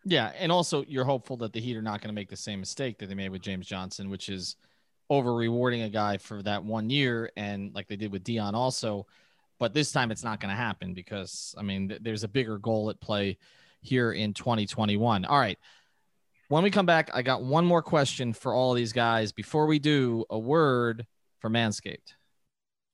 yeah. 0.05 0.31
And 0.37 0.51
also 0.51 0.83
you're 0.87 1.05
hopeful 1.05 1.37
that 1.37 1.53
the 1.53 1.59
Heat 1.59 1.77
are 1.77 1.81
not 1.81 2.01
going 2.01 2.09
to 2.09 2.15
make 2.15 2.29
the 2.29 2.37
same 2.37 2.59
mistake 2.59 2.97
that 2.99 3.07
they 3.07 3.15
made 3.15 3.29
with 3.29 3.41
James 3.41 3.67
Johnson, 3.67 4.09
which 4.09 4.29
is 4.29 4.55
over 5.09 5.33
rewarding 5.33 5.81
a 5.81 5.89
guy 5.89 6.17
for 6.17 6.41
that 6.43 6.63
one 6.63 6.89
year. 6.89 7.31
And 7.35 7.73
like 7.73 7.87
they 7.87 7.95
did 7.95 8.11
with 8.11 8.23
Dion 8.23 8.55
also, 8.55 9.07
but 9.59 9.73
this 9.73 9.91
time 9.91 10.11
it's 10.11 10.23
not 10.23 10.39
going 10.39 10.49
to 10.49 10.55
happen 10.55 10.93
because 10.93 11.53
I 11.57 11.61
mean, 11.61 11.89
th- 11.89 12.01
there's 12.01 12.23
a 12.23 12.27
bigger 12.27 12.57
goal 12.57 12.89
at 12.89 12.99
play 12.99 13.37
here 13.81 14.11
in 14.11 14.33
2021. 14.33 15.25
All 15.25 15.39
right. 15.39 15.59
When 16.47 16.63
we 16.63 16.71
come 16.71 16.87
back, 16.87 17.11
I 17.13 17.21
got 17.21 17.43
one 17.43 17.65
more 17.65 17.83
question 17.83 18.33
for 18.33 18.55
all 18.55 18.73
these 18.73 18.91
guys. 18.91 19.31
Before 19.31 19.67
we 19.67 19.77
do, 19.77 20.25
a 20.29 20.39
word 20.39 21.05
for 21.39 21.49
Manscaped. 21.49 22.15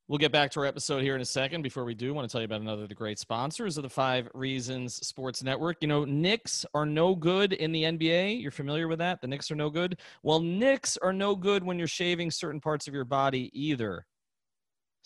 We'll 0.08 0.20
get 0.20 0.32
back 0.32 0.52
to 0.52 0.60
our 0.60 0.68
episode 0.68 1.02
here 1.02 1.16
in 1.16 1.22
a 1.22 1.26
second. 1.26 1.64
Before 1.64 1.84
we 1.84 1.96
do, 1.96 2.10
I 2.10 2.12
want 2.12 2.30
to 2.30 2.32
tell 2.32 2.42
you 2.42 2.46
about 2.46 2.62
another 2.62 2.84
of 2.84 2.90
the 2.90 2.96
great 2.96 3.18
sponsors 3.18 3.78
of 3.78 3.84
the 3.84 3.90
Five 3.90 4.30
Reasons 4.36 4.96
Sports 5.08 5.42
Network. 5.42 5.78
You 5.82 5.88
know, 5.88 6.06
Knicks 6.06 6.64
are 6.76 6.86
no 6.86 7.16
good 7.16 7.54
in 7.54 7.72
the 7.72 7.84
NBA. 7.84 8.40
You're 8.40 8.52
familiar 8.52 8.88
with 8.88 9.00
that? 9.00 9.20
The 9.22 9.28
Knicks 9.28 9.50
are 9.50 9.56
no 9.56 9.72
good. 9.72 9.98
Well, 10.22 10.42
Knicks 10.42 10.96
are 10.98 11.14
no 11.14 11.36
good 11.36 11.64
when 11.64 11.80
you're 11.80 11.88
shaving 11.88 12.30
certain 12.30 12.62
parts 12.62 12.88
of 12.88 12.94
your 12.94 13.04
body 13.04 13.50
either. 13.60 14.06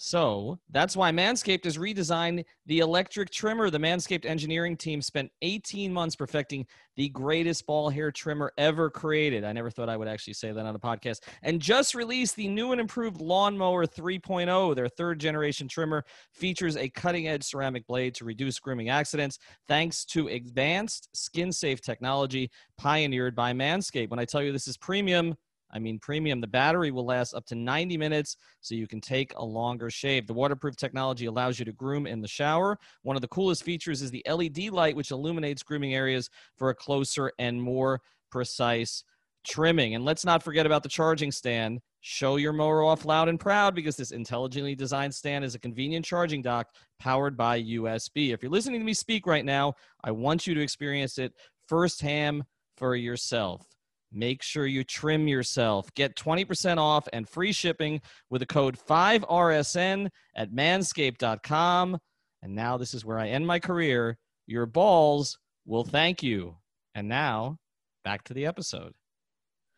So 0.02 0.58
that's 0.70 0.96
why 0.96 1.12
Manscaped 1.12 1.66
has 1.66 1.78
redesigned 1.78 2.46
the 2.68 2.80
electric 2.80 3.32
trimmer. 3.32 3.70
The 3.70 3.80
Manscaped 3.80 4.26
engineering 4.26 4.78
team 4.78 5.02
spent 5.02 5.30
18 5.42 5.92
months 5.92 6.16
perfecting 6.16 6.66
the 6.96 7.10
greatest 7.10 7.66
ball 7.66 7.90
hair 7.90 8.10
trimmer 8.10 8.54
ever 8.58 8.90
created. 8.90 9.44
I 9.44 9.52
never 9.52 9.70
thought 9.70 9.90
I 9.90 9.98
would 9.98 10.08
actually 10.08 10.36
say 10.36 10.54
that 10.54 10.66
on 10.66 10.74
a 10.74 10.80
podcast. 10.80 11.24
And 11.44 11.62
just 11.62 11.96
released 11.96 12.38
the 12.38 12.48
new 12.48 12.72
and 12.72 12.80
improved 12.80 13.20
Lawnmower 13.20 13.86
3.0. 13.86 14.74
Their 14.74 14.88
third 14.88 15.20
generation 15.20 15.68
trimmer 15.68 16.06
features 16.32 16.78
a 16.78 16.88
cutting 16.88 17.28
edge 17.28 17.44
ceramic 17.44 17.86
blade 17.86 18.16
to 18.16 18.24
reduce 18.24 18.58
grooming 18.58 18.88
accidents 18.88 19.38
thanks 19.68 20.06
to 20.06 20.30
advanced 20.30 21.10
skin 21.14 21.52
safe 21.52 21.82
technology 21.82 22.50
pioneered 22.78 23.36
by 23.36 23.52
Manscaped. 23.52 24.12
When 24.12 24.20
I 24.20 24.24
tell 24.24 24.42
you 24.42 24.54
this 24.54 24.70
is 24.70 24.78
premium, 24.78 25.36
I 25.72 25.80
mean, 25.80 26.00
premium. 26.00 26.42
The 26.42 26.48
battery 26.48 26.92
will 26.92 27.06
last 27.06 27.34
up 27.34 27.46
to 27.48 27.56
90 27.56 27.98
minutes, 27.98 28.38
so 28.62 28.76
you 28.76 28.88
can 28.88 29.02
take 29.02 29.34
a 29.36 29.44
longer 29.44 29.90
shave. 29.90 30.28
The 30.28 30.34
waterproof 30.34 30.76
technology 30.76 31.26
allows 31.26 31.60
you 31.60 31.66
to 31.66 31.72
groom 31.72 32.08
in 32.08 32.22
the 32.22 32.28
shower. 32.28 32.78
One 33.04 33.16
of 33.16 33.22
the 33.22 33.28
coolest 33.28 33.64
features 33.64 34.02
is 34.02 34.12
the 34.12 34.26
LED 34.28 34.70
light, 34.70 34.96
which 34.96 35.12
illuminates 35.12 35.64
grooming 35.64 35.94
areas 35.94 36.30
for 36.58 36.70
a 36.70 36.76
closer 36.76 37.32
and 37.40 37.62
more 37.62 38.02
precise 38.32 39.04
trimming. 39.46 39.96
And 39.96 40.06
let's 40.06 40.26
not 40.26 40.44
forget 40.44 40.66
about 40.66 40.84
the 40.84 40.90
charging 40.90 41.32
stand. 41.32 41.80
Show 42.02 42.38
your 42.38 42.54
mower 42.54 42.84
off 42.84 43.06
loud 43.06 43.28
and 43.28 43.40
proud 43.40 43.76
because 43.76 43.98
this 43.98 44.12
intelligently 44.12 44.76
designed 44.76 45.14
stand 45.14 45.44
is 45.44 45.56
a 45.56 45.60
convenient 45.60 46.06
charging 46.06 46.42
dock 46.42 46.70
powered 47.00 47.36
by 47.36 47.62
USB. 47.62 48.34
If 48.34 48.42
you're 48.42 48.52
listening 48.52 48.80
to 48.80 48.86
me 48.86 48.94
speak 48.94 49.28
right 49.28 49.44
now, 49.44 49.74
I 50.04 50.12
want 50.12 50.48
you 50.48 50.54
to 50.56 50.62
experience 50.62 51.18
it 51.18 51.34
firsthand 51.68 52.44
for 52.78 52.96
yourself. 52.96 53.66
Make 54.12 54.42
sure 54.42 54.66
you 54.66 54.84
trim 54.84 55.28
yourself. 55.28 55.94
Get 55.94 56.16
20% 56.16 56.78
off 56.78 57.08
and 57.14 57.30
free 57.30 57.52
shipping 57.52 58.02
with 58.30 58.40
the 58.40 58.46
code 58.46 58.78
5RSN 58.78 60.10
at 60.36 60.52
manscaped.com. 60.52 61.98
And 62.42 62.56
now 62.56 62.78
this 62.78 62.94
is 62.94 63.06
where 63.06 63.20
I 63.20 63.30
end 63.30 63.46
my 63.46 63.60
career. 63.60 64.18
Your 64.48 64.66
balls 64.66 65.38
will 65.66 65.84
thank 65.84 66.24
you. 66.24 66.56
And 66.96 67.08
now 67.08 67.58
back 68.04 68.24
to 68.26 68.34
the 68.34 68.46
episode. 68.46 68.94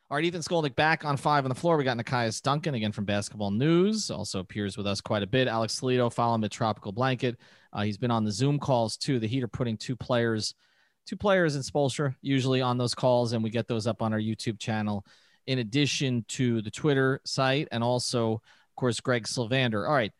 All 0.09 0.15
right, 0.15 0.25
Ethan 0.25 0.41
Skolnick 0.41 0.75
back 0.75 1.05
on 1.05 1.15
five 1.15 1.45
on 1.45 1.49
the 1.49 1.55
floor. 1.55 1.77
We 1.77 1.85
got 1.85 1.97
Nekias 1.97 2.41
Duncan 2.41 2.75
again 2.75 2.91
from 2.91 3.05
Basketball 3.05 3.51
News. 3.51 4.11
Also 4.11 4.39
appears 4.39 4.77
with 4.77 4.85
us 4.85 4.99
quite 4.99 5.23
a 5.23 5.27
bit. 5.27 5.47
Alex 5.47 5.77
Toledo, 5.77 6.09
follow 6.09 6.35
him 6.35 6.43
at 6.43 6.51
Tropical 6.51 6.91
Blanket. 6.91 7.37
Uh, 7.71 7.83
he's 7.83 7.97
been 7.97 8.11
on 8.11 8.25
the 8.25 8.31
Zoom 8.31 8.59
calls 8.59 8.97
too. 8.97 9.19
The 9.19 9.27
Heat 9.27 9.43
are 9.43 9.49
putting 9.49 9.77
two 9.77 9.95
players– 9.97 10.53
two 11.05 11.17
players 11.17 11.55
in 11.55 11.61
Spoelstra 11.61 12.15
usually 12.21 12.61
on 12.61 12.77
those 12.77 12.95
calls, 12.95 13.33
and 13.33 13.43
we 13.43 13.49
get 13.49 13.67
those 13.67 13.87
up 13.87 14.01
on 14.01 14.13
our 14.13 14.19
YouTube 14.19 14.59
channel 14.59 15.05
in 15.47 15.59
addition 15.59 16.25
to 16.29 16.61
the 16.61 16.71
Twitter 16.71 17.19
site 17.25 17.67
and 17.71 17.83
also, 17.83 18.33
of 18.33 18.75
course, 18.75 18.99
Greg 18.99 19.23
Sylvander. 19.23 19.87
All 19.87 19.93
right, 19.93 20.11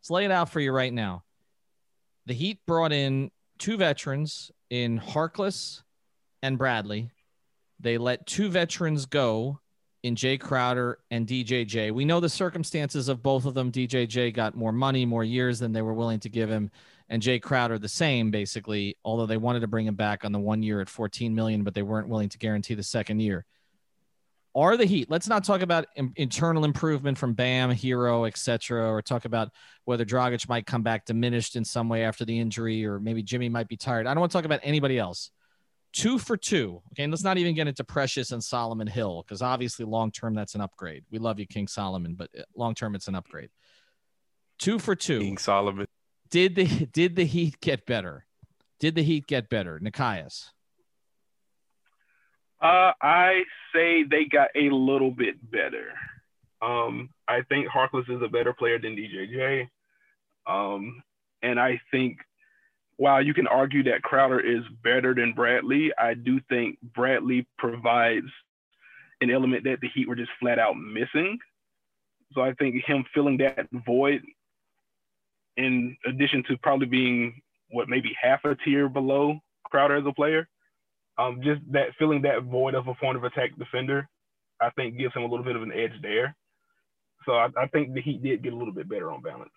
let's 0.00 0.10
lay 0.10 0.24
it 0.24 0.30
out 0.30 0.50
for 0.50 0.60
you 0.60 0.72
right 0.72 0.92
now. 0.92 1.22
The 2.26 2.34
Heat 2.34 2.58
brought 2.66 2.92
in 2.92 3.30
two 3.58 3.76
veterans 3.76 4.50
in 4.70 4.98
Harkless 4.98 5.82
and 6.42 6.58
Bradley. 6.58 7.10
They 7.80 7.98
let 7.98 8.26
two 8.26 8.48
veterans 8.48 9.06
go 9.06 9.60
in 10.02 10.14
Jae 10.14 10.38
Crowder 10.38 10.98
and 11.10 11.26
DJJ. 11.26 11.92
We 11.92 12.04
know 12.04 12.20
the 12.20 12.28
circumstances 12.28 13.08
of 13.08 13.22
both 13.22 13.46
of 13.46 13.54
them. 13.54 13.72
DJJ 13.72 14.34
got 14.34 14.54
more 14.54 14.72
money, 14.72 15.06
more 15.06 15.24
years 15.24 15.58
than 15.58 15.72
they 15.72 15.82
were 15.82 15.94
willing 15.94 16.20
to 16.20 16.28
give 16.28 16.48
him 16.48 16.70
and 17.08 17.22
Jae 17.22 17.40
Crowder 17.40 17.78
the 17.78 17.88
same 17.88 18.30
basically, 18.30 18.96
although 19.04 19.26
they 19.26 19.36
wanted 19.36 19.60
to 19.60 19.66
bring 19.66 19.86
him 19.86 19.94
back 19.94 20.24
on 20.24 20.32
the 20.32 20.38
one 20.38 20.62
year 20.62 20.80
at 20.80 20.88
14 20.88 21.34
million, 21.34 21.64
but 21.64 21.74
they 21.74 21.82
weren't 21.82 22.08
willing 22.08 22.28
to 22.28 22.38
guarantee 22.38 22.74
the 22.74 22.82
second 22.82 23.20
year. 23.20 23.44
Are 24.54 24.76
the 24.76 24.86
Heat? 24.86 25.10
Let's 25.10 25.28
not 25.28 25.44
talk 25.44 25.60
about 25.60 25.86
internal 26.16 26.64
improvement 26.64 27.16
from 27.16 27.34
Bam, 27.34 27.70
Herro, 27.70 28.26
etc., 28.26 28.90
or 28.90 29.02
talk 29.02 29.24
about 29.24 29.50
whether 29.84 30.04
Dragic 30.04 30.48
might 30.48 30.66
come 30.66 30.82
back 30.82 31.04
diminished 31.04 31.54
in 31.54 31.64
some 31.64 31.88
way 31.88 32.02
after 32.02 32.24
the 32.24 32.38
injury, 32.38 32.84
or 32.84 32.98
maybe 32.98 33.22
Jimmy 33.22 33.48
might 33.48 33.68
be 33.68 33.76
tired. 33.76 34.06
I 34.06 34.14
don't 34.14 34.20
want 34.20 34.32
to 34.32 34.38
talk 34.38 34.46
about 34.46 34.60
anybody 34.62 34.98
else. 34.98 35.30
Two 35.92 36.18
for 36.18 36.36
two. 36.36 36.82
Okay, 36.92 37.04
and 37.04 37.12
let's 37.12 37.22
not 37.22 37.38
even 37.38 37.54
get 37.54 37.68
into 37.68 37.84
Precious 37.84 38.32
and 38.32 38.42
Solomon 38.42 38.86
Hill 38.86 39.22
because 39.22 39.42
obviously 39.42 39.84
long 39.84 40.10
term 40.10 40.34
that's 40.34 40.54
an 40.54 40.60
upgrade. 40.60 41.04
We 41.10 41.18
love 41.18 41.38
you, 41.38 41.46
King 41.46 41.68
Solomon, 41.68 42.14
but 42.14 42.30
uh, 42.36 42.42
long 42.56 42.74
term 42.74 42.94
it's 42.94 43.08
an 43.08 43.14
upgrade. 43.14 43.50
Two 44.58 44.78
for 44.78 44.94
two. 44.94 45.20
King 45.20 45.38
Solomon 45.38 45.86
did 46.30 46.54
the 46.54 46.66
did 46.92 47.16
the 47.16 47.24
Heat 47.24 47.60
get 47.60 47.86
better? 47.86 48.26
Did 48.80 48.94
the 48.94 49.02
Heat 49.02 49.26
get 49.26 49.48
better, 49.48 49.78
Nekias? 49.80 50.50
Uh, 52.60 52.92
I 53.00 53.44
say 53.74 54.02
they 54.02 54.24
got 54.24 54.48
a 54.54 54.70
little 54.70 55.10
bit 55.10 55.36
better. 55.50 55.92
Um, 56.60 57.10
I 57.28 57.42
think 57.48 57.68
Harkless 57.68 58.10
is 58.10 58.20
a 58.22 58.28
better 58.28 58.52
player 58.52 58.78
than 58.80 58.96
DJJ. 58.96 59.68
Um, 60.46 61.02
and 61.42 61.60
I 61.60 61.80
think 61.92 62.18
while 62.96 63.22
you 63.22 63.32
can 63.32 63.46
argue 63.46 63.84
that 63.84 64.02
Crowder 64.02 64.40
is 64.40 64.62
better 64.82 65.14
than 65.14 65.34
Bradley, 65.34 65.92
I 65.96 66.14
do 66.14 66.40
think 66.48 66.78
Bradley 66.82 67.46
provides 67.58 68.26
an 69.20 69.30
element 69.30 69.64
that 69.64 69.80
the 69.80 69.88
Heat 69.94 70.08
were 70.08 70.16
just 70.16 70.32
flat 70.40 70.58
out 70.58 70.74
missing. 70.76 71.38
So 72.32 72.40
I 72.40 72.54
think 72.54 72.84
him 72.84 73.04
filling 73.14 73.38
that 73.38 73.68
void 73.86 74.22
in 75.58 75.96
addition 76.06 76.42
to 76.48 76.56
probably 76.58 76.86
being 76.86 77.42
what 77.70 77.88
maybe 77.88 78.16
half 78.20 78.44
a 78.44 78.54
tier 78.64 78.88
below 78.88 79.38
Crowder 79.64 79.96
as 79.96 80.04
a 80.06 80.12
player, 80.12 80.48
um, 81.18 81.40
just 81.42 81.60
that 81.72 81.88
filling 81.98 82.22
that 82.22 82.44
void 82.44 82.74
of 82.74 82.86
a 82.86 82.94
point 82.94 83.18
of 83.18 83.24
attack 83.24 83.50
defender, 83.58 84.08
I 84.60 84.70
think 84.70 84.96
gives 84.96 85.14
him 85.14 85.24
a 85.24 85.26
little 85.26 85.44
bit 85.44 85.56
of 85.56 85.62
an 85.62 85.72
edge 85.72 86.00
there. 86.00 86.34
So 87.26 87.32
I, 87.32 87.48
I 87.60 87.66
think 87.66 87.92
the 87.92 88.00
Heat 88.00 88.22
did 88.22 88.42
get 88.42 88.52
a 88.52 88.56
little 88.56 88.72
bit 88.72 88.88
better 88.88 89.12
on 89.12 89.20
balance. 89.20 89.50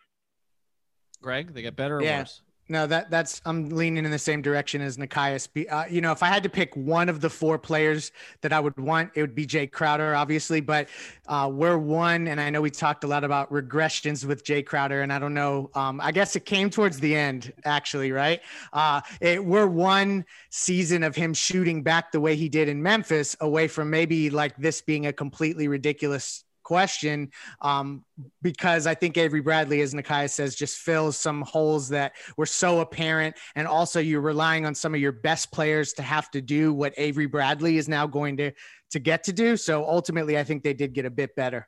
Greg, 1.21 1.53
they 1.53 1.61
get 1.61 1.75
better 1.75 1.97
or 1.97 2.03
yeah. 2.03 2.19
worse? 2.19 2.41
No, 2.71 2.87
that 2.87 3.11
that's 3.11 3.41
I'm 3.45 3.67
leaning 3.67 4.05
in 4.05 4.11
the 4.11 4.17
same 4.17 4.41
direction 4.41 4.79
as 4.79 4.95
Nekias. 4.95 5.49
Uh, 5.69 5.83
you 5.89 5.99
know, 5.99 6.13
if 6.13 6.23
I 6.23 6.27
had 6.27 6.41
to 6.43 6.49
pick 6.49 6.73
one 6.73 7.09
of 7.09 7.19
the 7.19 7.29
four 7.29 7.59
players 7.59 8.13
that 8.39 8.53
I 8.53 8.61
would 8.61 8.79
want, 8.79 9.11
it 9.13 9.19
would 9.19 9.35
be 9.35 9.45
Jae 9.45 9.69
Crowder, 9.69 10.15
obviously. 10.15 10.61
But 10.61 10.87
uh, 11.27 11.51
we're 11.51 11.77
one, 11.77 12.29
and 12.29 12.39
I 12.39 12.49
know 12.49 12.61
we 12.61 12.69
talked 12.69 13.03
a 13.03 13.07
lot 13.07 13.25
about 13.25 13.51
regressions 13.51 14.23
with 14.23 14.45
Jae 14.45 14.65
Crowder, 14.65 15.01
and 15.01 15.11
I 15.11 15.19
don't 15.19 15.33
know. 15.33 15.69
Um, 15.75 15.99
I 15.99 16.13
guess 16.13 16.37
it 16.37 16.45
came 16.45 16.69
towards 16.69 17.01
the 17.01 17.13
end, 17.13 17.51
actually, 17.65 18.13
right? 18.13 18.39
Uh, 18.71 19.01
it, 19.19 19.43
we're 19.43 19.67
one 19.67 20.23
season 20.49 21.03
of 21.03 21.13
him 21.13 21.33
shooting 21.33 21.83
back 21.83 22.13
the 22.13 22.21
way 22.21 22.37
he 22.37 22.47
did 22.47 22.69
in 22.69 22.81
Memphis, 22.81 23.35
away 23.41 23.67
from 23.67 23.89
maybe 23.89 24.29
like 24.29 24.55
this 24.55 24.81
being 24.81 25.07
a 25.07 25.11
completely 25.11 25.67
ridiculous 25.67 26.45
question 26.71 27.29
um, 27.59 28.01
because 28.41 28.87
I 28.87 28.95
think 28.95 29.17
Avery 29.17 29.41
Bradley, 29.41 29.81
as 29.81 29.93
Nekias 29.93 30.29
says, 30.29 30.55
just 30.55 30.77
fills 30.77 31.17
some 31.17 31.41
holes 31.41 31.89
that 31.89 32.13
were 32.37 32.45
so 32.45 32.79
apparent. 32.79 33.35
And 33.55 33.67
also, 33.67 33.99
you're 33.99 34.21
relying 34.21 34.65
on 34.65 34.73
some 34.73 34.95
of 34.95 35.01
your 35.01 35.11
best 35.11 35.51
players 35.51 35.91
to 35.93 36.01
have 36.01 36.31
to 36.31 36.39
do 36.39 36.71
what 36.71 36.93
Avery 36.95 37.25
Bradley 37.25 37.75
is 37.75 37.89
now 37.89 38.07
going 38.07 38.37
to 38.37 38.53
to 38.91 38.99
get 38.99 39.25
to 39.25 39.33
do. 39.33 39.57
So 39.57 39.83
ultimately, 39.83 40.39
I 40.39 40.45
think 40.45 40.63
they 40.63 40.73
did 40.73 40.93
get 40.93 41.03
a 41.03 41.09
bit 41.09 41.35
better. 41.35 41.67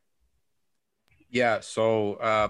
Yeah. 1.30 1.60
So 1.60 2.14
uh, 2.14 2.48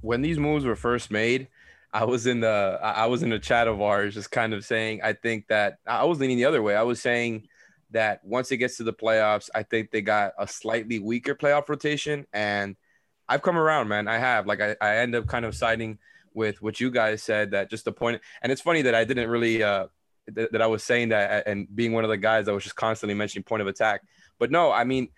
when 0.00 0.22
these 0.22 0.40
moves 0.40 0.64
were 0.64 0.74
first 0.74 1.12
made, 1.12 1.46
I 1.92 2.04
was 2.04 2.26
in 2.26 2.40
the 2.40 2.80
I 2.82 3.06
was 3.06 3.22
in 3.22 3.30
the 3.30 3.38
chat 3.38 3.68
of 3.68 3.80
ours, 3.80 4.14
just 4.14 4.32
kind 4.32 4.54
of 4.54 4.64
saying 4.64 5.02
I 5.04 5.12
think 5.12 5.46
that 5.50 5.78
I 5.86 6.02
was 6.02 6.18
leaning 6.18 6.36
the 6.36 6.46
other 6.46 6.62
way. 6.62 6.74
I 6.74 6.82
was 6.82 7.00
saying 7.00 7.46
that 7.92 8.24
once 8.24 8.50
it 8.50 8.58
gets 8.58 8.76
to 8.78 8.84
the 8.84 8.92
playoffs, 8.92 9.48
I 9.54 9.62
think 9.62 9.90
they 9.90 10.00
got 10.00 10.32
a 10.38 10.46
slightly 10.46 10.98
weaker 10.98 11.34
playoff 11.34 11.68
rotation. 11.68 12.26
And 12.32 12.76
I've 13.28 13.42
come 13.42 13.56
around, 13.56 13.88
man. 13.88 14.08
I 14.08 14.18
have. 14.18 14.46
Like 14.46 14.60
I, 14.60 14.76
I 14.80 14.96
end 14.98 15.14
up 15.14 15.26
kind 15.26 15.44
of 15.44 15.54
siding 15.54 15.98
with 16.34 16.62
what 16.62 16.80
you 16.80 16.90
guys 16.90 17.22
said 17.22 17.52
that 17.52 17.70
just 17.70 17.84
the 17.84 17.92
point. 17.92 18.20
And 18.42 18.50
it's 18.50 18.60
funny 18.60 18.82
that 18.82 18.94
I 18.94 19.04
didn't 19.04 19.28
really 19.28 19.62
uh 19.62 19.86
th- 20.34 20.50
that 20.52 20.62
I 20.62 20.66
was 20.66 20.82
saying 20.82 21.10
that 21.10 21.46
and 21.46 21.68
being 21.74 21.92
one 21.92 22.04
of 22.04 22.10
the 22.10 22.16
guys 22.16 22.46
that 22.46 22.54
was 22.54 22.64
just 22.64 22.76
constantly 22.76 23.14
mentioning 23.14 23.44
point 23.44 23.62
of 23.62 23.68
attack. 23.68 24.02
But 24.38 24.50
no, 24.50 24.72
I 24.72 24.84
mean 24.84 25.08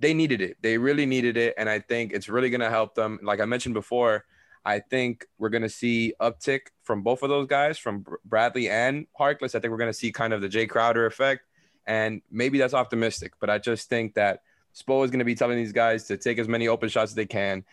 they 0.00 0.14
needed 0.14 0.40
it. 0.40 0.56
They 0.62 0.78
really 0.78 1.06
needed 1.06 1.36
it. 1.36 1.54
And 1.56 1.68
I 1.68 1.78
think 1.78 2.12
it's 2.12 2.28
really 2.28 2.50
gonna 2.50 2.70
help 2.70 2.94
them. 2.94 3.20
Like 3.22 3.40
I 3.40 3.44
mentioned 3.44 3.74
before, 3.74 4.24
I 4.64 4.78
think 4.78 5.26
we're 5.38 5.48
going 5.48 5.62
to 5.62 5.68
see 5.68 6.14
uptick 6.20 6.68
from 6.84 7.02
both 7.02 7.22
of 7.22 7.28
those 7.28 7.48
guys, 7.48 7.78
from 7.78 8.04
Bradley 8.24 8.68
and 8.68 9.06
Harkless. 9.18 9.54
I 9.54 9.60
think 9.60 9.72
we're 9.72 9.78
going 9.78 9.90
to 9.90 9.98
see 9.98 10.12
kind 10.12 10.32
of 10.32 10.40
the 10.40 10.48
Jae 10.48 10.68
Crowder 10.68 11.06
effect. 11.06 11.42
And 11.86 12.22
maybe 12.30 12.58
that's 12.58 12.74
optimistic, 12.74 13.32
but 13.40 13.50
I 13.50 13.58
just 13.58 13.88
think 13.88 14.14
that 14.14 14.42
Spo 14.74 15.04
is 15.04 15.10
going 15.10 15.18
to 15.18 15.24
be 15.24 15.34
telling 15.34 15.56
these 15.56 15.72
guys 15.72 16.04
to 16.04 16.16
take 16.16 16.38
as 16.38 16.48
many 16.48 16.68
open 16.68 16.88
shots 16.88 17.12
as 17.12 17.14
they 17.14 17.26
can, 17.26 17.64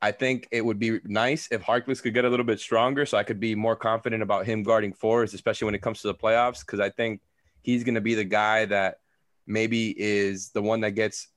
I 0.00 0.12
think 0.12 0.48
it 0.50 0.64
would 0.64 0.78
be 0.78 1.00
nice 1.04 1.48
if 1.50 1.62
Harkless 1.62 2.02
could 2.02 2.14
get 2.14 2.24
a 2.24 2.28
little 2.28 2.46
bit 2.46 2.60
stronger 2.60 3.04
so 3.04 3.18
I 3.18 3.24
could 3.24 3.40
be 3.40 3.54
more 3.54 3.76
confident 3.76 4.22
about 4.22 4.46
him 4.46 4.62
guarding 4.62 4.92
fours, 4.92 5.34
especially 5.34 5.66
when 5.66 5.74
it 5.74 5.82
comes 5.82 6.02
to 6.02 6.08
the 6.08 6.14
playoffs. 6.14 6.64
Cause 6.64 6.80
I 6.80 6.90
think 6.90 7.20
he's 7.62 7.84
going 7.84 7.96
to 7.96 8.00
be 8.00 8.14
the 8.14 8.24
guy 8.24 8.64
that 8.66 9.00
maybe 9.46 9.94
is 9.96 10.50
the 10.50 10.62
one 10.62 10.80
that 10.82 10.92
gets 10.92 11.28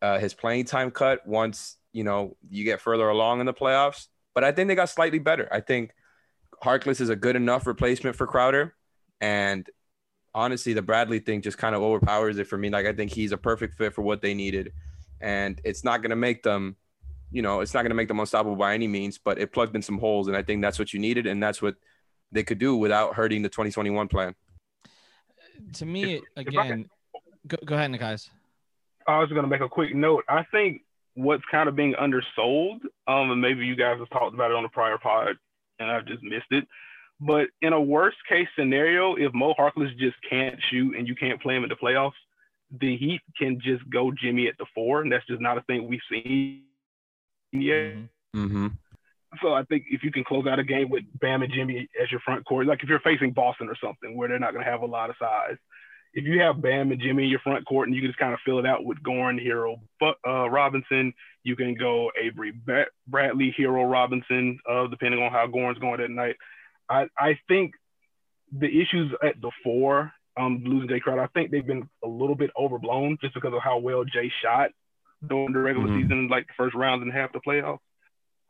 uh, 0.00 0.18
his 0.18 0.34
playing 0.34 0.64
time 0.64 0.90
cut 0.90 1.26
once, 1.26 1.76
you 1.92 2.04
know, 2.04 2.36
you 2.50 2.64
get 2.64 2.80
further 2.80 3.08
along 3.08 3.40
in 3.40 3.46
the 3.46 3.54
playoffs. 3.54 4.06
But 4.34 4.44
I 4.44 4.52
think 4.52 4.68
they 4.68 4.74
got 4.74 4.90
slightly 4.90 5.18
better. 5.18 5.48
I 5.50 5.60
think 5.60 5.92
Harkless 6.62 7.00
is 7.00 7.08
a 7.08 7.16
good 7.16 7.36
enough 7.36 7.66
replacement 7.66 8.16
for 8.16 8.26
Crowder. 8.26 8.74
And 9.20 9.68
honestly, 10.34 10.72
the 10.72 10.82
Bradley 10.82 11.20
thing 11.20 11.42
just 11.42 11.58
kind 11.58 11.74
of 11.74 11.82
overpowers 11.82 12.38
it 12.38 12.46
for 12.46 12.58
me. 12.58 12.70
Like, 12.70 12.86
I 12.86 12.92
think 12.92 13.12
he's 13.12 13.32
a 13.32 13.38
perfect 13.38 13.76
fit 13.76 13.94
for 13.94 14.02
what 14.02 14.22
they 14.22 14.34
needed. 14.34 14.72
And 15.20 15.60
it's 15.64 15.84
not 15.84 16.02
going 16.02 16.10
to 16.10 16.16
make 16.16 16.42
them 16.42 16.76
you 17.34 17.42
know, 17.42 17.60
it's 17.60 17.74
not 17.74 17.82
going 17.82 17.90
to 17.90 17.96
make 17.96 18.06
them 18.06 18.20
unstoppable 18.20 18.54
by 18.54 18.74
any 18.74 18.86
means, 18.86 19.18
but 19.18 19.40
it 19.40 19.52
plugged 19.52 19.74
in 19.74 19.82
some 19.82 19.98
holes. 19.98 20.28
And 20.28 20.36
I 20.36 20.42
think 20.44 20.62
that's 20.62 20.78
what 20.78 20.92
you 20.92 21.00
needed. 21.00 21.26
And 21.26 21.42
that's 21.42 21.60
what 21.60 21.74
they 22.30 22.44
could 22.44 22.60
do 22.60 22.76
without 22.76 23.14
hurting 23.14 23.42
the 23.42 23.48
2021 23.48 24.06
plan. 24.06 24.36
To 25.74 25.84
me, 25.84 26.14
if, 26.14 26.22
again, 26.36 26.88
if 27.12 27.22
go, 27.48 27.56
go 27.66 27.74
ahead, 27.74 27.98
guys. 27.98 28.30
I 29.08 29.18
was 29.18 29.30
going 29.30 29.42
to 29.42 29.48
make 29.48 29.62
a 29.62 29.68
quick 29.68 29.96
note. 29.96 30.24
I 30.28 30.44
think 30.52 30.82
what's 31.14 31.42
kind 31.50 31.68
of 31.68 31.74
being 31.74 31.96
undersold, 31.96 32.82
um, 33.08 33.32
and 33.32 33.40
maybe 33.40 33.66
you 33.66 33.74
guys 33.74 33.98
have 33.98 34.10
talked 34.10 34.34
about 34.34 34.52
it 34.52 34.56
on 34.56 34.62
the 34.62 34.68
prior 34.68 34.96
pod 34.96 35.36
and 35.80 35.90
I've 35.90 36.06
just 36.06 36.22
missed 36.22 36.52
it. 36.52 36.64
But 37.26 37.48
in 37.62 37.72
a 37.72 37.80
worst 37.80 38.18
case 38.28 38.48
scenario, 38.58 39.14
if 39.14 39.32
Mo 39.32 39.54
Harkless 39.58 39.96
just 39.98 40.16
can't 40.28 40.56
shoot 40.70 40.96
and 40.96 41.08
you 41.08 41.14
can't 41.14 41.40
play 41.40 41.56
him 41.56 41.62
in 41.62 41.70
the 41.70 41.76
playoffs, 41.76 42.12
the 42.80 42.96
Heat 42.96 43.22
can 43.38 43.60
just 43.60 43.88
go 43.88 44.12
Jimmy 44.12 44.48
at 44.48 44.58
the 44.58 44.66
four, 44.74 45.00
and 45.00 45.10
that's 45.10 45.26
just 45.26 45.40
not 45.40 45.56
a 45.56 45.62
thing 45.62 45.88
we've 45.88 46.00
seen 46.10 46.64
yeah. 47.54 47.92
Mm-hmm. 48.34 48.66
So 49.42 49.52
I 49.52 49.64
think 49.64 49.84
if 49.90 50.02
you 50.02 50.12
can 50.12 50.24
close 50.24 50.46
out 50.46 50.58
a 50.58 50.64
game 50.64 50.90
with 50.90 51.04
Bam 51.20 51.42
and 51.42 51.52
Jimmy 51.52 51.88
as 52.00 52.10
your 52.10 52.20
front 52.20 52.44
court, 52.44 52.66
like 52.66 52.82
if 52.82 52.88
you're 52.88 53.00
facing 53.00 53.32
Boston 53.32 53.68
or 53.68 53.76
something 53.82 54.16
where 54.16 54.28
they're 54.28 54.38
not 54.38 54.52
going 54.52 54.64
to 54.64 54.70
have 54.70 54.82
a 54.82 54.86
lot 54.86 55.10
of 55.10 55.16
size, 55.18 55.56
if 56.12 56.24
you 56.24 56.40
have 56.40 56.62
Bam 56.62 56.92
and 56.92 57.00
Jimmy 57.00 57.24
in 57.24 57.30
your 57.30 57.40
front 57.40 57.66
court 57.66 57.88
and 57.88 57.96
you 57.96 58.00
can 58.00 58.10
just 58.10 58.18
kind 58.18 58.32
of 58.32 58.38
fill 58.44 58.60
it 58.60 58.66
out 58.66 58.84
with 58.84 59.02
Goran, 59.02 59.44
Herro, 59.44 59.80
but 59.98 60.16
uh, 60.26 60.48
Robinson, 60.48 61.12
you 61.42 61.56
can 61.56 61.74
go 61.74 62.12
Avery 62.20 62.52
Bradley, 63.08 63.54
Herro, 63.58 63.90
Robinson, 63.90 64.58
uh, 64.70 64.86
depending 64.86 65.20
on 65.20 65.32
how 65.32 65.48
Goran's 65.48 65.80
going 65.80 66.00
that 66.00 66.10
night. 66.10 66.36
I, 66.88 67.06
I 67.18 67.38
think 67.48 67.74
the 68.52 68.66
issues 68.66 69.12
at 69.22 69.40
the 69.40 69.50
four, 69.62 70.12
um, 70.36 70.62
losing 70.64 70.88
Jae 70.88 71.00
Crowder, 71.00 71.22
I 71.22 71.26
think 71.28 71.50
they've 71.50 71.66
been 71.66 71.88
a 72.04 72.08
little 72.08 72.34
bit 72.34 72.50
overblown 72.58 73.18
just 73.20 73.34
because 73.34 73.52
of 73.54 73.62
how 73.62 73.78
well 73.78 74.04
Jae 74.04 74.30
shot 74.42 74.70
during 75.26 75.52
the 75.52 75.58
regular 75.58 75.88
mm-hmm. 75.88 76.02
season, 76.02 76.28
like 76.28 76.46
the 76.46 76.52
first 76.56 76.74
rounds 76.74 77.02
and 77.02 77.12
half 77.12 77.32
the 77.32 77.40
playoffs. 77.40 77.78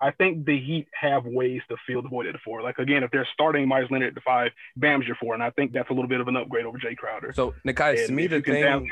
I 0.01 0.11
think 0.11 0.45
the 0.45 0.59
Heat 0.59 0.89
have 1.01 1.25
ways 1.25 1.63
to 1.71 1.77
fill 1.87 2.03
the 2.03 2.09
void 2.09 2.27
at 2.27 2.33
the 2.33 2.39
four. 2.45 2.63
Like 2.63 2.79
again, 2.79 3.05
if 3.05 3.11
they're 3.11 3.29
starting 3.33 3.69
Meyers 3.69 3.89
Leonard 3.91 4.09
at 4.09 4.15
the 4.15 4.21
five, 4.21 4.51
Bam's 4.77 5.07
your 5.07 5.17
four, 5.17 5.35
and 5.35 5.43
I 5.43 5.51
think 5.51 5.73
that's 5.73 5.89
a 5.89 5.93
little 5.93 6.09
bit 6.09 6.21
of 6.21 6.29
an 6.29 6.37
upgrade 6.37 6.67
over 6.67 6.79
Jae 6.79 6.97
Crowder. 6.97 7.33
So 7.35 7.55
Nekai, 7.67 8.07
to 8.07 8.13
me 8.13 8.27
the 8.27 8.41
thing. 8.41 8.63
Down- 8.65 8.89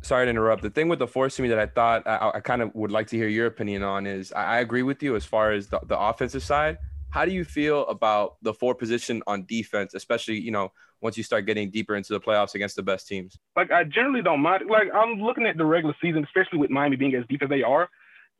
sorry 0.00 0.26
to 0.26 0.30
interrupt. 0.30 0.62
The 0.62 0.70
thing 0.70 0.88
with 0.88 0.98
the 0.98 1.06
force 1.06 1.36
to 1.36 1.42
me 1.42 1.48
that 1.48 1.58
I 1.58 1.66
thought 1.66 2.06
I, 2.06 2.32
I 2.34 2.40
kind 2.40 2.62
of 2.62 2.74
would 2.74 2.90
like 2.90 3.08
to 3.08 3.16
hear 3.16 3.28
your 3.28 3.46
opinion 3.46 3.82
on 3.82 4.06
is 4.06 4.32
I, 4.32 4.56
I 4.56 4.60
agree 4.60 4.82
with 4.82 5.02
you 5.02 5.16
as 5.16 5.24
far 5.24 5.52
as 5.52 5.68
the, 5.68 5.80
the 5.86 5.98
offensive 5.98 6.42
side. 6.42 6.78
How 7.14 7.24
do 7.24 7.30
you 7.30 7.44
feel 7.44 7.86
about 7.86 8.38
the 8.42 8.52
four 8.52 8.74
position 8.74 9.22
on 9.28 9.46
defense, 9.46 9.94
especially 9.94 10.40
you 10.40 10.50
know 10.50 10.72
once 11.00 11.16
you 11.16 11.22
start 11.22 11.46
getting 11.46 11.70
deeper 11.70 11.94
into 11.94 12.12
the 12.12 12.18
playoffs 12.18 12.56
against 12.56 12.74
the 12.74 12.82
best 12.82 13.06
teams? 13.06 13.38
Like 13.54 13.70
I 13.70 13.84
generally 13.84 14.20
don't 14.20 14.40
mind. 14.40 14.64
Like 14.68 14.88
I'm 14.92 15.20
looking 15.20 15.46
at 15.46 15.56
the 15.56 15.64
regular 15.64 15.94
season, 16.02 16.24
especially 16.24 16.58
with 16.58 16.70
Miami 16.70 16.96
being 16.96 17.14
as 17.14 17.24
deep 17.28 17.40
as 17.44 17.48
they 17.48 17.62
are. 17.62 17.88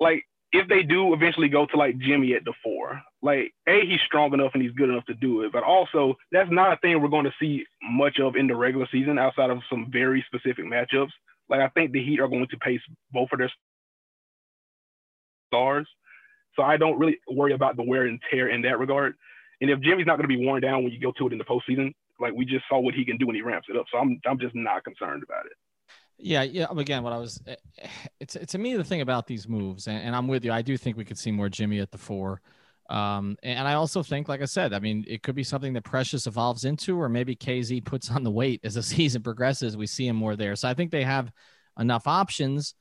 Like 0.00 0.24
if 0.50 0.66
they 0.66 0.82
do 0.82 1.14
eventually 1.14 1.48
go 1.48 1.66
to 1.66 1.76
like 1.76 1.98
Jimmy 1.98 2.34
at 2.34 2.44
the 2.44 2.52
four, 2.64 3.00
like 3.22 3.54
a 3.68 3.86
he's 3.86 4.00
strong 4.06 4.34
enough 4.34 4.50
and 4.54 4.62
he's 4.64 4.72
good 4.72 4.90
enough 4.90 5.04
to 5.04 5.14
do 5.14 5.42
it, 5.42 5.52
but 5.52 5.62
also 5.62 6.16
that's 6.32 6.50
not 6.50 6.72
a 6.72 6.76
thing 6.78 7.00
we're 7.00 7.06
going 7.06 7.26
to 7.26 7.34
see 7.40 7.64
much 7.80 8.18
of 8.18 8.34
in 8.34 8.48
the 8.48 8.56
regular 8.56 8.88
season 8.90 9.20
outside 9.20 9.50
of 9.50 9.58
some 9.70 9.88
very 9.92 10.26
specific 10.26 10.64
matchups. 10.64 11.12
Like 11.48 11.60
I 11.60 11.68
think 11.68 11.92
the 11.92 12.04
Heat 12.04 12.18
are 12.18 12.26
going 12.26 12.48
to 12.48 12.56
pace 12.56 12.80
both 13.12 13.28
of 13.30 13.38
their 13.38 13.52
stars, 15.48 15.86
so 16.56 16.62
I 16.62 16.76
don't 16.76 16.98
really 16.98 17.18
worry 17.28 17.52
about 17.52 17.76
the 17.76 17.82
wear 17.82 18.06
and 18.06 18.20
tear 18.30 18.48
in 18.48 18.62
that 18.62 18.78
regard. 18.78 19.14
And 19.60 19.70
if 19.70 19.80
Jimmy's 19.80 20.06
not 20.06 20.16
going 20.16 20.28
to 20.28 20.36
be 20.36 20.44
worn 20.44 20.60
down 20.60 20.82
when 20.82 20.92
you 20.92 21.00
go 21.00 21.12
to 21.12 21.26
it 21.26 21.32
in 21.32 21.38
the 21.38 21.44
postseason, 21.44 21.94
like 22.20 22.32
we 22.34 22.44
just 22.44 22.64
saw 22.68 22.78
what 22.78 22.94
he 22.94 23.04
can 23.04 23.16
do 23.16 23.26
when 23.26 23.34
he 23.36 23.42
ramps 23.42 23.68
it 23.70 23.76
up. 23.76 23.86
So 23.92 23.98
I'm 23.98 24.20
I'm 24.26 24.38
just 24.38 24.54
not 24.54 24.84
concerned 24.84 25.22
about 25.22 25.46
it. 25.46 25.52
Yeah, 26.18 26.42
yeah. 26.42 26.66
Again, 26.76 27.02
what 27.02 27.12
I 27.12 27.18
was, 27.18 27.42
eh, 27.46 27.56
it's 28.20 28.34
to 28.34 28.58
me 28.58 28.76
the 28.76 28.84
thing 28.84 29.00
about 29.00 29.26
these 29.26 29.48
moves, 29.48 29.88
and, 29.88 29.98
and, 29.98 30.14
I'm 30.14 30.28
with 30.28 30.44
you. 30.44 30.52
I 30.52 30.62
do 30.62 30.76
think 30.76 30.96
we 30.96 31.04
could 31.04 31.18
see 31.18 31.32
more 31.32 31.48
Jimmy 31.48 31.80
at 31.80 31.90
the 31.90 31.98
four, 31.98 32.40
um, 32.88 33.36
and 33.42 33.66
I 33.66 33.74
also 33.74 34.02
think, 34.02 34.28
like 34.28 34.40
I 34.40 34.44
said, 34.44 34.72
I 34.72 34.78
mean, 34.78 35.04
it 35.08 35.22
could 35.22 35.34
be 35.34 35.42
something 35.42 35.72
that 35.72 35.82
Precious 35.82 36.26
evolves 36.28 36.64
into, 36.64 37.00
or 37.00 37.08
maybe 37.08 37.34
KZ 37.34 37.84
puts 37.84 38.10
on 38.10 38.22
the 38.22 38.30
weight 38.30 38.60
as 38.62 38.74
the 38.74 38.82
season 38.94 39.22
progresses. 39.22 39.76
We 39.76 39.88
see 39.88 40.06
him 40.06 40.16
more 40.16 40.36
there, 40.36 40.54
so 40.54 40.68
I 40.68 40.74
think 40.74 40.92
they 40.92 41.02
have 41.02 41.32
enough 41.78 42.06
options. 42.06 42.74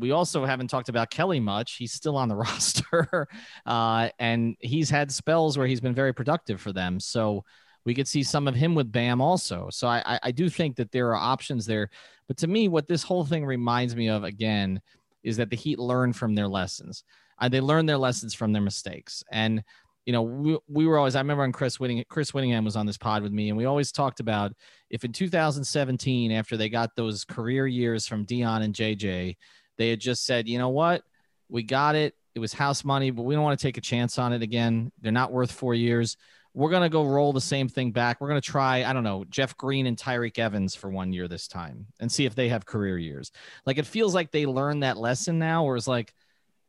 We 0.00 0.10
also 0.10 0.44
haven't 0.44 0.68
talked 0.68 0.88
about 0.88 1.10
Kelly 1.10 1.40
much. 1.40 1.74
He's 1.74 1.92
still 1.92 2.16
on 2.16 2.28
the 2.28 2.36
roster, 2.36 3.28
uh, 3.66 4.08
and 4.18 4.56
he's 4.60 4.90
had 4.90 5.12
spells 5.12 5.56
where 5.56 5.66
he's 5.66 5.80
been 5.80 5.94
very 5.94 6.12
productive 6.12 6.60
for 6.60 6.72
them. 6.72 6.98
So 6.98 7.44
we 7.84 7.94
could 7.94 8.08
see 8.08 8.22
some 8.22 8.48
of 8.48 8.54
him 8.54 8.74
with 8.74 8.92
Bam 8.92 9.20
also. 9.20 9.68
So 9.70 9.88
I, 9.88 10.18
I 10.22 10.30
do 10.32 10.48
think 10.48 10.76
that 10.76 10.92
there 10.92 11.08
are 11.08 11.16
options 11.16 11.66
there. 11.66 11.90
But 12.28 12.36
to 12.38 12.46
me, 12.46 12.68
what 12.68 12.86
this 12.86 13.02
whole 13.02 13.24
thing 13.24 13.46
reminds 13.46 13.96
me 13.96 14.08
of 14.08 14.24
again 14.24 14.80
is 15.22 15.36
that 15.36 15.50
the 15.50 15.56
Heat 15.56 15.78
learn 15.78 16.12
from 16.12 16.34
their 16.34 16.48
lessons. 16.48 17.04
Uh, 17.38 17.48
they 17.48 17.60
learn 17.60 17.86
their 17.86 17.96
lessons 17.96 18.34
from 18.34 18.52
their 18.52 18.62
mistakes. 18.62 19.24
And 19.32 19.62
you 20.06 20.12
know, 20.12 20.22
we, 20.22 20.58
we 20.68 20.86
were 20.86 20.98
always, 20.98 21.14
I 21.14 21.20
remember 21.20 21.42
when 21.42 21.52
Chris 21.52 21.78
Wittyngham, 21.78 22.08
Chris 22.08 22.32
Wittyngham 22.32 22.64
was 22.64 22.76
on 22.76 22.86
this 22.86 22.96
pod 22.96 23.22
with 23.22 23.32
me, 23.32 23.48
and 23.48 23.56
we 23.56 23.66
always 23.66 23.92
talked 23.92 24.20
about 24.20 24.52
if 24.88 25.04
in 25.04 25.12
2017, 25.12 26.32
after 26.32 26.56
they 26.56 26.68
got 26.68 26.96
those 26.96 27.24
career 27.24 27.66
years 27.66 28.06
from 28.06 28.24
Dion 28.24 28.62
and 28.62 28.74
JJ, 28.74 29.36
they 29.80 29.90
had 29.90 30.00
just 30.00 30.24
said, 30.24 30.48
you 30.48 30.58
know 30.58 30.68
what, 30.68 31.02
we 31.48 31.62
got 31.62 31.94
it. 31.94 32.14
It 32.34 32.38
was 32.38 32.52
house 32.52 32.84
money, 32.84 33.10
but 33.10 33.22
we 33.22 33.34
don't 33.34 33.42
want 33.42 33.58
to 33.58 33.62
take 33.66 33.76
a 33.76 33.80
chance 33.80 34.18
on 34.18 34.32
it 34.32 34.42
again. 34.42 34.92
They're 35.00 35.10
not 35.10 35.32
worth 35.32 35.50
four 35.50 35.74
years 35.74 36.16
we're 36.52 36.70
going 36.70 36.82
to 36.82 36.88
go 36.88 37.04
roll 37.04 37.32
the 37.32 37.40
same 37.40 37.68
thing 37.68 37.92
back. 37.92 38.20
We're 38.20 38.28
going 38.28 38.40
to 38.40 38.50
try, 38.50 38.84
I 38.84 38.92
don't 38.92 39.04
know, 39.04 39.24
Jeff 39.30 39.56
Green 39.56 39.86
and 39.86 39.96
Tyreke 39.96 40.38
Evans 40.38 40.74
for 40.74 40.90
one 40.90 41.12
year 41.12 41.28
this 41.28 41.46
time 41.46 41.86
and 42.00 42.10
see 42.10 42.26
if 42.26 42.34
they 42.34 42.48
have 42.48 42.66
career 42.66 42.98
years. 42.98 43.30
Like 43.66 43.78
it 43.78 43.86
feels 43.86 44.14
like 44.14 44.32
they 44.32 44.46
learned 44.46 44.82
that 44.82 44.96
lesson 44.96 45.38
now, 45.38 45.64
where 45.64 45.76
it's 45.76 45.86
like 45.86 46.12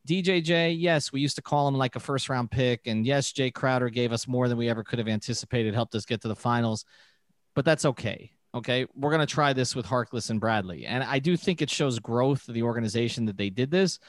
DJJ, 0.08 0.76
yes, 0.80 1.12
we 1.12 1.22
used 1.22 1.36
to 1.38 1.42
call 1.42 1.68
him 1.68 1.76
like 1.76 1.96
a 1.96 2.00
first 2.00 2.30
round 2.30 2.52
pick. 2.52 2.82
And 2.86 3.06
yes, 3.06 3.32
Jae 3.32 3.54
Crowder 3.54 3.90
gave 3.90 4.12
us 4.12 4.28
more 4.28 4.48
than 4.48 4.58
we 4.58 4.70
ever 4.70 4.84
could 4.84 5.00
have 5.00 5.08
anticipated, 5.08 5.74
helped 5.74 5.96
us 5.96 6.06
get 6.06 6.22
to 6.22 6.28
the 6.28 6.36
finals, 6.36 6.86
but 7.56 7.66
that's 7.66 7.86
okay. 7.86 8.32
Okay. 8.54 8.86
We're 8.96 9.12
going 9.12 9.26
to 9.26 9.34
try 9.34 9.54
this 9.54 9.76
with 9.76 9.86
Harkless 9.86 10.30
and 10.30 10.40
Bradley. 10.40 10.86
And 10.86 11.04
I 11.04 11.20
do 11.20 11.38
think 11.38 11.62
it 11.62 11.70
shows 11.70 12.00
growth 12.00 12.48
of 12.48 12.54
the 12.54 12.64
organization 12.64 13.26
that 13.26 13.38
they 13.38 13.50
did 13.50 13.72
this. 13.72 14.00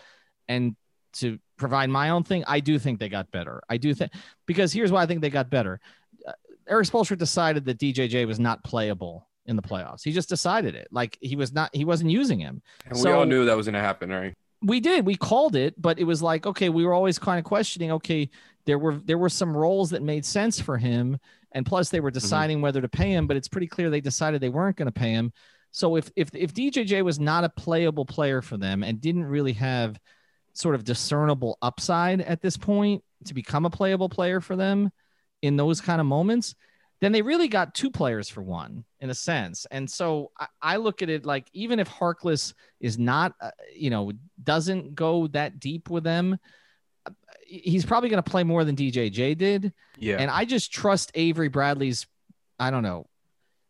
And 0.49 0.77
to 1.15 1.39
provide 1.57 1.91
my 1.91 2.11
own 2.11 2.25
thing, 2.25 2.45
I 2.47 2.61
do 2.61 2.79
think 2.79 2.99
they 2.99 3.09
got 3.09 3.31
better. 3.31 3.63
I 3.69 3.77
do 3.77 3.95
think 3.95 4.13
because 4.47 4.73
here's 4.73 4.91
why 4.91 5.03
I 5.03 5.07
think 5.07 5.21
they 5.21 5.31
got 5.31 5.51
better. 5.51 5.81
Uh, 6.27 6.33
Erik 6.69 6.89
Spoelstra 6.89 7.17
decided 7.19 7.65
that 7.67 7.79
DJJ 7.79 8.27
was 8.27 8.41
not 8.41 8.65
playable 8.65 9.29
in 9.47 9.57
the 9.57 9.63
playoffs. 9.63 10.03
He 10.03 10.13
just 10.13 10.29
decided 10.29 10.75
it. 10.75 10.89
Like 10.91 11.19
he 11.21 11.37
was 11.37 11.53
not, 11.53 11.71
he 11.75 11.85
wasn't 11.85 12.11
using 12.11 12.39
him. 12.39 12.63
And 12.87 12.97
so, 12.97 13.11
we 13.11 13.17
all 13.17 13.27
knew 13.27 13.45
that 13.45 13.57
was 13.57 13.67
going 13.67 13.75
to 13.75 13.81
happen, 13.81 14.11
right? 14.11 14.35
We 14.63 14.81
did. 14.81 15.05
We 15.05 15.17
called 15.17 15.57
it, 15.57 15.81
but 15.81 15.99
it 15.99 16.05
was 16.05 16.23
like, 16.23 16.47
okay, 16.47 16.69
we 16.69 16.85
were 16.85 16.95
always 16.95 17.19
kind 17.19 17.39
of 17.39 17.45
questioning. 17.45 17.93
Okay, 17.93 18.31
there 18.65 18.79
were 18.79 18.97
there 18.97 19.19
were 19.19 19.29
some 19.29 19.57
roles 19.57 19.91
that 19.91 20.03
made 20.03 20.25
sense 20.25 20.61
for 20.61 20.79
him, 20.79 21.19
and 21.53 21.67
plus 21.67 21.91
they 21.91 22.01
were 22.01 22.11
mm-hmm. 22.11 22.15
deciding 22.15 22.57
mm-hmm. 22.59 22.65
whether 22.65 22.81
to 22.81 22.89
pay 22.89 23.11
him. 23.11 23.27
But 23.27 23.37
it's 23.37 23.49
pretty 23.49 23.67
clear 23.67 23.91
they 23.91 24.01
decided 24.01 24.41
they 24.41 24.49
weren't 24.49 24.77
going 24.77 24.87
to 24.87 24.93
pay 24.93 25.13
him. 25.13 25.33
So 25.73 25.97
if 25.97 26.11
if 26.17 26.31
if 26.35 26.55
DJJ 26.55 27.03
was 27.03 27.19
not 27.19 27.45
a 27.45 27.49
playable 27.49 28.07
player 28.07 28.43
for 28.43 28.57
them 28.57 28.83
and 28.83 29.01
didn't 29.01 29.25
really 29.25 29.55
have 29.55 29.99
sort 30.53 30.75
of 30.75 30.85
discernible 30.85 31.59
upside 31.63 32.21
at 32.21 32.43
this 32.43 32.57
point 32.57 33.03
to 33.25 33.35
become 33.35 33.65
a 33.65 33.71
playable 33.71 34.09
player 34.09 34.41
for 34.41 34.55
them 34.55 34.91
in 35.41 35.57
those 35.57 35.81
kind 35.81 36.01
of 36.01 36.07
moments, 36.07 36.55
then 37.03 37.11
they 37.11 37.21
really 37.21 37.49
got 37.49 37.75
two 37.75 37.91
players 37.91 38.29
for 38.29 38.43
one 38.43 38.85
in 39.01 39.11
a 39.11 39.15
sense. 39.15 39.67
And 39.73 39.91
so 39.91 40.31
I, 40.39 40.47
I 40.63 40.77
look 40.77 41.03
at 41.03 41.11
it 41.11 41.27
like 41.27 41.49
even 41.53 41.81
if 41.81 41.89
Harkless 41.91 42.55
is 42.79 42.97
not, 42.97 43.35
uh, 43.41 43.51
you 43.75 43.91
know, 43.91 44.13
doesn't 44.45 44.95
go 44.95 45.27
that 45.29 45.59
deep 45.59 45.91
with 45.91 46.05
them, 46.05 46.39
he's 47.45 47.85
probably 47.85 48.09
going 48.09 48.23
to 48.23 48.31
play 48.31 48.45
more 48.45 48.63
than 48.65 48.77
DJJ 48.77 49.37
did. 49.37 49.73
Yeah. 49.99 50.19
And 50.21 50.31
I 50.31 50.45
just 50.45 50.73
trust 50.73 51.11
Avery 51.17 51.49
Bradley's, 51.49 52.07
I 52.61 52.71
don't 52.71 52.85
know, 52.85 53.09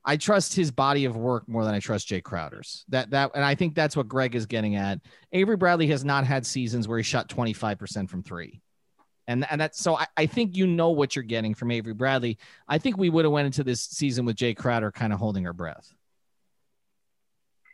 I 0.04 0.18
trust 0.18 0.54
his 0.54 0.70
body 0.70 1.06
of 1.06 1.16
work 1.16 1.48
more 1.48 1.64
than 1.64 1.74
I 1.74 1.80
trust 1.80 2.10
Jae 2.10 2.22
Crowder's. 2.22 2.84
That 2.90 3.12
that 3.12 3.30
and 3.34 3.42
I 3.42 3.54
think 3.54 3.74
that's 3.74 3.96
what 3.96 4.08
Greg 4.08 4.34
is 4.34 4.44
getting 4.44 4.76
at. 4.76 5.00
Avery 5.32 5.56
Bradley 5.56 5.86
has 5.86 6.04
not 6.04 6.26
had 6.26 6.44
seasons 6.44 6.86
where 6.86 6.98
he 6.98 7.04
shot 7.04 7.30
25% 7.30 8.10
from 8.10 8.22
three. 8.22 8.60
And 9.28 9.46
and 9.50 9.60
that's 9.60 9.78
so 9.78 9.96
I, 9.96 10.06
I 10.16 10.26
think 10.26 10.56
you 10.56 10.66
know 10.66 10.90
what 10.90 11.14
you're 11.14 11.22
getting 11.22 11.54
from 11.54 11.70
Avery 11.70 11.94
Bradley. 11.94 12.38
I 12.68 12.78
think 12.78 12.96
we 12.96 13.08
would 13.08 13.24
have 13.24 13.32
went 13.32 13.46
into 13.46 13.62
this 13.62 13.80
season 13.80 14.24
with 14.24 14.36
Jae 14.36 14.56
Crowder 14.56 14.90
kind 14.90 15.12
of 15.12 15.18
holding 15.18 15.44
her 15.44 15.52
breath. 15.52 15.94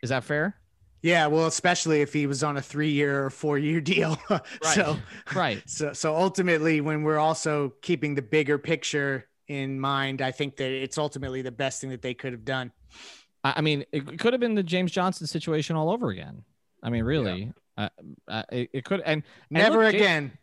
Is 0.03 0.09
that 0.09 0.23
fair? 0.23 0.55
Yeah, 1.01 1.27
well, 1.27 1.47
especially 1.47 2.01
if 2.01 2.11
he 2.11 2.27
was 2.27 2.43
on 2.43 2.57
a 2.57 2.61
three-year 2.61 3.25
or 3.25 3.29
four-year 3.29 3.79
deal. 3.79 4.19
right. 4.29 4.43
So, 4.63 4.97
right. 5.33 5.63
So, 5.65 5.93
so 5.93 6.15
ultimately, 6.15 6.81
when 6.81 7.03
we're 7.03 7.17
also 7.17 7.73
keeping 7.81 8.15
the 8.15 8.21
bigger 8.21 8.57
picture 8.57 9.27
in 9.47 9.79
mind, 9.79 10.21
I 10.21 10.31
think 10.31 10.57
that 10.57 10.69
it's 10.69 10.97
ultimately 10.97 11.41
the 11.41 11.51
best 11.51 11.79
thing 11.79 11.89
that 11.91 12.01
they 12.01 12.13
could 12.13 12.33
have 12.33 12.43
done. 12.43 12.73
I 13.43 13.61
mean, 13.61 13.85
it 13.93 14.19
could 14.19 14.33
have 14.33 14.41
been 14.41 14.55
the 14.55 14.63
James 14.63 14.91
Johnson 14.91 15.25
situation 15.25 15.77
all 15.77 15.89
over 15.89 16.09
again. 16.09 16.43
I 16.83 16.89
mean, 16.89 17.05
really, 17.05 17.53
yeah. 17.77 17.89
uh, 18.27 18.31
uh, 18.31 18.43
it, 18.51 18.69
it, 18.73 18.85
could, 18.85 18.99
and, 18.99 19.23
and 19.23 19.23
never 19.49 19.85
look, 19.85 19.93
again. 19.93 20.27
James, 20.27 20.37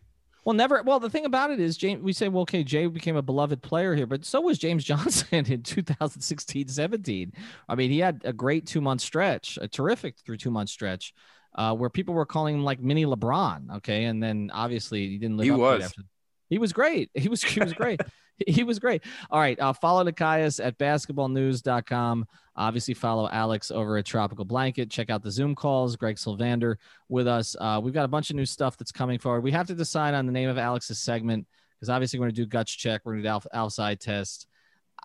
well, 0.46 0.54
never. 0.54 0.80
Well, 0.84 1.00
the 1.00 1.10
thing 1.10 1.24
about 1.24 1.50
it 1.50 1.58
is, 1.58 1.76
James, 1.76 2.04
we 2.04 2.12
say, 2.12 2.28
well, 2.28 2.42
okay, 2.42 2.62
Jae 2.62 2.92
became 2.92 3.16
a 3.16 3.22
beloved 3.22 3.60
player 3.62 3.96
here, 3.96 4.06
but 4.06 4.24
so 4.24 4.40
was 4.40 4.60
James 4.60 4.84
Johnson 4.84 5.44
in 5.44 5.64
2016 5.64 6.68
17. 6.68 7.32
I 7.68 7.74
mean, 7.74 7.90
he 7.90 7.98
had 7.98 8.22
a 8.24 8.32
great 8.32 8.64
two 8.64 8.80
month 8.80 9.00
stretch, 9.00 9.58
a 9.60 9.66
terrific 9.66 10.16
through 10.24 10.36
two 10.36 10.52
month 10.52 10.70
stretch. 10.70 11.12
Uh, 11.52 11.74
where 11.74 11.88
people 11.88 12.12
were 12.14 12.26
calling 12.26 12.54
him 12.54 12.64
like 12.64 12.80
mini 12.80 13.06
LeBron, 13.06 13.76
okay, 13.78 14.04
and 14.04 14.22
then 14.22 14.50
obviously 14.52 15.08
he 15.08 15.16
didn't 15.16 15.38
live 15.38 15.46
he 15.46 15.50
up 15.50 15.58
was. 15.58 15.84
after. 15.84 16.02
He 16.50 16.58
was 16.58 16.72
great. 16.72 17.10
He 17.14 17.28
was 17.28 17.42
he 17.42 17.60
was 17.60 17.72
great. 17.72 18.00
he 18.46 18.64
was 18.64 18.78
great. 18.78 19.02
All 19.30 19.40
right. 19.40 19.58
Uh, 19.58 19.72
follow 19.72 20.04
Nekias 20.04 20.64
at 20.64 20.78
basketballnews.com. 20.78 22.26
Obviously, 22.56 22.94
follow 22.94 23.28
Alex 23.30 23.70
over 23.70 23.96
at 23.98 24.06
Tropical 24.06 24.44
Blanket. 24.44 24.90
Check 24.90 25.10
out 25.10 25.22
the 25.22 25.30
Zoom 25.30 25.54
calls. 25.54 25.96
Greg 25.96 26.16
Sylvander 26.16 26.76
with 27.08 27.26
us. 27.26 27.54
Uh, 27.58 27.80
we've 27.82 27.94
got 27.94 28.04
a 28.04 28.08
bunch 28.08 28.30
of 28.30 28.36
new 28.36 28.46
stuff 28.46 28.76
that's 28.76 28.92
coming 28.92 29.18
forward. 29.18 29.42
We 29.42 29.52
have 29.52 29.66
to 29.66 29.74
decide 29.74 30.14
on 30.14 30.26
the 30.26 30.32
name 30.32 30.48
of 30.48 30.58
Alex's 30.58 30.98
segment 30.98 31.46
because 31.78 31.90
obviously 31.90 32.18
we're 32.18 32.26
going 32.26 32.34
to 32.34 32.42
do 32.42 32.46
guts 32.46 32.72
check. 32.72 33.02
We're 33.04 33.12
going 33.12 33.24
to 33.24 33.28
do 33.28 33.48
outside 33.52 34.00
test. 34.00 34.46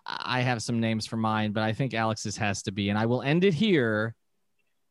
I 0.06 0.40
have 0.40 0.62
some 0.62 0.80
names 0.80 1.06
for 1.06 1.16
mine, 1.16 1.52
but 1.52 1.62
I 1.62 1.72
think 1.72 1.94
Alex's 1.94 2.36
has 2.38 2.62
to 2.62 2.72
be. 2.72 2.88
And 2.88 2.98
I 2.98 3.06
will 3.06 3.22
end 3.22 3.44
it 3.44 3.54
here 3.54 4.14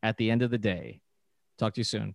at 0.02 0.16
the 0.16 0.30
end 0.30 0.42
of 0.42 0.50
the 0.50 0.58
day. 0.58 1.00
Talk 1.58 1.74
to 1.74 1.80
you 1.80 1.84
soon. 1.84 2.14